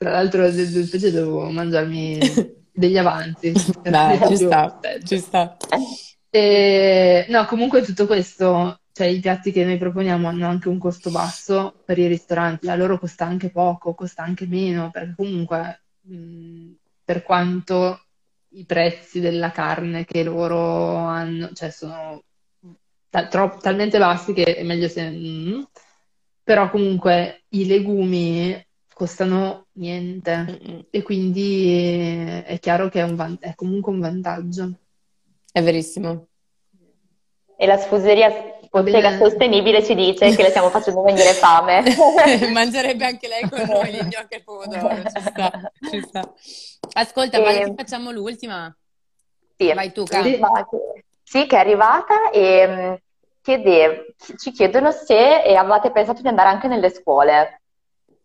tra 0.00 0.12
l'altro, 0.12 0.46
invece 0.46 1.12
dovevo 1.12 1.50
mangiarmi 1.50 2.18
degli 2.72 2.96
avanzi. 2.98 3.52
Dai, 3.82 4.18
ci 4.26 4.36
sta, 4.36 4.78
ci 5.04 5.18
sta. 5.18 5.56
E, 6.30 7.26
no, 7.28 7.44
comunque 7.46 7.82
tutto 7.82 8.06
questo, 8.06 8.80
cioè 8.92 9.06
i 9.06 9.20
piatti 9.20 9.52
che 9.52 9.64
noi 9.64 9.78
proponiamo 9.78 10.28
hanno 10.28 10.46
anche 10.46 10.68
un 10.68 10.78
costo 10.78 11.10
basso 11.10 11.74
per 11.84 11.98
i 11.98 12.06
ristoranti, 12.06 12.68
a 12.68 12.76
loro 12.76 12.98
costa 12.98 13.24
anche 13.24 13.50
poco, 13.50 13.94
costa 13.94 14.22
anche 14.22 14.46
meno, 14.46 14.90
perché 14.90 15.14
comunque 15.16 15.82
mh, 16.02 16.70
per 17.04 17.22
quanto 17.22 18.04
i 18.50 18.64
prezzi 18.64 19.20
della 19.20 19.50
carne 19.50 20.04
che 20.04 20.22
loro 20.22 20.96
hanno, 20.96 21.50
cioè 21.52 21.70
sono 21.70 22.22
ta- 23.08 23.26
tro- 23.26 23.58
talmente 23.60 23.98
bassi 23.98 24.32
che 24.32 24.56
è 24.56 24.62
meglio 24.62 24.88
se... 24.88 25.10
Mm, 25.10 25.62
però 26.42 26.70
comunque 26.70 27.44
i 27.50 27.66
legumi 27.66 28.60
costano 29.00 29.68
niente 29.72 30.36
Mm-mm. 30.36 30.86
e 30.90 31.00
quindi 31.00 32.42
è 32.44 32.58
chiaro 32.60 32.90
che 32.90 33.00
è, 33.00 33.02
un 33.02 33.16
van- 33.16 33.38
è 33.40 33.54
comunque 33.54 33.92
un 33.92 34.00
vantaggio. 34.00 34.72
È 35.50 35.62
verissimo. 35.62 36.26
E 37.56 37.66
la 37.66 37.78
sfuseria 37.78 38.58
bottega 38.68 39.16
sostenibile 39.16 39.82
ci 39.82 39.94
dice 39.94 40.36
che 40.36 40.42
le 40.42 40.50
stiamo 40.50 40.68
facendo 40.68 41.00
venire 41.00 41.32
fame. 41.32 41.82
Mangerebbe 42.52 43.06
anche 43.06 43.26
lei 43.26 43.48
con 43.48 43.62
noi 43.62 43.90
gli 43.90 44.02
gnocchi 44.02 44.34
al 44.34 44.44
pomodoro, 44.44 44.94
ci 44.96 45.20
sta, 45.22 45.72
ci 45.90 46.02
sta. 46.02 46.34
Ascolta, 46.92 47.38
e... 47.38 47.66
ma 47.66 47.74
facciamo 47.74 48.10
l'ultima? 48.10 48.74
Sì. 49.56 49.72
Vai 49.72 49.92
tu, 49.92 50.04
Sì, 50.04 50.38
sì, 51.22 51.46
che 51.46 51.56
è 51.56 51.58
arrivata 51.58 52.30
e 52.30 52.66
mm, 52.68 52.94
chiede, 53.40 54.14
ci 54.36 54.50
chiedono 54.52 54.92
se 54.92 55.16
avevate 55.16 55.90
pensato 55.90 56.20
di 56.20 56.28
andare 56.28 56.50
anche 56.50 56.68
nelle 56.68 56.90
scuole 56.90 57.62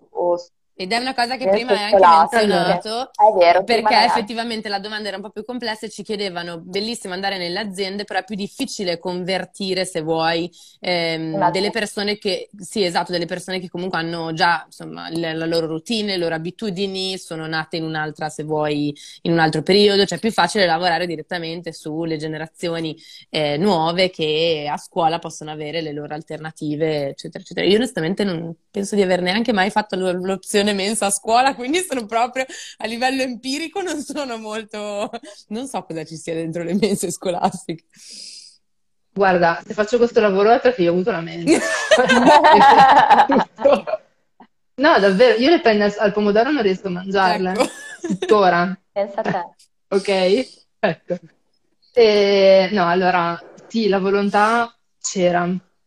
o 0.09 0.37
ed 0.77 0.91
è 0.91 0.97
una 0.97 1.13
cosa 1.13 1.37
che 1.37 1.47
prima 1.47 1.71
hai 1.71 1.93
anche 1.93 2.45
menzionato, 2.45 3.11
vero, 3.37 3.63
perché 3.63 4.03
effettivamente 4.03 4.67
la 4.67 4.79
domanda 4.79 5.07
era 5.07 5.15
un 5.15 5.23
po' 5.23 5.29
più 5.29 5.45
complessa 5.45 5.85
e 5.85 5.89
ci 5.89 6.03
chiedevano, 6.03 6.59
bellissimo 6.59 7.13
andare 7.13 7.37
nelle 7.37 7.59
aziende, 7.59 8.03
però 8.03 8.19
è 8.19 8.25
più 8.25 8.35
difficile 8.35 8.99
convertire, 8.99 9.85
se 9.85 10.01
vuoi, 10.01 10.51
ehm, 10.81 11.49
delle 11.51 11.69
persone 11.69 12.17
che, 12.17 12.49
sì 12.57 12.83
esatto, 12.83 13.13
delle 13.13 13.25
persone 13.25 13.61
che 13.61 13.69
comunque 13.69 13.99
hanno 13.99 14.33
già, 14.33 14.63
insomma, 14.65 15.07
la, 15.11 15.31
la, 15.31 15.45
loro 15.45 15.67
routine, 15.67 16.11
le 16.11 16.17
loro 16.17 16.35
abitudini, 16.35 17.17
sono 17.17 17.47
nate 17.47 17.77
in 17.77 17.85
un'altra, 17.85 18.27
se 18.27 18.43
vuoi, 18.43 18.93
in 19.21 19.31
un 19.31 19.39
altro 19.39 19.61
periodo, 19.63 20.05
cioè 20.05 20.17
è 20.17 20.21
più 20.21 20.31
facile 20.33 20.65
lavorare 20.65 21.05
direttamente 21.07 21.71
sulle 21.71 22.17
generazioni 22.17 22.97
eh, 23.29 23.55
nuove 23.55 24.09
che 24.09 24.67
a 24.69 24.75
scuola 24.75 25.19
possono 25.19 25.51
avere 25.51 25.79
le 25.79 25.93
loro 25.93 26.13
alternative, 26.13 27.09
eccetera, 27.11 27.41
eccetera. 27.41 27.65
Io 27.65 27.77
onestamente 27.77 28.25
non 28.25 28.53
penso 28.69 28.95
di 28.95 29.01
aver 29.01 29.21
neanche 29.21 29.53
mai 29.53 29.69
fatto 29.69 29.95
l'opzione 29.95 30.64
lezione 30.65 30.73
mensa 30.73 31.05
a 31.05 31.11
scuola, 31.11 31.55
quindi 31.55 31.85
sono 31.87 32.05
proprio 32.05 32.43
a 32.77 32.85
livello 32.85 33.21
empirico 33.21 33.81
non 33.81 34.01
sono 34.01 34.37
molto... 34.37 35.09
non 35.49 35.67
so 35.67 35.83
cosa 35.83 36.03
ci 36.03 36.17
sia 36.17 36.33
dentro 36.33 36.63
le 36.63 36.73
mense 36.73 37.11
scolastiche. 37.11 37.85
Guarda, 39.13 39.61
se 39.65 39.73
faccio 39.73 39.97
questo 39.97 40.19
lavoro 40.19 40.51
è 40.51 40.59
perché 40.59 40.81
io 40.81 40.89
ho 40.89 40.93
avuto 40.93 41.11
la 41.11 41.21
mensa. 41.21 41.61
no, 44.75 44.99
davvero, 44.99 45.39
io 45.39 45.49
le 45.49 45.61
penne 45.61 45.93
al 45.97 46.11
pomodoro 46.11 46.51
non 46.51 46.61
riesco 46.61 46.87
a 46.87 46.91
mangiarle. 46.91 47.51
Ecco. 47.51 47.65
Tuttora. 48.01 48.77
Pensa 48.91 49.21
a 49.21 49.23
te. 49.23 49.45
ok? 49.87 50.47
Ecco. 50.79 51.17
E, 51.93 52.67
no, 52.73 52.89
allora, 52.89 53.41
sì, 53.67 53.87
la 53.87 53.99
volontà 53.99 54.77
c'era 54.99 55.43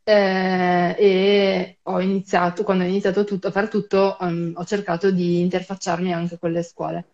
eh, 0.09 0.96
e 0.98 1.78
ho 1.82 2.00
iniziato, 2.00 2.64
quando 2.64 2.82
ho 2.82 2.86
iniziato 2.86 3.24
tutto, 3.24 3.48
a 3.48 3.50
fare 3.50 3.68
tutto, 3.68 4.16
um, 4.20 4.52
ho 4.56 4.64
cercato 4.64 5.11
di 5.11 5.40
interfacciarmi 5.40 6.14
anche 6.14 6.38
con 6.38 6.50
le 6.50 6.62
scuole. 6.62 7.04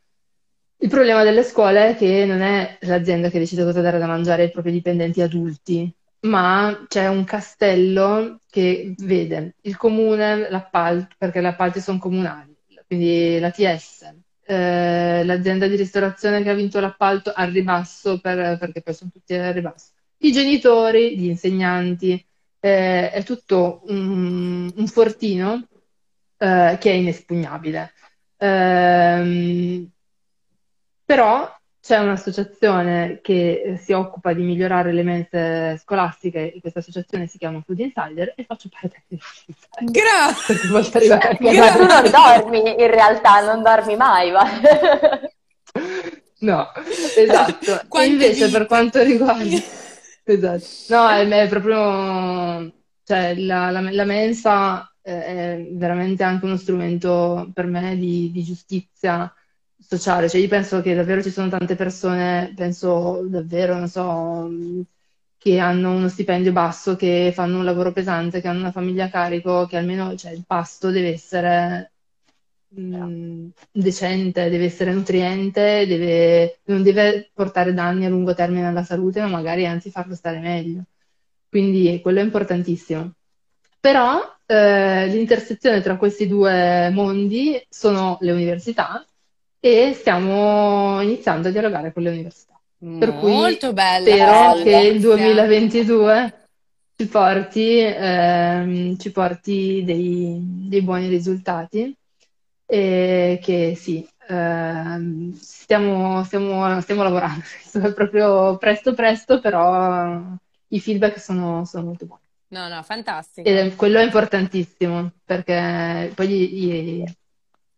Il 0.76 0.88
problema 0.88 1.24
delle 1.24 1.42
scuole 1.42 1.88
è 1.88 1.96
che 1.96 2.24
non 2.24 2.40
è 2.40 2.78
l'azienda 2.82 3.30
che 3.30 3.40
decide 3.40 3.64
cosa 3.64 3.80
dare 3.80 3.98
da 3.98 4.06
mangiare 4.06 4.42
ai 4.42 4.50
propri 4.52 4.70
dipendenti 4.70 5.22
adulti, 5.22 5.92
ma 6.20 6.84
c'è 6.86 7.08
un 7.08 7.24
castello 7.24 8.38
che 8.48 8.94
vede 8.98 9.56
il 9.62 9.76
comune, 9.76 10.48
l'appalto, 10.48 11.16
perché 11.18 11.40
le 11.40 11.48
appalti 11.48 11.80
sono 11.80 11.98
comunali, 11.98 12.54
quindi 12.86 13.40
la 13.40 13.50
TS, 13.50 14.14
eh, 14.44 15.24
l'azienda 15.24 15.66
di 15.66 15.74
ristorazione 15.74 16.44
che 16.44 16.50
ha 16.50 16.54
vinto 16.54 16.78
l'appalto 16.78 17.32
al 17.34 17.50
ribasso, 17.50 18.20
per, 18.20 18.56
perché 18.58 18.82
poi 18.82 18.94
sono 18.94 19.10
tutti 19.12 19.34
al 19.34 19.52
ribasso, 19.52 19.90
i 20.18 20.30
genitori, 20.30 21.18
gli 21.18 21.26
insegnanti, 21.26 22.24
eh, 22.64 23.10
è 23.10 23.22
tutto 23.24 23.82
un, 23.88 24.72
un 24.74 24.86
fortino 24.86 25.68
eh, 26.38 26.78
che 26.80 26.90
è 26.90 26.94
inespugnabile. 26.94 27.92
Ehm, 28.38 29.86
però 31.04 31.54
c'è 31.78 31.98
un'associazione 31.98 33.18
che 33.22 33.78
si 33.82 33.92
occupa 33.92 34.32
di 34.32 34.40
migliorare 34.40 34.92
le 34.92 35.02
mense 35.02 35.76
scolastiche 35.76 36.54
e 36.54 36.60
questa 36.62 36.78
associazione 36.78 37.26
si 37.26 37.36
chiama 37.36 37.60
Food 37.60 37.80
Insider 37.80 38.32
e 38.34 38.44
faccio 38.44 38.70
parte 38.70 39.02
di 39.08 39.18
Food 39.18 39.44
Insider. 39.46 40.02
Grazie! 40.02 40.54
Perché 40.54 40.68
posso 40.68 40.96
arrivare 40.96 41.28
a 41.28 41.72
tu 41.72 41.84
non 41.84 42.08
dormi 42.10 42.70
in 42.80 42.90
realtà, 42.90 43.44
non 43.44 43.62
dormi 43.62 43.96
mai, 43.96 44.30
va. 44.30 44.44
No, 46.38 46.72
esatto. 47.14 48.00
e 48.00 48.06
invece 48.06 48.46
vite? 48.46 48.56
per 48.56 48.66
quanto 48.66 49.02
riguarda... 49.02 49.82
Esatto. 50.26 50.64
No, 50.94 51.08
è, 51.10 51.26
è 51.28 51.48
proprio, 51.48 52.72
cioè, 53.02 53.34
la, 53.36 53.70
la, 53.70 53.80
la 53.90 54.04
mensa 54.04 54.88
è 55.02 55.68
veramente 55.72 56.22
anche 56.22 56.46
uno 56.46 56.56
strumento 56.56 57.50
per 57.52 57.66
me 57.66 57.96
di, 57.98 58.30
di 58.32 58.42
giustizia 58.42 59.30
sociale. 59.78 60.28
Cioè, 60.30 60.40
io 60.40 60.48
penso 60.48 60.80
che 60.80 60.94
davvero 60.94 61.22
ci 61.22 61.30
sono 61.30 61.48
tante 61.50 61.74
persone, 61.76 62.52
penso 62.56 63.26
davvero, 63.28 63.76
non 63.76 63.88
so, 63.88 64.48
che 65.36 65.58
hanno 65.58 65.92
uno 65.94 66.08
stipendio 66.08 66.52
basso, 66.52 66.96
che 66.96 67.30
fanno 67.34 67.58
un 67.58 67.64
lavoro 67.64 67.92
pesante, 67.92 68.40
che 68.40 68.48
hanno 68.48 68.60
una 68.60 68.72
famiglia 68.72 69.04
a 69.06 69.10
carico, 69.10 69.66
che 69.66 69.76
almeno 69.76 70.16
cioè, 70.16 70.32
il 70.32 70.44
pasto 70.46 70.90
deve 70.90 71.12
essere 71.12 71.92
Mm, 72.78 73.50
decente, 73.70 74.50
deve 74.50 74.64
essere 74.64 74.92
nutriente, 74.92 75.86
deve, 75.86 76.58
non 76.64 76.82
deve 76.82 77.30
portare 77.32 77.72
danni 77.72 78.04
a 78.04 78.08
lungo 78.08 78.34
termine 78.34 78.66
alla 78.66 78.82
salute, 78.82 79.20
ma 79.20 79.28
magari 79.28 79.64
anzi 79.66 79.90
farlo 79.90 80.14
stare 80.14 80.40
meglio. 80.40 80.82
Quindi 81.48 82.00
quello 82.02 82.18
è 82.18 82.24
importantissimo. 82.24 83.12
Però 83.78 84.20
eh, 84.46 85.06
l'intersezione 85.06 85.82
tra 85.82 85.96
questi 85.96 86.26
due 86.26 86.90
mondi 86.90 87.64
sono 87.68 88.18
le 88.20 88.32
università 88.32 89.06
e 89.60 89.92
stiamo 89.94 91.00
iniziando 91.00 91.48
a 91.48 91.50
dialogare 91.52 91.92
con 91.92 92.02
le 92.02 92.10
università. 92.10 92.58
Per 92.78 93.12
Molto 93.12 93.68
cui 93.68 93.72
bella, 93.72 94.54
spero 94.56 94.62
che 94.62 94.76
il 94.88 95.00
2022 95.00 96.34
ci 96.96 97.06
porti, 97.06 97.78
ehm, 97.78 98.98
ci 98.98 99.10
porti 99.12 99.82
dei, 99.84 100.38
dei 100.68 100.82
buoni 100.82 101.08
risultati 101.08 101.96
e 102.74 103.38
che 103.40 103.76
sì, 103.76 104.04
eh, 104.28 105.30
stiamo, 105.38 106.24
stiamo, 106.24 106.80
stiamo, 106.80 107.02
lavorando, 107.04 107.44
è 107.72 107.92
proprio 107.92 108.56
presto 108.56 108.94
presto, 108.94 109.38
però 109.38 110.20
i 110.68 110.80
feedback 110.80 111.20
sono, 111.20 111.64
sono 111.64 111.84
molto 111.84 112.06
buoni. 112.06 112.22
No, 112.48 112.66
no, 112.66 112.82
fantastico. 112.82 113.48
E 113.48 113.74
quello 113.76 114.00
è 114.00 114.02
importantissimo, 114.02 115.12
perché 115.24 116.10
poi 116.16 116.64
i, 116.64 117.04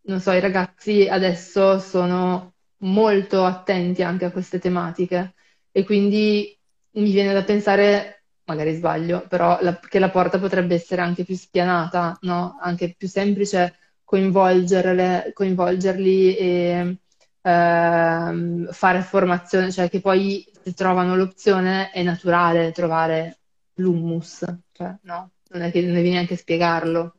non 0.05 0.19
so, 0.19 0.31
i 0.31 0.39
ragazzi 0.39 1.07
adesso 1.07 1.77
sono 1.77 2.53
molto 2.77 3.45
attenti 3.45 4.01
anche 4.01 4.25
a 4.25 4.31
queste 4.31 4.57
tematiche 4.57 5.35
e 5.71 5.83
quindi 5.83 6.57
mi 6.93 7.11
viene 7.11 7.33
da 7.33 7.43
pensare, 7.43 8.23
magari 8.45 8.73
sbaglio, 8.73 9.27
però 9.27 9.59
la, 9.61 9.77
che 9.77 9.99
la 9.99 10.09
porta 10.09 10.39
potrebbe 10.39 10.73
essere 10.73 11.01
anche 11.03 11.23
più 11.23 11.35
spianata, 11.35 12.17
no? 12.21 12.57
Anche 12.59 12.95
più 12.97 13.07
semplice 13.07 13.75
coinvolgerli 15.33 16.37
e 16.37 16.97
ehm, 17.41 18.71
fare 18.71 19.01
formazione, 19.01 19.69
cioè 19.71 19.89
che 19.89 19.99
poi 19.99 20.49
se 20.63 20.73
trovano 20.73 21.15
l'opzione 21.17 21.91
è 21.91 22.01
naturale 22.03 22.71
trovare 22.71 23.39
l'hummus, 23.75 24.45
cioè 24.71 24.95
no, 25.01 25.31
non 25.49 25.61
è 25.61 25.71
che 25.71 25.81
non 25.81 25.93
devi 25.93 26.09
neanche 26.11 26.37
spiegarlo, 26.37 27.15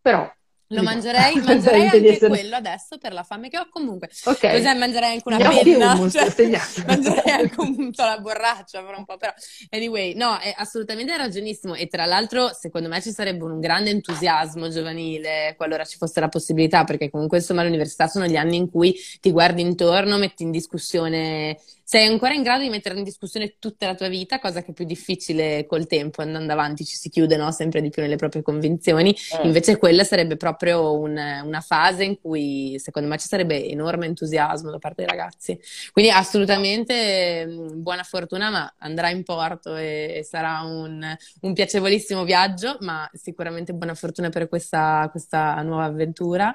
però 0.00 0.30
lo 0.72 0.82
mangerei, 0.82 1.36
mangerei 1.36 1.86
anche 1.86 2.08
essere... 2.08 2.28
quello 2.28 2.56
adesso 2.56 2.98
per 2.98 3.12
la 3.12 3.22
fame 3.22 3.48
che 3.48 3.58
ho 3.58 3.66
comunque. 3.70 4.08
Ok. 4.24 4.50
Cos'è 4.50 4.74
mangerei 4.74 5.12
anche 5.12 5.22
una 5.26 5.36
Andiamo 5.36 5.62
penna? 5.62 5.92
Hummus, 5.94 6.12
cioè, 6.34 6.84
mangerei 6.86 7.32
anche 7.32 7.60
un 7.60 7.90
po' 7.90 8.02
la 8.02 8.18
borraccia 8.18 8.82
per 8.82 8.94
un 8.96 9.04
po', 9.04 9.16
però 9.16 9.32
anyway, 9.70 10.14
no, 10.14 10.38
è 10.38 10.54
assolutamente 10.56 11.16
ragionissimo 11.16 11.74
e 11.74 11.86
tra 11.86 12.06
l'altro 12.06 12.52
secondo 12.52 12.88
me 12.88 13.00
ci 13.00 13.10
sarebbe 13.10 13.44
un 13.44 13.60
grande 13.60 13.90
entusiasmo 13.90 14.68
giovanile 14.68 15.54
qualora 15.56 15.84
ci 15.84 15.96
fosse 15.96 16.20
la 16.20 16.28
possibilità, 16.28 16.84
perché 16.84 17.10
comunque 17.10 17.38
insomma 17.38 17.62
l'università 17.62 18.06
sono 18.06 18.26
gli 18.26 18.36
anni 18.36 18.56
in 18.56 18.70
cui 18.70 18.94
ti 19.20 19.30
guardi 19.30 19.62
intorno, 19.62 20.18
metti 20.18 20.42
in 20.42 20.50
discussione 20.50 21.58
sei 21.90 22.06
ancora 22.06 22.34
in 22.34 22.44
grado 22.44 22.62
di 22.62 22.68
mettere 22.68 22.96
in 22.96 23.02
discussione 23.02 23.56
tutta 23.58 23.84
la 23.84 23.96
tua 23.96 24.06
vita, 24.06 24.38
cosa 24.38 24.62
che 24.62 24.70
è 24.70 24.72
più 24.72 24.84
difficile 24.84 25.66
col 25.66 25.88
tempo, 25.88 26.22
andando 26.22 26.52
avanti 26.52 26.84
ci 26.84 26.94
si 26.94 27.08
chiude 27.08 27.36
no? 27.36 27.50
sempre 27.50 27.80
di 27.80 27.90
più 27.90 28.00
nelle 28.00 28.14
proprie 28.14 28.42
convinzioni, 28.42 29.10
eh. 29.12 29.44
invece 29.44 29.76
quella 29.76 30.04
sarebbe 30.04 30.36
proprio 30.36 30.96
un, 30.96 31.16
una 31.16 31.60
fase 31.60 32.04
in 32.04 32.20
cui 32.20 32.78
secondo 32.78 33.08
me 33.08 33.18
ci 33.18 33.26
sarebbe 33.26 33.68
enorme 33.68 34.06
entusiasmo 34.06 34.70
da 34.70 34.78
parte 34.78 35.04
dei 35.04 35.10
ragazzi. 35.16 35.58
Quindi 35.90 36.12
assolutamente 36.12 37.44
mm, 37.44 37.82
buona 37.82 38.04
fortuna, 38.04 38.50
ma 38.50 38.72
andrà 38.78 39.10
in 39.10 39.24
porto 39.24 39.74
e, 39.74 40.18
e 40.18 40.22
sarà 40.22 40.60
un, 40.60 41.04
un, 41.40 41.52
piacevolissimo 41.52 42.22
viaggio, 42.22 42.76
ma 42.82 43.10
sicuramente 43.14 43.72
buona 43.72 43.96
fortuna 43.96 44.28
per 44.28 44.48
questa, 44.48 45.08
questa 45.10 45.60
nuova 45.62 45.86
avventura. 45.86 46.54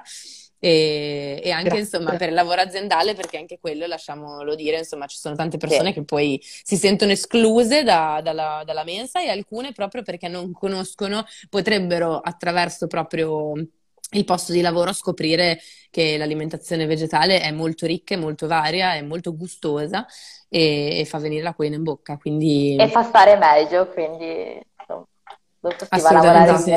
E, 0.66 1.40
e 1.42 1.50
anche 1.50 1.76
Grazie. 1.76 1.80
insomma 1.80 2.16
per 2.16 2.28
il 2.28 2.34
lavoro 2.34 2.60
aziendale 2.60 3.14
perché 3.14 3.36
anche 3.38 3.58
quello 3.60 3.86
lasciamolo 3.86 4.54
dire, 4.54 4.78
insomma 4.78 5.06
ci 5.06 5.16
sono 5.16 5.34
tante 5.36 5.58
persone 5.58 5.88
Sì. 5.88 5.94
che 5.94 6.04
poi 6.04 6.40
si 6.42 6.76
sentono 6.76 7.12
escluse 7.12 7.82
da- 7.82 8.20
dalla, 8.22 8.62
dalla 8.64 8.84
mensa 8.84 9.22
e 9.22 9.28
alcune 9.28 9.72
proprio 9.72 10.02
perché 10.02 10.28
non 10.28 10.52
conoscono 10.52 11.24
potrebbero 11.48 12.18
attraverso 12.20 12.86
proprio 12.86 13.52
il 14.12 14.24
posto 14.24 14.52
di 14.52 14.60
lavoro 14.60 14.92
scoprire 14.92 15.58
che 15.90 16.16
l'alimentazione 16.16 16.86
vegetale 16.86 17.40
è 17.40 17.50
molto 17.50 17.86
ricca, 17.86 18.14
è 18.14 18.18
molto 18.18 18.46
varia, 18.46 18.94
è 18.94 19.02
molto 19.02 19.36
gustosa 19.36 20.06
e, 20.48 21.00
e 21.00 21.04
fa 21.04 21.18
venire 21.18 21.42
l'acquolina 21.42 21.76
in 21.76 21.82
bocca, 21.82 22.16
quindi 22.16 22.76
E 22.78 22.88
fa 22.88 23.02
stare 23.02 23.36
meglio, 23.36 23.88
quindi 23.92 24.60
insomma, 24.78 25.06
dopo 25.60 25.84
si 25.84 26.00
va 26.00 26.08
a 26.10 26.12
lavorare. 26.12 26.58
Sì. 26.58 26.70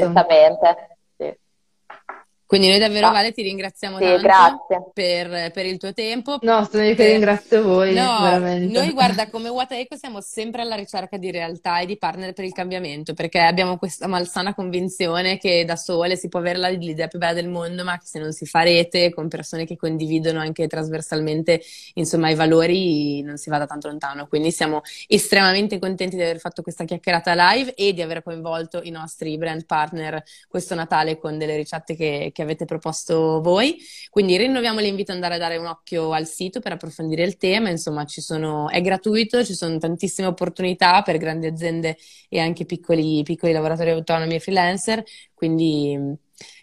Quindi 2.49 2.67
noi 2.69 2.79
davvero, 2.79 3.05
Ah. 3.09 3.11
Vale, 3.11 3.31
ti 3.31 3.43
ringraziamo 3.43 3.97
Sì, 3.99 4.21
tanto 4.23 4.89
per, 4.91 5.51
per 5.51 5.67
il 5.67 5.77
tuo 5.77 5.93
tempo. 5.93 6.39
No, 6.41 6.67
sono 6.71 6.81
io 6.81 6.89
che 6.89 6.95
Per- 6.95 7.11
ringrazio 7.11 7.61
voi, 7.61 7.93
No, 7.93 8.21
veramente. 8.23 8.73
noi 8.75 8.91
guarda, 8.91 9.29
come 9.29 9.49
What 9.49 9.71
Eco 9.73 9.95
siamo 9.95 10.19
sempre 10.19 10.63
alla 10.63 10.73
ricerca 10.73 11.17
di 11.17 11.29
realtà 11.29 11.79
e 11.79 11.85
di 11.85 11.95
partner 11.99 12.33
per 12.33 12.45
il 12.45 12.51
cambiamento, 12.51 13.13
perché 13.13 13.37
abbiamo 13.39 13.77
questa 13.77 14.07
malsana 14.07 14.55
convinzione 14.55 15.37
che 15.37 15.63
da 15.63 15.75
sole 15.75 16.15
si 16.15 16.27
può 16.27 16.39
avere 16.39 16.57
la- 16.57 16.69
l'idea 16.69 17.07
più 17.07 17.19
bella 17.19 17.33
del 17.33 17.49
mondo, 17.49 17.83
ma 17.83 17.99
che 17.99 18.07
se 18.07 18.17
non 18.17 18.31
si 18.31 18.47
fa 18.47 18.63
rete 18.63 19.13
con 19.13 19.27
persone 19.27 19.65
che 19.65 19.75
condividono 19.75 20.39
anche 20.39 20.65
trasversalmente, 20.65 21.61
insomma, 21.93 22.31
i 22.31 22.35
valori, 22.35 23.21
non 23.21 23.37
si 23.37 23.51
va 23.51 23.59
da 23.59 23.67
tanto 23.67 23.89
lontano. 23.89 24.25
Quindi 24.27 24.51
siamo 24.51 24.81
estremamente 25.07 25.77
contenti 25.77 26.15
di 26.15 26.23
aver 26.23 26.39
fatto 26.39 26.63
questa 26.63 26.83
chiacchierata 26.83 27.33
live 27.53 27.75
e 27.75 27.93
di 27.93 28.01
aver 28.01 28.23
coinvolto 28.23 28.81
i 28.81 28.89
nostri 28.89 29.37
brand 29.37 29.65
partner 29.67 30.23
questo 30.47 30.73
Natale 30.73 31.19
con 31.19 31.37
delle 31.37 31.55
ricette 31.55 31.95
che, 31.95 32.31
che 32.33 32.38
avete 32.41 32.65
proposto 32.65 33.41
voi. 33.41 33.77
Quindi 34.09 34.37
rinnoviamo 34.37 34.79
l'invito 34.79 35.11
ad 35.11 35.17
andare 35.17 35.35
a 35.35 35.37
dare 35.37 35.57
un 35.57 35.65
occhio 35.65 36.11
al 36.11 36.25
sito 36.27 36.59
per 36.59 36.73
approfondire 36.73 37.23
il 37.23 37.37
tema. 37.37 37.69
Insomma, 37.69 38.05
ci 38.05 38.21
sono, 38.21 38.69
è 38.69 38.81
gratuito, 38.81 39.43
ci 39.43 39.53
sono 39.53 39.77
tantissime 39.77 40.27
opportunità 40.27 41.01
per 41.01 41.17
grandi 41.17 41.47
aziende 41.47 41.97
e 42.29 42.39
anche 42.39 42.65
piccoli, 42.65 43.23
piccoli 43.23 43.53
lavoratori 43.53 43.91
autonomi 43.91 44.35
e 44.35 44.39
freelancer. 44.39 45.03
Quindi 45.33 45.97
mh, 45.97 46.13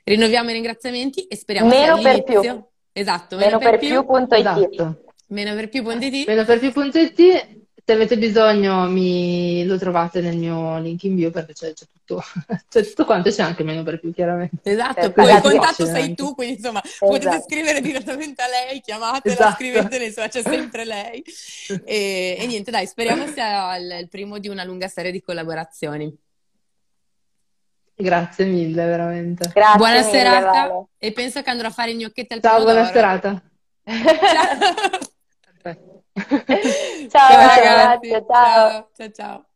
rinnoviamo 0.04 0.50
i 0.50 0.54
ringraziamenti 0.54 1.26
e 1.26 1.36
speriamo 1.36 1.68
Meno 1.68 1.98
sia 1.98 2.02
per 2.02 2.12
l'inizio. 2.12 2.40
più. 2.40 2.64
Esatto, 2.92 3.36
Meno 3.36 3.58
per 3.58 3.78
più.it. 3.78 4.32
Esatto. 4.32 5.04
Meno 5.28 5.54
per 5.54 5.68
più.it. 5.68 6.26
Meno 6.26 6.44
per 6.44 6.58
più.it, 6.58 7.55
se 7.88 7.92
avete 7.92 8.18
bisogno 8.18 8.88
mi 8.88 9.64
lo 9.64 9.78
trovate 9.78 10.20
nel 10.20 10.36
mio 10.36 10.76
link 10.80 11.04
in 11.04 11.14
bio 11.14 11.30
perché 11.30 11.52
c'è, 11.52 11.72
c'è 11.72 11.84
tutto, 11.92 12.20
c'è 12.68 12.82
tutto 12.84 13.04
quanto, 13.04 13.30
c'è 13.30 13.42
anche 13.42 13.62
meno 13.62 13.84
per 13.84 14.00
più 14.00 14.12
chiaramente. 14.12 14.58
Esatto, 14.68 14.98
Esatto. 14.98 15.12
poi 15.12 15.32
il 15.32 15.40
contatto 15.40 15.84
sei 15.84 15.94
facile 15.94 16.14
tu, 16.16 16.22
anche. 16.24 16.34
quindi 16.34 16.54
insomma 16.56 16.82
potete 16.98 17.28
Esatto. 17.28 17.42
scrivere 17.44 17.80
direttamente 17.80 18.42
a 18.42 18.46
lei, 18.48 18.80
chiamatela, 18.80 19.34
Esatto. 19.34 19.54
scrivetela, 19.54 20.04
insomma 20.04 20.26
c'è 20.26 20.42
sempre 20.42 20.84
lei. 20.84 21.22
E, 21.84 22.36
e 22.40 22.46
niente, 22.46 22.72
dai, 22.72 22.88
speriamo 22.88 23.24
sia 23.28 23.76
il, 23.76 23.98
il 24.00 24.08
primo 24.08 24.38
di 24.40 24.48
una 24.48 24.64
lunga 24.64 24.88
serie 24.88 25.12
di 25.12 25.20
collaborazioni. 25.22 26.12
Grazie 27.94 28.46
mille, 28.46 28.84
veramente. 28.84 29.48
Grazie 29.54 29.76
Buona 29.78 29.98
mille, 30.00 30.10
serata 30.10 30.50
Vale. 30.50 30.86
e 30.98 31.12
penso 31.12 31.40
che 31.40 31.50
andrò 31.50 31.68
a 31.68 31.70
fare 31.70 31.92
i 31.92 31.96
gnocchetti 31.96 32.32
al 32.34 32.40
Ciao, 32.42 32.62
buona 32.64 32.90
pomodoro. 32.90 32.92
serata. 32.92 33.42
Ciao. 35.62 36.02
Perfetto. 37.10 37.18
Ciao, 37.18 37.38
Ciao 37.38 37.48
ragazzi, 37.48 38.24
ragazzi, 38.24 39.50